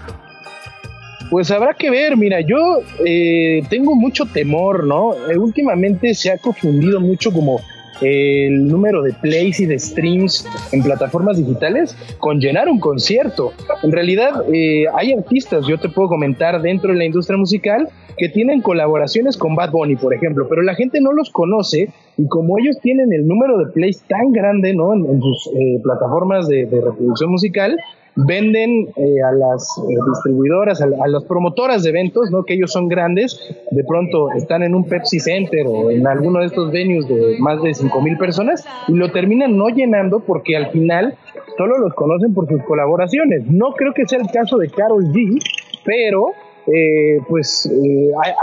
Pues 1.30 1.51
habrá 1.51 1.76
que 1.76 1.91
ver, 1.91 2.18
mira, 2.18 2.41
yo 2.41 2.80
eh, 3.05 3.62
tengo 3.70 3.95
mucho 3.95 4.26
temor, 4.26 4.86
¿no? 4.86 5.14
Eh, 5.30 5.38
últimamente 5.38 6.16
se 6.16 6.32
ha 6.32 6.38
confundido 6.39 6.99
mucho 6.99 7.32
como 7.32 7.60
el 8.01 8.68
número 8.68 9.03
de 9.03 9.14
plays 9.14 9.60
y 9.60 9.66
de 9.66 9.78
streams 9.78 10.47
en 10.72 10.82
plataformas 10.82 11.38
digitales 11.38 11.95
con 12.18 12.39
llenar 12.39 12.68
un 12.68 12.80
concierto. 12.80 13.53
En 13.84 13.91
realidad 13.91 14.43
eh, 14.51 14.86
hay 14.95 15.14
artistas, 15.14 15.68
yo 15.68 15.78
te 15.78 15.89
puedo 15.89 16.07
comentar, 16.07 16.62
dentro 16.62 16.93
de 16.93 16.97
la 16.97 17.05
industria 17.05 17.38
musical 17.38 17.89
que 18.18 18.30
tienen 18.30 18.62
colaboraciones 18.62 19.38
con 19.38 19.53
Bad 19.53 19.72
Bunny, 19.72 19.97
por 19.97 20.14
ejemplo, 20.14 20.47
pero 20.49 20.64
la 20.64 20.74
gente 20.74 20.99
no 20.99 21.12
los 21.12 21.30
conoce 21.30 21.89
y 22.18 22.28
como 22.28 22.57
ellos 22.57 22.78
tienen 22.82 23.14
el 23.14 23.28
número 23.28 23.57
de 23.60 23.72
plays 23.72 24.01
tan 24.07 24.32
grande 24.32 24.74
¿no? 24.74 24.93
en, 24.93 25.22
sus 25.22 25.49
plataformas 25.84 26.47
de 26.47 26.66
reproducción 26.72 27.30
musical, 27.30 27.78
venden 28.26 28.89
eh, 28.95 29.22
a 29.22 29.32
las 29.32 29.78
eh, 29.78 29.95
distribuidoras, 30.13 30.82
a, 30.82 30.88
las 30.88 31.24
promotoras 31.26 31.84
de 31.84 31.89
eventos, 31.89 32.30
¿no? 32.32 32.43
que 32.43 32.55
ellos 32.55 32.72
son 32.72 32.88
grandes, 32.88 33.39
de 33.72 33.84
pronto 33.84 34.32
están 34.32 34.63
en 34.63 34.76
un 34.76 34.86
Pepsi 34.86 35.20
Center 35.20 35.65
o 35.67 35.91
en 35.91 36.05
alguno 36.07 36.39
de 36.39 36.47
estos 36.47 36.72
venues 36.72 37.07
de 37.07 37.38
más 37.39 37.61
de 37.61 37.74
5 37.74 38.01
mil 38.01 38.17
personas 38.17 38.65
y 38.88 38.93
lo 38.93 39.11
terminan 39.11 39.57
no 39.57 39.70
llenando 39.70 40.20
porque 40.20 40.57
al 40.57 40.72
final 40.72 41.15
solo 41.57 41.78
los 41.78 41.93
conocen 41.93 42.34
por 42.34 42.47
sus 42.47 42.61
colaboraciones. 42.63 43.45
No 43.45 43.72
creo 43.74 43.93
que 43.93 44.05
sea 44.07 44.20
el 44.20 44.30
caso 44.32 44.57
de 44.57 44.70
Carol 44.70 45.05
G, 45.11 45.39
pero 45.86 46.32
eh, 46.67 47.20
pues 47.28 47.72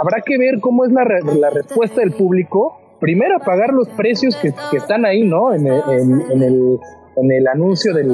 habrá 0.01 0.22
que 0.22 0.39
ver 0.39 0.61
cómo 0.61 0.85
es 0.85 0.93
la, 0.93 1.05
la 1.39 1.51
respuesta 1.51 2.01
del 2.01 2.12
público 2.12 2.79
primero 3.01 3.37
a 3.37 3.41
pagar 3.41 3.74
los 3.74 3.89
precios 3.89 4.37
que, 4.37 4.53
están 4.77 5.05
ahí, 5.05 5.22
¿no? 5.22 5.53
en 5.53 5.66
el 5.66 6.79
en 7.17 7.33
el 7.33 7.47
anuncio 7.47 7.95
del, 7.95 8.11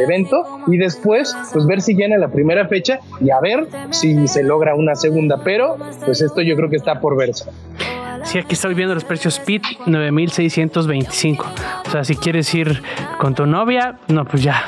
evento 0.00 0.44
y 0.66 0.76
después 0.78 1.36
pues 1.52 1.66
ver 1.66 1.80
si 1.80 1.94
llena 1.94 2.16
la 2.16 2.28
primera 2.28 2.66
fecha 2.66 3.00
y 3.20 3.30
a 3.30 3.40
ver 3.40 3.66
si 3.90 4.26
se 4.26 4.42
logra 4.42 4.74
una 4.74 4.94
segunda, 4.94 5.42
pero 5.44 5.76
pues 6.04 6.22
esto 6.22 6.40
yo 6.42 6.56
creo 6.56 6.70
que 6.70 6.76
está 6.76 7.00
por 7.00 7.16
verse. 7.16 7.44
Sí, 8.24 8.38
aquí 8.38 8.54
estoy 8.54 8.74
viendo 8.74 8.94
los 8.94 9.04
precios 9.04 9.40
PIT 9.40 9.62
9625. 9.86 11.46
O 11.86 11.90
sea, 11.90 12.04
si 12.04 12.14
quieres 12.16 12.54
ir 12.54 12.82
con 13.18 13.34
tu 13.34 13.46
novia, 13.46 13.98
no, 14.08 14.24
pues 14.24 14.42
ya. 14.42 14.62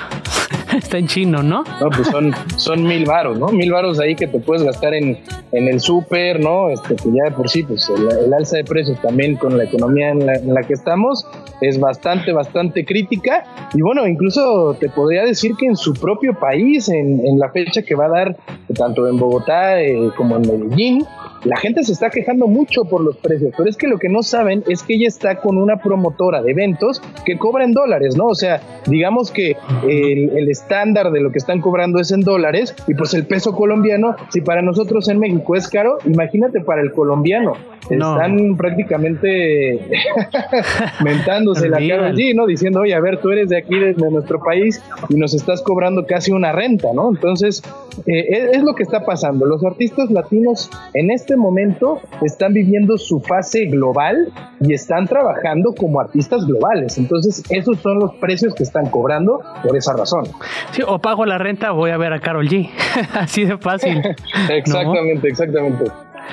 Está 0.78 0.98
en 0.98 1.06
chino, 1.06 1.42
¿no? 1.42 1.62
No, 1.80 1.90
pues 1.90 2.08
son, 2.08 2.32
son 2.56 2.82
mil 2.82 3.04
varos, 3.04 3.38
¿no? 3.38 3.48
Mil 3.48 3.70
varos 3.70 4.00
ahí 4.00 4.14
que 4.16 4.26
te 4.26 4.38
puedes 4.38 4.64
gastar 4.64 4.94
en, 4.94 5.18
en 5.52 5.68
el 5.68 5.80
súper, 5.80 6.40
¿no? 6.40 6.70
Este, 6.70 6.96
que 6.96 7.10
ya 7.12 7.24
de 7.24 7.30
por 7.30 7.48
sí, 7.48 7.62
pues 7.62 7.88
el, 7.90 8.32
alza 8.32 8.56
de 8.56 8.64
precios 8.64 9.00
también 9.00 9.36
con 9.36 9.56
la 9.56 9.64
economía 9.64 10.10
en 10.10 10.26
la, 10.26 10.34
en 10.34 10.52
la, 10.52 10.62
que 10.62 10.74
estamos 10.74 11.26
es 11.60 11.78
bastante, 11.78 12.32
bastante 12.32 12.84
crítica. 12.84 13.44
Y 13.72 13.82
bueno, 13.82 14.06
incluso 14.06 14.76
te 14.80 14.88
podría 14.88 15.24
decir 15.24 15.52
que 15.56 15.66
en 15.66 15.76
su 15.76 15.94
propio 15.94 16.34
país, 16.34 16.88
en, 16.88 17.24
en 17.24 17.38
la 17.38 17.50
fecha 17.50 17.82
que 17.82 17.94
va 17.94 18.06
a 18.06 18.10
dar, 18.10 18.36
tanto 18.76 19.06
en 19.06 19.16
Bogotá 19.16 19.80
eh, 19.80 20.10
como 20.16 20.36
en 20.36 20.42
Medellín, 20.42 21.06
la 21.44 21.56
gente 21.56 21.82
se 21.84 21.92
está 21.92 22.10
quejando 22.10 22.46
mucho 22.46 22.84
por 22.84 23.02
los 23.02 23.16
precios, 23.16 23.52
pero 23.56 23.68
es 23.68 23.76
que 23.76 23.86
lo 23.86 23.98
que 23.98 24.08
no 24.08 24.22
saben 24.22 24.64
es 24.68 24.82
que 24.82 24.94
ella 24.94 25.08
está 25.08 25.36
con 25.36 25.58
una 25.58 25.76
promotora 25.76 26.42
de 26.42 26.52
eventos 26.52 27.02
que 27.24 27.38
cobra 27.38 27.64
en 27.64 27.72
dólares, 27.72 28.16
¿no? 28.16 28.26
O 28.26 28.34
sea, 28.34 28.60
digamos 28.86 29.30
que 29.30 29.56
el, 29.86 30.36
el 30.36 30.50
estándar 30.50 31.10
de 31.10 31.20
lo 31.20 31.30
que 31.30 31.38
están 31.38 31.60
cobrando 31.60 32.00
es 32.00 32.12
en 32.12 32.20
dólares 32.20 32.74
y 32.86 32.94
pues 32.94 33.14
el 33.14 33.26
peso 33.26 33.54
colombiano, 33.54 34.16
si 34.30 34.40
para 34.40 34.62
nosotros 34.62 35.08
en 35.08 35.18
México 35.18 35.56
es 35.56 35.68
caro, 35.68 35.98
imagínate 36.04 36.60
para 36.60 36.80
el 36.80 36.92
colombiano. 36.92 37.54
Están 37.90 38.56
prácticamente 38.56 39.80
mentándose 41.04 41.68
la 41.68 41.78
cara 41.78 42.06
allí, 42.06 42.32
¿no? 42.32 42.46
Diciendo, 42.46 42.80
oye, 42.80 42.94
a 42.94 43.00
ver, 43.00 43.18
tú 43.20 43.30
eres 43.30 43.50
de 43.50 43.58
aquí, 43.58 43.78
de, 43.78 43.94
nuestro 43.94 44.40
país, 44.40 44.82
y 45.10 45.16
nos 45.16 45.34
estás 45.34 45.60
cobrando 45.62 46.06
casi 46.06 46.32
una 46.32 46.52
renta, 46.52 46.88
¿no? 46.94 47.10
Entonces, 47.10 47.62
eh, 48.06 48.26
es, 48.28 48.56
es 48.56 48.62
lo 48.62 48.74
que 48.74 48.82
está 48.82 49.04
pasando. 49.04 49.44
Los 49.44 49.64
artistas 49.64 50.10
latinos 50.10 50.70
en 50.94 51.10
este 51.10 51.33
momento 51.36 52.00
están 52.22 52.52
viviendo 52.52 52.96
su 52.96 53.20
fase 53.20 53.66
global 53.66 54.32
y 54.60 54.72
están 54.72 55.06
trabajando 55.06 55.74
como 55.74 56.00
artistas 56.00 56.46
globales. 56.46 56.98
Entonces, 56.98 57.42
esos 57.50 57.78
son 57.78 57.98
los 57.98 58.14
precios 58.16 58.54
que 58.54 58.62
están 58.62 58.90
cobrando 58.90 59.40
por 59.62 59.76
esa 59.76 59.94
razón. 59.94 60.24
Sí, 60.72 60.82
o 60.86 60.98
pago 60.98 61.26
la 61.26 61.38
renta 61.38 61.70
voy 61.72 61.90
a 61.90 61.96
ver 61.96 62.12
a 62.12 62.20
Carol 62.20 62.48
G. 62.48 62.68
Así 63.14 63.44
de 63.44 63.58
fácil. 63.58 64.02
exactamente, 64.48 65.28
¿no? 65.28 65.28
exactamente. 65.28 65.84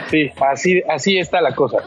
Sí, 0.09 0.29
así, 0.41 0.81
así 0.89 1.17
está 1.17 1.41
la 1.41 1.53
cosa. 1.53 1.79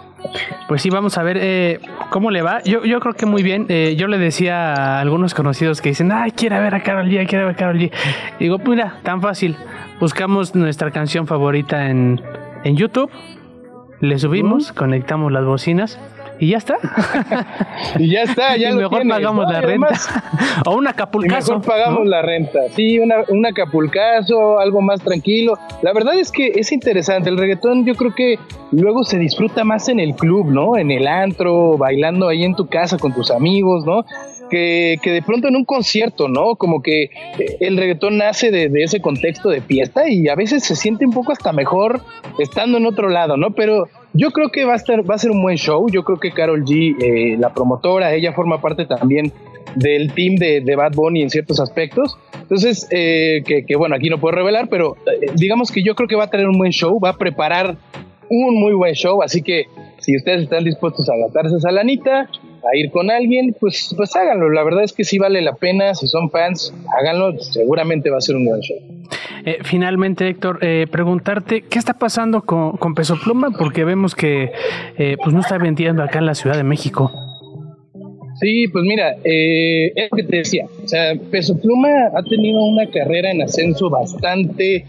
Pues 0.69 0.83
sí, 0.83 0.91
vamos 0.91 1.19
a 1.19 1.23
ver 1.23 1.39
eh, 1.41 1.81
cómo 2.11 2.31
le 2.31 2.43
va. 2.43 2.63
Yo, 2.63 2.85
yo 2.85 3.01
creo 3.01 3.15
que 3.15 3.27
muy 3.27 3.43
bien. 3.43 3.67
Eh, 3.69 3.95
yo 3.97 4.09
le 4.09 4.19
decía 4.19 4.73
a 4.73 5.01
algunos 5.01 5.35
conocidos 5.35 5.81
que 5.81 5.91
dicen, 5.91 6.13
ay, 6.13 6.33
quiere 6.33 6.59
ver 6.61 6.75
a 6.75 6.83
Carol 6.83 7.09
G, 7.09 7.27
quiere 7.27 7.45
ver 7.45 7.55
a 7.55 7.57
Carol 7.57 7.79
G. 7.79 7.91
digo, 8.39 8.59
mira, 8.59 8.99
tan 9.03 9.21
fácil. 9.21 9.57
Buscamos 10.01 10.55
nuestra 10.55 10.91
canción 10.91 11.27
favorita 11.27 11.89
en, 11.89 12.21
en 12.65 12.77
YouTube, 12.77 13.11
le 14.01 14.19
subimos, 14.19 14.71
uh 14.71 14.75
-huh. 14.75 14.79
conectamos 14.79 15.33
las 15.33 15.45
bocinas 15.45 15.99
y 16.39 16.49
ya 16.49 16.59
está. 16.59 16.77
y 17.99 18.11
ya 18.11 18.23
está, 18.23 18.57
ya 18.57 18.71
y 18.71 18.73
lo 18.73 18.81
mejor 18.81 19.03
tienes, 19.03 19.17
pagamos 19.17 19.47
¿no? 19.47 19.53
la 19.53 19.59
Además, 19.59 20.09
renta. 20.13 20.63
o 20.67 20.77
un 20.77 20.89
acapulcazo. 20.89 21.53
Y 21.53 21.57
mejor 21.57 21.67
pagamos 21.67 22.01
¿no? 22.01 22.05
la 22.07 22.23
renta. 22.23 22.61
Sí, 22.75 22.99
una, 22.99 23.17
un 23.29 23.47
acapulcazo, 23.47 24.59
algo 24.59 24.81
más 24.81 25.01
tranquilo. 25.01 25.55
La 25.83 25.93
verdad 25.93 26.15
es 26.15 26.33
que 26.33 26.53
es 26.57 26.73
interesante. 26.73 27.31
El 27.31 27.39
reggaetón 27.39 27.85
yo 27.85 27.95
creo 27.95 28.15
que 28.15 28.39
luego 28.73 29.05
se 29.05 29.19
disfruta 29.19 29.65
más 29.65 29.89
en 29.89 30.01
el 30.01 30.15
club, 30.15 30.51
¿no? 30.51 30.77
En 30.77 30.91
el 30.91 31.07
antro, 31.07 31.79
bailando 31.79 32.29
ahí 32.29 32.45
en 32.45 32.55
tu 32.55 32.67
casa 32.67 32.99
con 32.99 33.13
tus 33.15 33.31
amigos, 33.31 33.85
¿no? 33.85 34.05
Que, 34.51 34.99
de 35.05 35.23
pronto 35.23 35.49
en 35.49 35.57
un 35.57 35.65
concierto, 35.65 36.29
¿no? 36.29 36.55
Como 36.57 36.81
que 36.83 37.11
el 37.61 37.77
reggaetón 37.77 38.19
nace 38.19 38.51
de, 38.51 38.71
ese 38.83 39.01
contexto 39.01 39.49
de 39.49 39.61
fiesta 39.61 40.09
y 40.09 40.29
a 40.29 40.35
veces 40.35 40.63
se 40.63 40.77
siente 40.77 41.05
un 41.05 41.13
poco 41.13 41.33
hasta 41.33 41.53
mejor 41.53 42.03
estando 42.39 42.79
en 42.79 42.87
otro 42.87 43.09
lado, 43.09 43.37
¿no? 43.37 43.51
Pero 43.51 43.89
yo 44.13 44.31
creo 44.31 44.51
que 44.51 44.65
va 44.65 44.75
a, 44.75 44.77
estar, 44.77 45.09
va 45.09 45.17
a 45.17 45.19
ser 45.19 45.33
un 45.33 45.43
buen 45.43 45.57
show. 45.57 45.87
Yo 45.91 46.05
creo 46.05 46.19
que 46.19 46.31
Carol 46.31 46.65
G, 46.65 46.97
eh, 47.03 47.37
la 47.39 47.53
promotora, 47.53 48.15
ella 48.15 48.33
forma 48.33 48.61
parte 48.61 48.87
también 48.87 49.33
del 49.75 50.13
team 50.13 50.37
de, 50.37 50.77
Bad 50.77 50.93
Bunny 50.95 51.23
en 51.23 51.31
ciertos 51.31 51.59
aspectos. 51.61 52.17
Entonces, 52.41 52.87
eh, 52.91 53.43
que, 53.45 53.65
que, 53.65 53.77
bueno, 53.77 53.97
aquí 53.97 54.09
no 54.09 54.21
puedo 54.21 54.37
revelar, 54.37 54.69
pero 54.69 54.97
eh, 55.07 55.27
digamos 55.35 55.73
que 55.73 55.83
yo 55.83 55.95
creo 55.95 56.09
que 56.09 56.17
va 56.17 56.25
a 56.25 56.31
tener 56.31 56.47
un 56.49 56.59
buen 56.59 56.71
show, 56.71 56.99
va 57.01 57.11
a 57.11 57.17
preparar 57.17 57.77
un 58.29 58.61
muy 58.61 58.75
buen 58.75 58.95
show, 58.95 59.23
así 59.23 59.43
que 59.43 59.67
si 59.99 60.17
ustedes 60.17 60.43
están 60.43 60.65
dispuestos 60.65 61.09
a 61.09 61.17
gastarse 61.17 61.57
esa 61.57 61.71
lanita, 61.71 62.29
a 62.71 62.77
ir 62.77 62.91
con 62.91 63.11
alguien, 63.11 63.55
pues, 63.59 63.95
pues 63.97 64.15
háganlo. 64.17 64.51
La 64.51 64.63
verdad 64.65 64.85
es 64.85 64.93
que 64.93 65.05
sí 65.05 65.19
vale 65.19 65.41
la 65.43 65.55
pena. 65.55 65.95
Si 65.95 66.09
son 66.09 66.31
fans, 66.31 66.75
háganlo. 66.99 67.39
Seguramente 67.39 68.11
va 68.11 68.19
a 68.19 68.21
ser 68.21 68.37
un 68.37 68.47
buen 68.47 68.61
show. 68.61 68.77
Eh, 69.45 69.59
finalmente, 69.63 70.29
Héctor, 70.29 70.59
eh, 70.63 70.87
preguntarte 70.91 71.63
qué 71.63 71.79
está 71.79 71.95
pasando 71.95 72.43
con, 72.43 72.77
con 72.79 72.95
Peso 72.95 73.17
Pluma, 73.23 73.51
porque 73.51 73.85
vemos 73.85 74.15
que 74.15 74.53
eh, 74.97 75.17
pues 75.23 75.35
no 75.35 75.41
está 75.41 75.59
vendiendo 75.59 76.03
acá 76.03 76.19
en 76.19 76.27
la 76.27 76.35
Ciudad 76.35 76.57
de 76.57 76.65
México. 76.65 77.13
Sí, 78.41 78.67
pues 78.69 78.85
mira, 78.85 79.17
eh, 79.23 79.93
es 79.95 80.09
lo 80.11 80.17
que 80.17 80.25
te 80.25 80.37
decía. 80.39 80.67
O 80.83 80.89
sea, 80.89 81.15
Peso 81.31 81.59
Pluma 81.61 81.89
ha 82.15 82.23
tenido 82.25 82.65
una 82.65 82.91
carrera 82.91 83.31
en 83.31 83.43
ascenso 83.43 83.89
bastante 83.91 84.85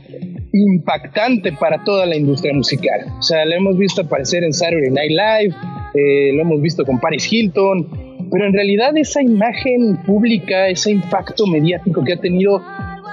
impactante 0.56 1.52
para 1.52 1.84
toda 1.84 2.06
la 2.06 2.16
industria 2.16 2.54
musical. 2.54 3.06
O 3.20 3.22
sea, 3.22 3.46
lo 3.46 3.56
hemos 3.56 3.78
visto 3.78 4.02
aparecer 4.02 4.44
en 4.44 4.54
Saturday 4.54 4.90
Night 4.90 5.12
Live, 5.12 5.56
eh, 5.94 6.34
lo 6.34 6.42
hemos 6.42 6.62
visto 6.62 6.86
con 6.86 7.00
Paris 7.00 7.32
Hilton, 7.32 7.88
pero 8.32 8.48
en 8.48 8.54
realidad 8.54 8.96
esa 8.98 9.22
imagen 9.22 9.98
pública, 10.06 10.70
ese 10.70 10.92
impacto 10.92 11.46
mediático 11.46 12.04
que 12.04 12.14
ha 12.14 12.18
tenido, 12.18 12.62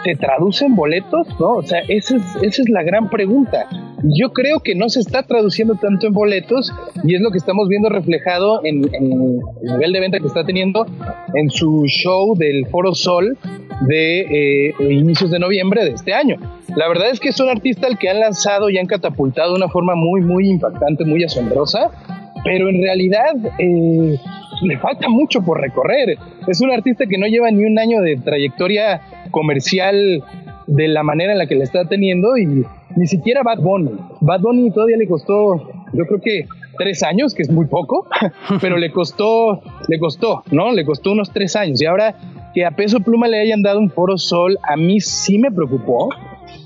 ¿se 0.04 0.14
traduce 0.14 0.66
en 0.66 0.76
boletos? 0.76 1.26
¿No? 1.40 1.54
O 1.54 1.62
sea, 1.62 1.80
esa 1.88 2.16
es, 2.16 2.22
esa 2.42 2.62
es 2.62 2.68
la 2.68 2.84
gran 2.84 3.10
pregunta. 3.10 3.66
Yo 4.18 4.32
creo 4.32 4.60
que 4.60 4.74
no 4.74 4.88
se 4.88 5.00
está 5.00 5.24
traduciendo 5.24 5.74
tanto 5.76 6.06
en 6.06 6.12
boletos 6.12 6.72
y 7.04 7.14
es 7.14 7.20
lo 7.20 7.30
que 7.30 7.38
estamos 7.38 7.68
viendo 7.68 7.88
reflejado 7.88 8.64
en, 8.64 8.82
en 8.94 9.12
el 9.12 9.72
nivel 9.72 9.92
de 9.92 10.00
venta 10.00 10.18
que 10.18 10.26
está 10.26 10.44
teniendo 10.44 10.86
en 11.34 11.50
su 11.50 11.84
show 11.86 12.36
del 12.36 12.66
Foro 12.66 12.94
Sol 12.94 13.36
de 13.86 14.68
eh, 14.68 14.74
inicios 14.90 15.30
de 15.30 15.38
noviembre 15.38 15.84
de 15.84 15.92
este 15.92 16.14
año. 16.14 16.36
La 16.76 16.88
verdad 16.88 17.10
es 17.10 17.20
que 17.20 17.30
es 17.30 17.40
un 17.40 17.48
artista 17.48 17.86
al 17.86 17.98
que 17.98 18.08
han 18.08 18.20
lanzado 18.20 18.70
y 18.70 18.78
han 18.78 18.86
catapultado 18.86 19.50
de 19.50 19.56
una 19.56 19.68
forma 19.68 19.94
muy, 19.94 20.20
muy 20.20 20.48
impactante, 20.48 21.04
muy 21.04 21.24
asombrosa, 21.24 21.90
pero 22.44 22.68
en 22.68 22.82
realidad 22.82 23.34
eh, 23.58 24.18
le 24.62 24.78
falta 24.78 25.08
mucho 25.08 25.42
por 25.42 25.60
recorrer. 25.60 26.16
Es 26.46 26.60
un 26.60 26.72
artista 26.72 27.06
que 27.06 27.18
no 27.18 27.26
lleva 27.26 27.50
ni 27.50 27.64
un 27.64 27.78
año 27.78 28.00
de 28.00 28.16
trayectoria 28.16 29.00
comercial 29.30 30.22
de 30.66 30.88
la 30.88 31.02
manera 31.02 31.32
en 31.32 31.38
la 31.38 31.46
que 31.46 31.56
le 31.56 31.64
está 31.64 31.84
teniendo 31.86 32.36
y 32.36 32.64
ni 32.96 33.06
siquiera 33.06 33.42
Bad 33.42 33.58
Bunny. 33.58 33.90
Bad 34.20 34.40
Bunny 34.40 34.70
todavía 34.70 34.96
le 34.96 35.06
costó, 35.06 35.70
yo 35.92 36.06
creo 36.06 36.20
que 36.20 36.46
tres 36.76 37.02
años, 37.02 37.34
que 37.34 37.42
es 37.42 37.50
muy 37.50 37.66
poco, 37.66 38.06
pero 38.60 38.76
le 38.76 38.90
costó, 38.90 39.62
le 39.88 39.98
costó, 39.98 40.42
¿no? 40.50 40.72
Le 40.72 40.84
costó 40.84 41.12
unos 41.12 41.32
tres 41.32 41.56
años 41.56 41.80
y 41.80 41.86
ahora 41.86 42.16
que 42.54 42.64
a 42.64 42.72
Peso 42.72 43.00
Pluma 43.00 43.28
le 43.28 43.40
hayan 43.40 43.62
dado 43.62 43.78
un 43.78 43.90
foro 43.90 44.18
sol, 44.18 44.58
a 44.62 44.76
mí 44.76 45.00
sí 45.00 45.38
me 45.38 45.50
preocupó, 45.50 46.10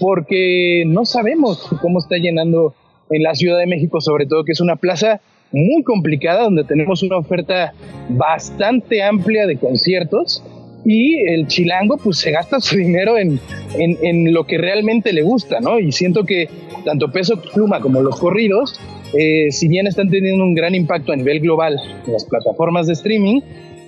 porque 0.01 0.85
no 0.87 1.05
sabemos 1.05 1.69
cómo 1.81 1.99
está 1.99 2.17
llenando 2.17 2.75
en 3.11 3.23
la 3.23 3.35
Ciudad 3.35 3.59
de 3.59 3.67
México, 3.67 4.01
sobre 4.01 4.27
todo 4.27 4.45
que 4.45 4.53
es 4.53 4.61
una 4.61 4.77
plaza 4.77 5.21
muy 5.53 5.83
complicada 5.85 6.43
donde 6.43 6.65
tenemos 6.65 7.03
una 7.03 7.17
oferta 7.19 7.73
bastante 8.09 9.03
amplia 9.03 9.47
de 9.47 9.57
conciertos 9.57 10.43
y 10.87 11.19
el 11.29 11.49
chilango 11.49 11.99
pues 11.99 12.19
se 12.19 12.31
gasta 12.31 12.61
su 12.61 12.77
dinero 12.77 13.19
en, 13.19 13.41
en, 13.75 13.99
en, 14.03 14.33
lo 14.33 14.45
que 14.45 14.57
realmente 14.57 15.13
le 15.13 15.23
gusta, 15.23 15.61
¿no? 15.61 15.81
Y 15.81 15.91
siento 15.91 16.25
que 16.25 16.49
tanto 16.85 17.11
Peso 17.11 17.43
Pluma 17.43 17.81
como 17.81 18.01
los 18.01 18.19
corridos, 18.21 18.81
eh, 19.13 19.51
si 19.51 19.67
bien 19.67 19.89
están 19.89 20.09
teniendo 20.09 20.45
un 20.45 20.55
gran 20.55 20.75
impacto 20.75 21.13
a 21.13 21.17
nivel 21.17 21.41
global 21.41 21.81
en 22.07 22.13
las 22.13 22.25
plataformas 22.25 22.87
de 22.87 22.93
streaming, 22.93 23.41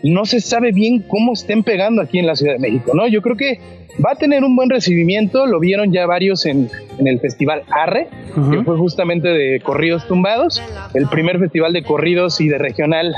no 0.02 0.24
se 0.26 0.40
sabe 0.40 0.72
bien 0.72 1.02
cómo 1.02 1.32
estén 1.32 1.62
pegando 1.62 2.02
aquí 2.02 2.18
en 2.18 2.26
la 2.26 2.36
Ciudad 2.36 2.54
de 2.54 2.58
México, 2.58 2.92
¿no? 2.94 3.08
Yo 3.08 3.20
creo 3.22 3.36
que 3.36 3.60
va 4.04 4.12
a 4.12 4.14
tener 4.14 4.44
un 4.44 4.54
buen 4.54 4.70
recibimiento, 4.70 5.46
lo 5.46 5.58
vieron 5.58 5.92
ya 5.92 6.06
varios 6.06 6.46
en, 6.46 6.70
en 6.98 7.08
el 7.08 7.18
festival 7.20 7.62
Arre, 7.70 8.08
uh 8.36 8.40
-huh. 8.40 8.50
que 8.50 8.64
fue 8.64 8.76
justamente 8.76 9.28
de 9.28 9.60
corridos 9.60 10.06
tumbados, 10.06 10.62
el 10.94 11.08
primer 11.08 11.38
festival 11.38 11.72
de 11.72 11.82
corridos 11.82 12.40
y 12.40 12.48
de 12.48 12.58
regional 12.58 13.12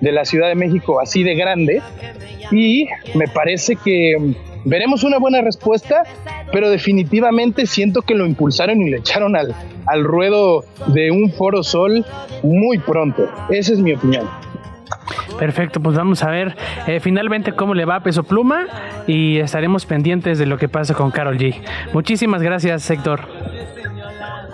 de 0.00 0.12
la 0.12 0.24
Ciudad 0.24 0.48
de 0.48 0.56
México 0.56 1.00
así 1.00 1.22
de 1.22 1.36
grande, 1.36 1.80
y 2.50 2.86
me 3.14 3.28
parece 3.28 3.76
que 3.76 4.16
veremos 4.64 5.04
una 5.04 5.18
buena 5.18 5.42
respuesta, 5.42 6.02
pero 6.50 6.70
definitivamente 6.70 7.66
siento 7.66 8.02
que 8.02 8.14
lo 8.14 8.26
impulsaron 8.26 8.82
y 8.82 8.90
le 8.90 8.96
echaron 8.98 9.36
al, 9.36 9.54
al 9.86 10.02
ruedo 10.02 10.64
de 10.88 11.12
un 11.12 11.30
foro 11.30 11.62
sol 11.62 12.04
muy 12.42 12.78
pronto, 12.78 13.28
esa 13.50 13.72
es 13.74 13.78
mi 13.78 13.92
opinión. 13.92 14.26
Perfecto, 15.38 15.80
pues 15.80 15.96
vamos 15.96 16.22
a 16.22 16.30
ver 16.30 16.56
eh, 16.86 17.00
finalmente 17.00 17.52
cómo 17.52 17.74
le 17.74 17.84
va 17.84 17.96
a 17.96 18.02
Peso 18.02 18.24
Pluma 18.24 18.66
y 19.06 19.38
estaremos 19.38 19.86
pendientes 19.86 20.38
de 20.38 20.46
lo 20.46 20.58
que 20.58 20.68
pasa 20.68 20.94
con 20.94 21.10
Carol 21.10 21.38
G. 21.38 21.54
Muchísimas 21.92 22.42
gracias, 22.42 22.88
Héctor. 22.90 23.20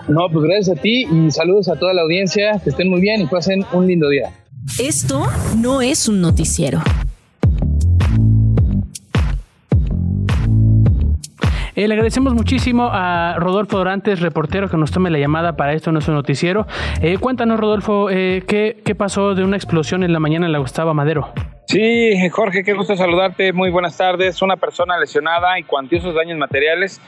No, 0.09 0.29
pues 0.31 0.45
gracias 0.45 0.77
a 0.77 0.81
ti 0.81 1.07
y 1.11 1.31
saludos 1.31 1.69
a 1.69 1.77
toda 1.77 1.95
la 1.95 2.03
audiencia, 2.03 2.61
que 2.63 2.71
estén 2.71 2.91
muy 2.91 3.01
bien 3.01 3.21
y 3.21 3.27
pasen 3.27 3.65
un 3.73 3.87
lindo 3.87 4.09
día. 4.09 4.31
Esto 4.79 5.27
no 5.59 5.83
es 5.83 6.09
un 6.09 6.21
noticiero. 6.21 6.81
Eh, 11.75 11.89
le 11.89 11.95
agradecemos 11.95 12.35
muchísimo 12.35 12.91
a 12.93 13.37
Rodolfo 13.39 13.79
Dorantes, 13.79 14.21
reportero, 14.21 14.69
que 14.69 14.77
nos 14.77 14.91
tome 14.91 15.11
la 15.11 15.19
llamada 15.19 15.57
para 15.57 15.73
esto 15.73 15.91
nuestro 15.91 16.13
noticiero. 16.13 16.67
Eh, 17.01 17.17
cuéntanos, 17.19 17.59
Rodolfo, 17.59 18.11
eh, 18.11 18.43
¿qué, 18.47 18.83
¿qué 18.85 18.95
pasó 18.95 19.35
de 19.35 19.43
una 19.43 19.57
explosión 19.57 20.05
en 20.05 20.13
la 20.13 20.21
mañana 20.21 20.45
en 20.45 20.53
la 20.53 20.59
Gustavo 20.59 20.93
Madero? 20.93 21.31
Sí, 21.67 22.29
Jorge, 22.29 22.65
qué 22.65 22.75
gusto 22.75 22.95
saludarte. 22.95 23.55
Muy 23.55 23.71
buenas 23.71 23.97
tardes. 23.97 24.43
Una 24.43 24.57
persona 24.57 24.99
lesionada 24.99 25.59
y 25.59 25.63
cuantiosos 25.63 26.15
daños 26.15 26.37
materiales 26.37 27.01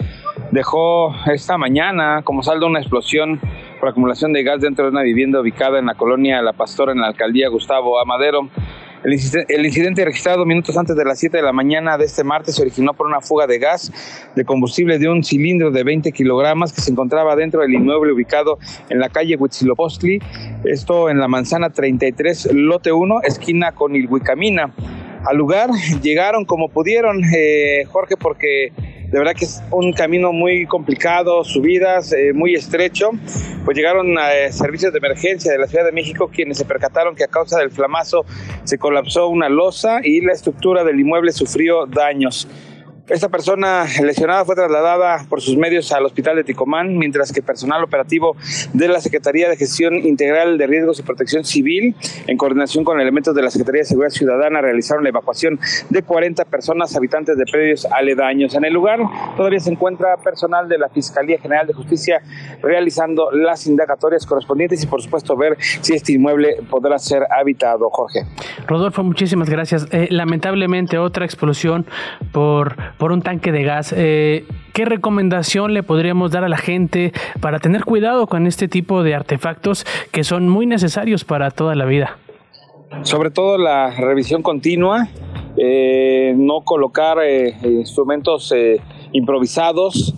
dejó 0.51 1.15
esta 1.27 1.59
mañana 1.59 2.23
como 2.25 2.43
saldo 2.43 2.67
una 2.67 2.79
explosión 2.79 3.41
por 3.81 3.91
acumulación 3.91 4.33
de 4.33 4.43
gas 4.45 4.63
dentro 4.63 4.87
de 4.87 4.93
una 4.93 5.03
vivienda 5.03 5.41
ubicada 5.41 5.79
en 5.79 5.87
la 5.87 5.95
colonia 5.95 6.41
La 6.41 6.55
Pastora 6.55 6.93
en 6.93 7.01
la 7.01 7.09
alcaldía 7.09 7.51
Gustavo 7.51 8.01
Amadero. 8.01 8.49
El, 9.05 9.67
incidente 9.67 10.03
registrado 10.03 10.47
minutos 10.47 10.79
antes 10.79 10.97
de 10.97 11.05
las 11.05 11.19
7 11.19 11.37
de 11.37 11.43
la 11.43 11.53
mañana 11.53 11.99
de 11.99 12.07
este 12.07 12.25
martes 12.25 12.55
se 12.55 12.63
originó 12.63 12.95
por 12.95 13.07
una 13.07 13.21
fuga 13.21 13.47
de 13.47 13.59
gas 13.59 13.93
de 14.35 14.45
combustible 14.47 14.99
de 14.99 15.11
un 15.11 15.23
cilindro 15.23 15.71
de 15.71 15.85
20 15.85 16.11
kilogramos 16.13 16.73
que 16.73 16.81
se 16.81 16.91
encontraba 16.91 17.37
dentro 17.37 17.61
del 17.61 17.75
inmueble 17.75 18.15
ubicado 18.15 18.59
en 18.89 19.01
la 19.01 19.11
calle 19.11 19.37
Huitzilopochtli, 19.37 20.21
esto 20.65 21.11
en 21.11 21.19
la 21.19 21.29
manzana 21.29 21.69
33, 21.69 22.55
lote 22.55 22.93
1, 22.93 23.21
esquina 23.25 23.73
con 23.73 23.95
Ilhuicamina. 23.95 24.73
Al 25.27 25.37
lugar 25.37 25.69
llegaron 26.03 26.47
como 26.47 26.71
pudieron, 26.71 27.23
eh, 27.37 27.85
Jorge, 27.91 28.17
porque 28.17 28.73
de 29.15 29.21
verdad 29.21 29.35
que 29.39 29.45
es 29.45 29.63
un 29.71 29.93
camino 29.93 30.33
muy 30.33 30.67
complicado, 30.67 31.45
subidas, 31.45 32.13
eh, 32.13 32.33
muy 32.35 32.57
estrecho. 32.57 33.11
Pues 33.65 33.77
llegaron 33.77 34.19
a 34.19 34.35
eh, 34.35 34.53
servicios 34.53 34.93
de 34.93 34.99
emergencia 34.99 35.53
de 35.53 35.59
la 35.59 35.69
Ciudad 35.69 35.85
de 35.85 35.93
México 35.93 36.29
quienes 36.35 36.59
se 36.59 36.65
percataron 36.65 37.15
que 37.15 37.23
a 37.23 37.29
causa 37.29 37.61
del 37.61 37.71
flamazo 37.71 38.25
se 38.65 38.77
colapsó 38.77 39.29
una 39.29 39.49
losa 39.49 40.01
y 40.03 40.21
la 40.21 40.33
estructura 40.33 40.83
del 40.83 40.99
inmueble 40.99 41.31
sufrió 41.31 41.87
daños. 41.87 42.49
Esta 43.07 43.29
persona 43.29 43.85
lesionada 44.03 44.47
fue 44.47 44.55
trasladada 44.55 45.27
por 45.29 45.43
sus 45.43 45.59
medios 45.59 45.93
al 45.93 46.07
hospital 46.07 46.37
de 46.37 46.45
Ticomán, 46.45 46.97
mientras 46.97 47.33
que 47.33 47.43
personal 47.43 47.85
operativo 47.85 48.35
de 48.73 48.89
la 48.89 48.99
Secretaría 48.99 49.51
de 49.51 49.59
Gestión 49.59 49.97
Integral 49.97 50.57
de 50.57 50.67
Riesgos 50.67 51.01
y 51.01 51.03
Protección 51.03 51.45
Civil, 51.45 51.95
en 52.27 52.39
coordinación 52.39 52.83
con 52.83 52.99
elementos 53.01 53.35
de 53.35 53.43
la 53.43 53.51
Secretaría 53.51 53.83
de 53.83 53.85
Seguridad 53.85 54.09
Ciudadana, 54.11 54.63
realizaron 54.63 55.03
la 55.03 55.11
evacuación 55.11 55.61
de 55.91 56.03
40 56.03 56.47
personas 56.47 56.97
habitantes 56.97 57.37
de 57.37 57.45
predios 57.45 57.85
aledaños. 57.85 58.55
En 58.55 58.65
el 58.65 58.73
lugar 58.73 59.01
todavía 59.37 59.61
se 59.61 59.71
encuentra 59.71 60.17
personal 60.17 60.67
de 60.67 60.79
la 60.79 60.89
Fiscalía 60.89 61.39
General 61.39 61.67
de 61.67 61.75
Justicia 61.75 62.23
realizando 62.63 63.31
las 63.33 63.67
indagatorias 63.67 64.25
correspondientes 64.25 64.83
y, 64.83 64.87
por 64.87 65.03
supuesto, 65.03 65.37
ver 65.37 65.59
si 65.61 65.93
este 65.93 66.15
inmueble 66.15 66.57
podrá 66.71 66.99
ser 66.99 67.25
habitado. 67.31 67.91
Jorge. 67.91 68.21
Rodolfo, 68.67 69.03
muchísimas 69.03 69.51
gracias. 69.51 69.87
Eh, 69.91 70.09
lamentablemente, 70.11 70.97
otra 70.97 71.27
explosión 71.27 71.85
por 72.33 72.94
por 72.99 73.13
un 73.13 73.23
tanque 73.23 73.53
de 73.53 73.63
gas. 73.63 73.95
Eh, 73.97 74.47
¿Qué 74.73 74.85
recomendación 74.85 75.75
le 75.75 75.83
podríamos 75.83 76.31
dar 76.31 76.45
a 76.45 76.49
la 76.49 76.57
gente 76.57 77.13
para 77.41 77.59
tener 77.59 77.85
cuidado 77.85 78.27
con 78.27 78.47
este 78.47 78.69
tipo 78.69 79.03
de 79.03 79.15
artefactos 79.15 79.87
que 80.13 80.25
son 80.25 80.49
muy 80.49 80.67
necesarios 80.67 81.25
para 81.25 81.51
toda 81.51 81.75
la 81.75 81.85
vida? 81.85 82.19
Sobre 83.03 83.31
todo 83.31 83.59
la 83.59 83.91
revisión 83.91 84.43
continua, 84.43 85.09
eh, 85.57 86.35
no 86.37 86.61
colocar 86.63 87.19
eh, 87.23 87.57
instrumentos 87.65 88.55
improvisados, 89.13 90.15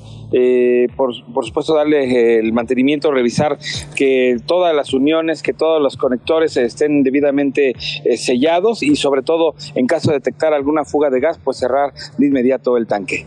por, 0.96 1.14
supuesto 1.44 1.74
darle 1.74 2.38
el 2.38 2.52
mantenimiento, 2.52 3.10
revisar 3.10 3.58
que 3.94 4.36
todas 4.46 4.74
las 4.74 4.92
uniones, 4.92 5.42
que 5.42 5.52
todos 5.52 5.82
los 5.82 5.96
conectores 5.96 6.56
estén 6.56 7.02
debidamente 7.02 7.74
sellados 8.16 8.82
y 8.82 8.96
sobre 8.96 9.22
todo 9.22 9.54
en 9.74 9.86
caso 9.86 10.10
de 10.10 10.18
detectar 10.18 10.52
alguna 10.52 10.84
fuga 10.84 11.10
de 11.10 11.20
gas, 11.20 11.38
pues 11.42 11.58
cerrar 11.58 11.92
de 12.18 12.26
inmediato 12.26 12.76
el 12.76 12.86
tanque. 12.86 13.26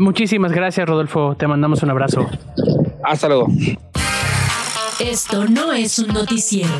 muchísimas 0.00 0.52
gracias 0.52 0.88
Rodolfo, 0.88 1.34
te 1.36 1.46
mandamos 1.46 1.82
un 1.82 1.90
abrazo. 1.90 2.26
Hasta 3.02 3.28
luego. 3.28 3.48
Esto 5.00 5.46
no 5.48 5.72
es 5.72 5.98
un 5.98 6.08
noticiero. 6.08 6.70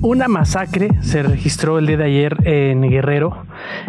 Una 0.00 0.28
masacre 0.28 0.90
se 1.00 1.24
registró 1.24 1.76
el 1.76 1.86
día 1.86 1.96
de 1.96 2.04
ayer 2.04 2.36
en 2.44 2.82
Guerrero. 2.82 3.36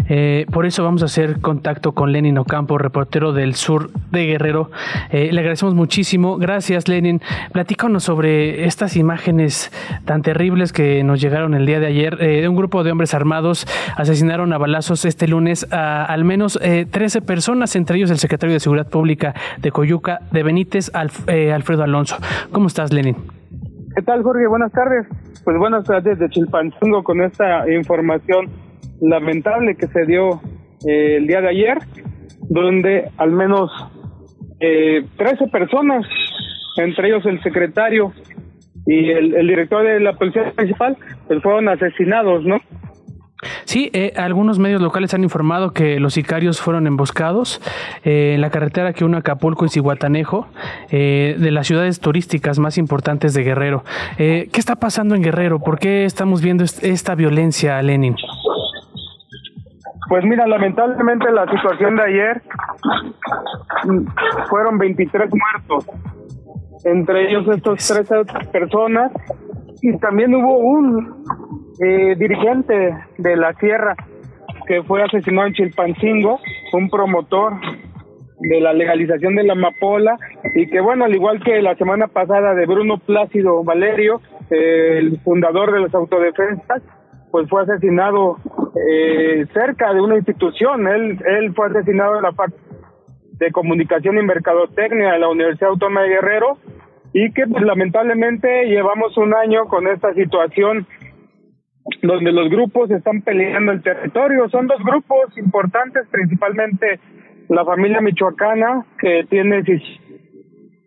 Eh, 0.08 0.48
por 0.52 0.66
eso 0.66 0.84
vamos 0.84 1.04
a 1.04 1.06
hacer 1.06 1.40
contacto 1.40 1.92
con 1.92 2.12
Lenin 2.12 2.40
Ocampo, 2.40 2.80
reportero 2.80 3.32
del 3.32 3.54
sur 3.54 3.92
de 4.10 4.26
Guerrero. 4.26 4.72
Eh, 5.12 5.30
le 5.32 5.40
agradecemos 5.42 5.76
muchísimo. 5.76 6.38
Gracias, 6.38 6.88
Lenin. 6.88 7.22
Platícanos 7.52 8.06
sobre 8.06 8.66
estas 8.66 8.96
imágenes 8.96 9.72
tan 10.06 10.24
terribles 10.24 10.74
que 10.74 11.04
nos 11.04 11.22
llegaron 11.22 11.54
el 11.54 11.68
día 11.68 11.80
de 11.80 11.86
ayer. 11.86 12.18
Eh, 12.22 12.48
un 12.48 12.56
grupo 12.56 12.84
de 12.84 12.92
hombres 12.92 13.14
armados 13.14 13.68
asesinaron 13.96 14.52
a 14.52 14.58
balazos 14.58 15.06
este 15.06 15.28
lunes 15.28 15.68
a 15.72 16.06
al 16.06 16.26
menos 16.26 16.60
13 16.60 17.22
personas, 17.22 17.76
entre 17.76 17.98
ellos 17.98 18.10
el 18.10 18.18
secretario 18.18 18.54
de 18.54 18.60
Seguridad 18.60 18.90
Pública 18.90 19.36
de 19.58 19.72
Coyuca, 19.72 20.22
de 20.32 20.42
Benítez, 20.42 20.90
Alfredo 20.96 21.84
Alonso. 21.84 22.18
¿Cómo 22.52 22.66
estás, 22.66 22.92
Lenin? 22.92 23.39
¿Qué 23.96 24.04
tal, 24.04 24.22
Jorge? 24.22 24.46
Buenas 24.48 24.72
tardes. 24.72 25.08
Pues 25.44 25.58
buenas 25.58 25.84
tardes 25.84 26.20
de 26.20 26.30
Chilpancingo 26.30 27.04
con 27.04 27.22
esta 27.22 27.70
información 27.72 28.48
lamentable 29.02 29.76
que 29.76 29.88
se 29.88 30.06
dio 30.06 30.42
eh, 30.88 31.18
el 31.18 31.28
día 31.28 31.42
de 31.42 31.50
ayer, 31.50 31.78
donde 32.50 33.10
al 33.18 33.32
menos 33.32 33.72
eh, 34.60 35.06
13 35.18 35.48
personas, 35.48 36.06
entre 36.78 37.08
ellos 37.08 37.26
el 37.26 37.42
secretario 37.42 38.14
y 38.86 39.10
el, 39.10 39.34
el 39.36 39.48
director 39.48 39.84
de 39.84 40.00
la 40.00 40.14
Policía 40.14 40.54
Municipal, 40.56 40.96
pues 41.28 41.42
fueron 41.42 41.68
asesinados, 41.70 42.46
¿no? 42.46 42.58
Sí, 43.70 43.92
eh, 43.94 44.14
algunos 44.18 44.58
medios 44.58 44.82
locales 44.82 45.14
han 45.14 45.22
informado 45.22 45.74
que 45.74 46.00
los 46.00 46.16
sicarios 46.16 46.60
fueron 46.60 46.88
emboscados 46.88 47.62
eh, 48.04 48.34
en 48.34 48.42
la 48.42 48.50
carretera 48.50 48.94
que 48.94 49.06
une 49.06 49.18
Acapulco 49.18 49.64
y 49.64 49.70
Cihuatanejo, 49.70 50.48
eh, 50.90 51.36
de 51.38 51.52
las 51.52 51.68
ciudades 51.68 52.00
turísticas 52.00 52.58
más 52.58 52.80
importantes 52.80 53.36
de 53.36 53.44
Guerrero. 53.44 53.84
¿Qué 54.18 54.50
está 54.54 54.78
pasando 54.78 55.14
en 55.14 55.22
Guerrero? 55.22 55.60
¿Por 55.60 55.78
qué 55.78 56.06
estamos 56.06 56.42
viendo 56.42 56.64
esta 56.64 57.14
violencia, 57.14 57.80
Lenin? 57.84 58.16
Pues 60.10 60.26
mira, 60.26 60.48
lamentablemente 60.48 61.32
la 61.32 61.46
situación 61.52 61.96
de 61.96 62.02
ayer 62.02 62.42
mm, 63.84 64.48
fueron 64.50 64.80
23 64.80 65.30
muertos, 65.30 65.86
entre 66.86 67.30
ellos 67.30 67.48
estos 67.56 67.88
13 67.88 68.16
personas, 68.52 69.12
y 69.84 69.96
también 70.00 70.34
hubo 70.34 70.58
un 70.58 71.59
eh, 71.80 72.16
dirigente 72.18 72.94
de 73.18 73.36
la 73.38 73.54
sierra 73.54 73.96
que 74.68 74.84
fue 74.84 75.02
asesinado 75.02 75.48
en 75.48 75.54
Chilpancingo, 75.54 76.40
un 76.74 76.90
promotor 76.90 77.54
de 78.40 78.62
la 78.62 78.74
legalización 78.74 79.36
de 79.36 79.44
la 79.44 79.54
amapola 79.54 80.18
y 80.56 80.68
que 80.68 80.80
bueno, 80.80 81.06
al 81.06 81.16
igual 81.16 81.44
que 81.44 81.62
la 81.62 81.76
semana 81.76 82.08
pasada 82.08 82.54
de 82.54 82.66
Bruno 82.66 82.98
Plácido 82.98 83.64
Valerio, 83.64 84.22
el 84.50 85.20
fundador 85.22 85.74
de 85.74 85.82
las 85.82 85.94
autodefensas, 85.94 86.82
pues 87.32 87.50
fue 87.50 87.64
asesinado 87.64 88.38
eh, 88.90 89.46
cerca 89.54 89.94
de 89.94 90.02
una 90.02 90.18
institución. 90.18 90.88
Él, 90.88 91.20
él 91.26 91.54
fue 91.54 91.68
asesinado 91.68 92.18
en 92.18 92.24
la 92.24 92.32
parte 92.32 92.58
de 93.34 93.52
comunicación 93.52 94.18
y 94.18 94.24
mercadotecnia 94.24 95.14
de 95.14 95.20
la 95.20 95.30
Universidad 95.30 95.72
Autónoma 95.72 96.04
de 96.04 96.10
Guerrero 96.10 96.58
y 97.14 97.32
que 97.32 97.48
pues 97.48 97.64
lamentablemente 97.64 98.66
llevamos 98.66 99.18
un 99.18 99.34
año 99.34 99.66
con 99.66 99.88
esta 99.88 100.14
situación 100.14 100.86
donde 102.02 102.32
los 102.32 102.50
grupos 102.50 102.90
están 102.92 103.22
peleando 103.22 103.72
el 103.72 103.82
territorio. 103.82 104.50
Son 104.50 104.68
dos 104.68 104.82
grupos 104.84 105.38
importantes, 105.38 106.08
principalmente 106.12 107.00
la 107.50 107.66
familia 107.66 108.02
michoacana, 108.02 108.86
que 109.00 109.26
tiene, 109.30 109.64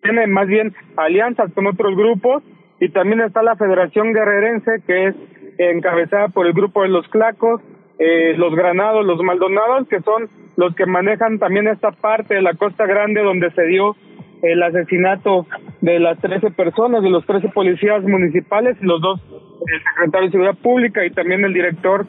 tiene 0.02 0.26
más 0.26 0.46
bien 0.46 0.74
alianzas 0.96 1.52
con 1.52 1.66
otros 1.66 1.96
grupos, 1.96 2.42
y 2.80 2.88
también 2.88 3.20
está 3.20 3.42
la 3.42 3.56
Federación 3.56 4.12
Guerrerense, 4.12 4.82
que 4.86 5.08
es 5.08 5.14
encabezada 5.58 6.28
por 6.28 6.46
el 6.46 6.52
grupo 6.52 6.82
de 6.82 6.88
los 6.88 7.06
Clacos, 7.08 7.60
eh, 7.98 8.34
los 8.36 8.54
Granados, 8.54 9.04
los 9.04 9.22
Maldonados, 9.22 9.86
que 9.88 10.00
son 10.00 10.28
los 10.56 10.74
que 10.74 10.86
manejan 10.86 11.38
también 11.38 11.68
esta 11.68 11.92
parte 11.92 12.34
de 12.34 12.42
la 12.42 12.54
Costa 12.54 12.86
Grande 12.86 13.22
donde 13.22 13.50
se 13.52 13.62
dio 13.66 13.96
el 14.42 14.62
asesinato 14.62 15.46
de 15.80 16.00
las 16.00 16.18
13 16.18 16.50
personas, 16.50 17.02
de 17.02 17.10
los 17.10 17.24
13 17.26 17.48
policías 17.50 18.02
municipales 18.02 18.76
y 18.80 18.84
los 18.84 19.00
dos 19.00 19.20
el 19.66 19.82
secretario 19.82 20.26
de 20.26 20.32
Seguridad 20.32 20.58
Pública 20.62 21.04
y 21.04 21.10
también 21.10 21.44
el 21.44 21.52
director 21.52 22.06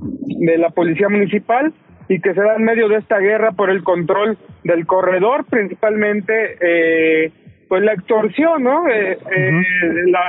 de 0.00 0.58
la 0.58 0.70
Policía 0.70 1.08
Municipal 1.08 1.72
y 2.08 2.20
que 2.20 2.34
se 2.34 2.40
da 2.40 2.56
en 2.56 2.64
medio 2.64 2.88
de 2.88 2.96
esta 2.96 3.18
guerra 3.18 3.52
por 3.52 3.70
el 3.70 3.82
control 3.82 4.36
del 4.64 4.86
corredor, 4.86 5.44
principalmente 5.44 6.56
eh, 6.60 7.32
pues 7.68 7.82
la 7.82 7.94
extorsión, 7.94 8.64
¿no? 8.64 8.88
Eh, 8.88 9.12
eh, 9.12 9.62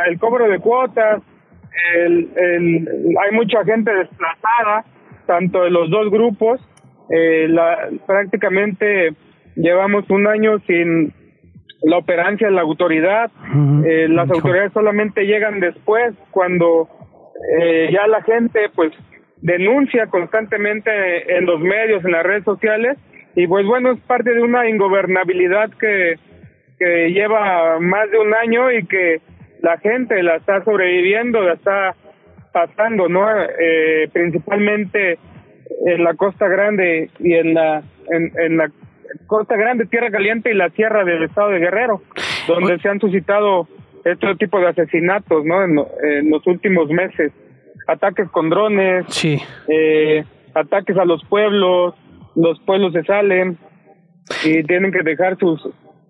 el 0.08 0.20
cobro 0.20 0.48
de 0.48 0.60
cuotas, 0.60 1.22
el, 1.96 2.30
el, 2.36 2.88
hay 3.22 3.32
mucha 3.36 3.64
gente 3.66 3.94
desplazada, 3.94 4.86
tanto 5.26 5.64
de 5.64 5.72
los 5.72 5.90
dos 5.90 6.10
grupos, 6.10 6.62
eh, 7.10 7.48
la, 7.50 7.90
prácticamente 8.06 9.14
llevamos 9.56 10.10
un 10.10 10.28
año 10.28 10.60
sin 10.60 11.14
la 11.84 11.98
operancia 11.98 12.48
de 12.48 12.54
la 12.54 12.62
autoridad. 12.62 13.30
Eh, 13.86 14.08
las 14.10 14.30
autoridades 14.30 14.72
solamente 14.74 15.26
llegan 15.26 15.60
después, 15.60 16.14
cuando 16.32 16.88
eh, 17.60 17.90
ya 17.92 18.08
la 18.08 18.24
gente 18.24 18.70
pues 18.74 18.94
denuncia 19.42 20.08
constantemente 20.08 21.38
en 21.38 21.46
los 21.46 21.60
medios, 21.60 22.04
en 22.06 22.12
las 22.12 22.24
redes 22.24 22.46
sociales, 22.46 22.98
y 23.36 23.48
pues 23.48 23.66
bueno, 23.66 23.92
es 23.92 24.00
parte 24.02 24.34
de 24.34 24.42
una 24.42 24.70
ingobernabilidad 24.70 25.72
que, 25.72 26.16
que 26.80 27.12
lleva 27.12 27.80
más 27.80 28.10
de 28.12 28.20
un 28.20 28.34
año 28.34 28.72
y 28.72 28.86
que 28.86 29.22
la 29.62 29.78
gente 29.80 30.22
la 30.24 30.38
está 30.38 30.64
sobreviviendo, 30.64 31.42
la 31.42 31.54
está 31.54 31.96
pasando, 32.54 33.10
¿no? 33.10 33.26
Eh, 33.60 34.08
principalmente 34.14 35.18
en 35.86 36.04
la 36.04 36.14
Costa 36.14 36.48
Grande 36.48 37.10
y 37.20 37.34
en 37.34 37.54
la 37.56 37.82
en, 38.10 38.32
en 38.38 38.58
la 38.58 38.70
Costa 39.28 39.56
Grande, 39.56 39.86
Tierra 39.86 40.12
Caliente 40.12 40.52
y 40.52 40.56
la 40.56 40.70
Tierra 40.70 41.04
del 41.04 41.24
Estado 41.24 41.50
de 41.50 41.60
Guerrero, 41.60 42.02
donde 42.48 42.80
se 42.80 42.90
han 42.90 43.00
suscitado 43.00 43.68
este 44.04 44.36
tipo 44.36 44.60
de 44.60 44.68
asesinatos, 44.68 45.46
¿no? 45.46 45.64
En, 45.64 45.76
los 46.30 46.46
últimos 46.48 46.90
meses, 46.90 47.32
ataques 47.88 48.30
con 48.30 48.50
drones, 48.50 49.06
sí. 49.10 49.42
eh, 49.68 50.24
ataques 50.54 50.98
a 50.98 51.06
los 51.06 51.24
pueblos, 51.26 51.96
los 52.36 52.60
pueblos 52.62 52.94
se 52.94 53.04
salen 53.04 53.58
y 54.46 54.64
tienen 54.64 54.92
que 54.92 55.04
dejar 55.04 55.38
sus 55.38 55.62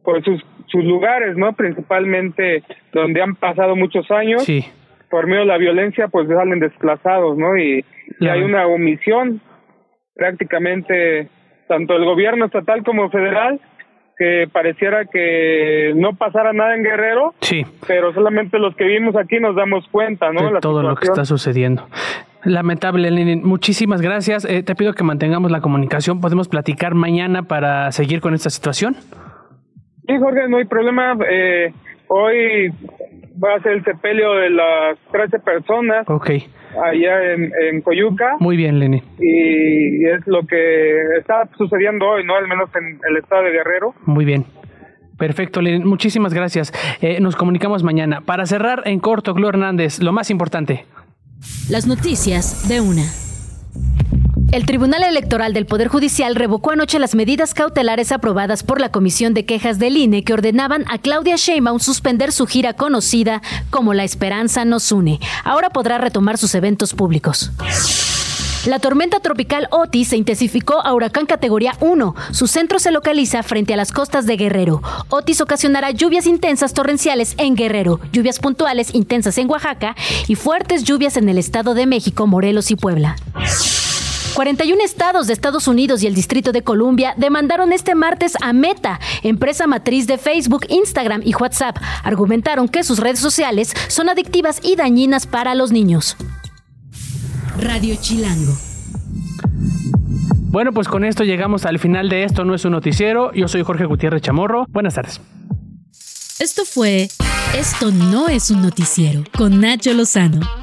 pues 0.03 0.23
sus 0.23 0.43
sus 0.67 0.83
lugares, 0.83 1.37
¿no? 1.37 1.53
Principalmente 1.53 2.63
donde 2.91 3.21
han 3.21 3.35
pasado 3.35 3.75
muchos 3.75 4.09
años. 4.11 4.43
Sí. 4.43 4.65
Por 5.09 5.27
medio 5.27 5.41
de 5.41 5.45
la 5.45 5.57
violencia, 5.59 6.07
pues 6.07 6.27
salen 6.27 6.59
desplazados, 6.59 7.37
¿no? 7.37 7.55
Y, 7.55 7.85
y 8.19 8.27
hay 8.27 8.41
una 8.41 8.65
omisión 8.65 9.39
prácticamente 10.15 11.29
tanto 11.73 11.95
el 11.95 12.05
gobierno 12.05 12.45
estatal 12.45 12.83
como 12.83 13.09
federal 13.09 13.59
que 14.15 14.47
pareciera 14.51 15.05
que 15.05 15.91
no 15.95 16.15
pasara 16.15 16.53
nada 16.53 16.75
en 16.75 16.83
Guerrero, 16.83 17.33
sí. 17.41 17.65
pero 17.87 18.13
solamente 18.13 18.59
los 18.59 18.75
que 18.75 18.83
vivimos 18.83 19.15
aquí 19.15 19.39
nos 19.39 19.55
damos 19.55 19.87
cuenta, 19.91 20.31
¿no? 20.31 20.53
De 20.53 20.59
todo 20.59 20.83
lo 20.83 20.95
que 20.95 21.05
está 21.05 21.25
sucediendo. 21.25 21.87
Lamentable, 22.43 23.09
Lenin. 23.09 23.41
Muchísimas 23.43 24.01
gracias. 24.01 24.45
Eh, 24.45 24.61
te 24.61 24.75
pido 24.75 24.93
que 24.93 25.03
mantengamos 25.03 25.49
la 25.49 25.61
comunicación. 25.61 26.21
¿Podemos 26.21 26.47
platicar 26.47 26.93
mañana 26.93 27.43
para 27.43 27.91
seguir 27.91 28.21
con 28.21 28.35
esta 28.35 28.51
situación? 28.51 28.95
Sí, 30.07 30.13
Jorge, 30.19 30.47
no 30.47 30.57
hay 30.57 30.65
problema. 30.65 31.17
Eh, 31.27 31.73
hoy 32.07 32.71
va 33.41 33.55
a 33.55 33.61
ser 33.61 33.73
el 33.73 33.83
sepelio 33.83 34.33
de 34.33 34.49
las 34.49 34.97
13 35.11 35.39
personas. 35.39 36.09
Ok. 36.09 36.29
Allá 36.83 37.33
en, 37.33 37.51
en 37.61 37.81
Coyuca. 37.81 38.37
Muy 38.39 38.57
bien, 38.57 38.79
Lenin. 38.79 39.03
Y 39.19 40.05
es 40.05 40.25
lo 40.25 40.45
que 40.47 41.17
está 41.19 41.47
sucediendo 41.57 42.07
hoy, 42.07 42.25
¿no? 42.25 42.35
Al 42.35 42.47
menos 42.47 42.69
en 42.75 42.99
el 43.09 43.17
estado 43.17 43.43
de 43.43 43.51
Guerrero. 43.51 43.93
Muy 44.05 44.25
bien. 44.25 44.45
Perfecto, 45.17 45.61
Lenin. 45.61 45.85
Muchísimas 45.87 46.33
gracias. 46.33 46.73
Eh, 47.01 47.19
nos 47.21 47.35
comunicamos 47.35 47.83
mañana. 47.83 48.21
Para 48.21 48.45
cerrar 48.45 48.83
en 48.85 48.99
corto, 48.99 49.33
Glo 49.33 49.49
Hernández, 49.49 50.01
lo 50.01 50.11
más 50.11 50.29
importante. 50.31 50.85
Las 51.69 51.87
noticias 51.87 52.67
de 52.67 52.81
una. 52.81 53.03
El 54.53 54.67
Tribunal 54.67 55.01
Electoral 55.01 55.51
del 55.51 55.65
Poder 55.65 55.87
Judicial 55.87 56.35
revocó 56.35 56.69
anoche 56.69 56.99
las 56.99 57.15
medidas 57.15 57.55
cautelares 57.55 58.11
aprobadas 58.11 58.61
por 58.61 58.79
la 58.79 58.89
Comisión 58.89 59.33
de 59.33 59.47
Quejas 59.47 59.79
del 59.79 59.97
INE 59.97 60.23
que 60.23 60.31
ordenaban 60.31 60.85
a 60.91 60.99
Claudia 60.99 61.37
Sheinbaum 61.37 61.79
suspender 61.79 62.31
su 62.31 62.45
gira 62.45 62.73
conocida 62.73 63.41
como 63.71 63.95
La 63.95 64.03
Esperanza 64.03 64.63
nos 64.63 64.91
une. 64.91 65.19
Ahora 65.43 65.71
podrá 65.71 65.97
retomar 65.97 66.37
sus 66.37 66.53
eventos 66.53 66.93
públicos. 66.93 67.49
La 68.67 68.77
tormenta 68.77 69.19
tropical 69.21 69.67
Otis 69.71 70.09
se 70.09 70.17
intensificó 70.17 70.85
a 70.85 70.93
huracán 70.93 71.25
categoría 71.25 71.75
1. 71.79 72.13
Su 72.29 72.45
centro 72.45 72.77
se 72.77 72.91
localiza 72.91 73.41
frente 73.41 73.73
a 73.73 73.77
las 73.77 73.91
costas 73.91 74.27
de 74.27 74.37
Guerrero. 74.37 74.83
Otis 75.09 75.41
ocasionará 75.41 75.89
lluvias 75.89 76.27
intensas 76.27 76.75
torrenciales 76.75 77.33
en 77.39 77.55
Guerrero, 77.55 77.99
lluvias 78.11 78.37
puntuales 78.37 78.93
intensas 78.93 79.35
en 79.39 79.49
Oaxaca 79.49 79.95
y 80.27 80.35
fuertes 80.35 80.83
lluvias 80.83 81.17
en 81.17 81.27
el 81.27 81.39
Estado 81.39 81.73
de 81.73 81.87
México, 81.87 82.27
Morelos 82.27 82.69
y 82.69 82.75
Puebla. 82.75 83.15
41 84.35 84.83
estados 84.83 85.27
de 85.27 85.33
Estados 85.33 85.67
Unidos 85.67 86.01
y 86.01 86.07
el 86.07 86.15
Distrito 86.15 86.51
de 86.51 86.63
Columbia 86.63 87.13
demandaron 87.17 87.71
este 87.71 87.93
martes 87.93 88.33
a 88.41 88.51
Meta, 88.51 88.99
empresa 89.21 89.67
matriz 89.67 90.07
de 90.07 90.17
Facebook, 90.17 90.65
Instagram 90.69 91.21
y 91.23 91.35
WhatsApp. 91.35 91.77
Argumentaron 92.03 92.67
que 92.67 92.83
sus 92.83 92.99
redes 92.99 93.19
sociales 93.19 93.73
son 93.87 94.09
adictivas 94.09 94.59
y 94.63 94.75
dañinas 94.75 95.27
para 95.27 95.53
los 95.55 95.71
niños. 95.71 96.17
Radio 97.59 97.95
Chilango. 97.99 98.53
Bueno, 100.49 100.71
pues 100.71 100.87
con 100.87 101.03
esto 101.03 101.23
llegamos 101.23 101.65
al 101.65 101.79
final 101.79 102.09
de 102.09 102.23
esto 102.23 102.43
no 102.43 102.55
es 102.55 102.65
un 102.65 102.71
noticiero. 102.71 103.31
Yo 103.33 103.47
soy 103.47 103.63
Jorge 103.63 103.85
Gutiérrez 103.85 104.21
Chamorro. 104.21 104.65
Buenas 104.69 104.95
tardes. 104.95 105.21
Esto 106.39 106.65
fue 106.65 107.07
Esto 107.55 107.91
no 107.91 108.27
es 108.27 108.49
un 108.49 108.63
noticiero 108.63 109.23
con 109.37 109.61
Nacho 109.61 109.93
Lozano 109.93 110.62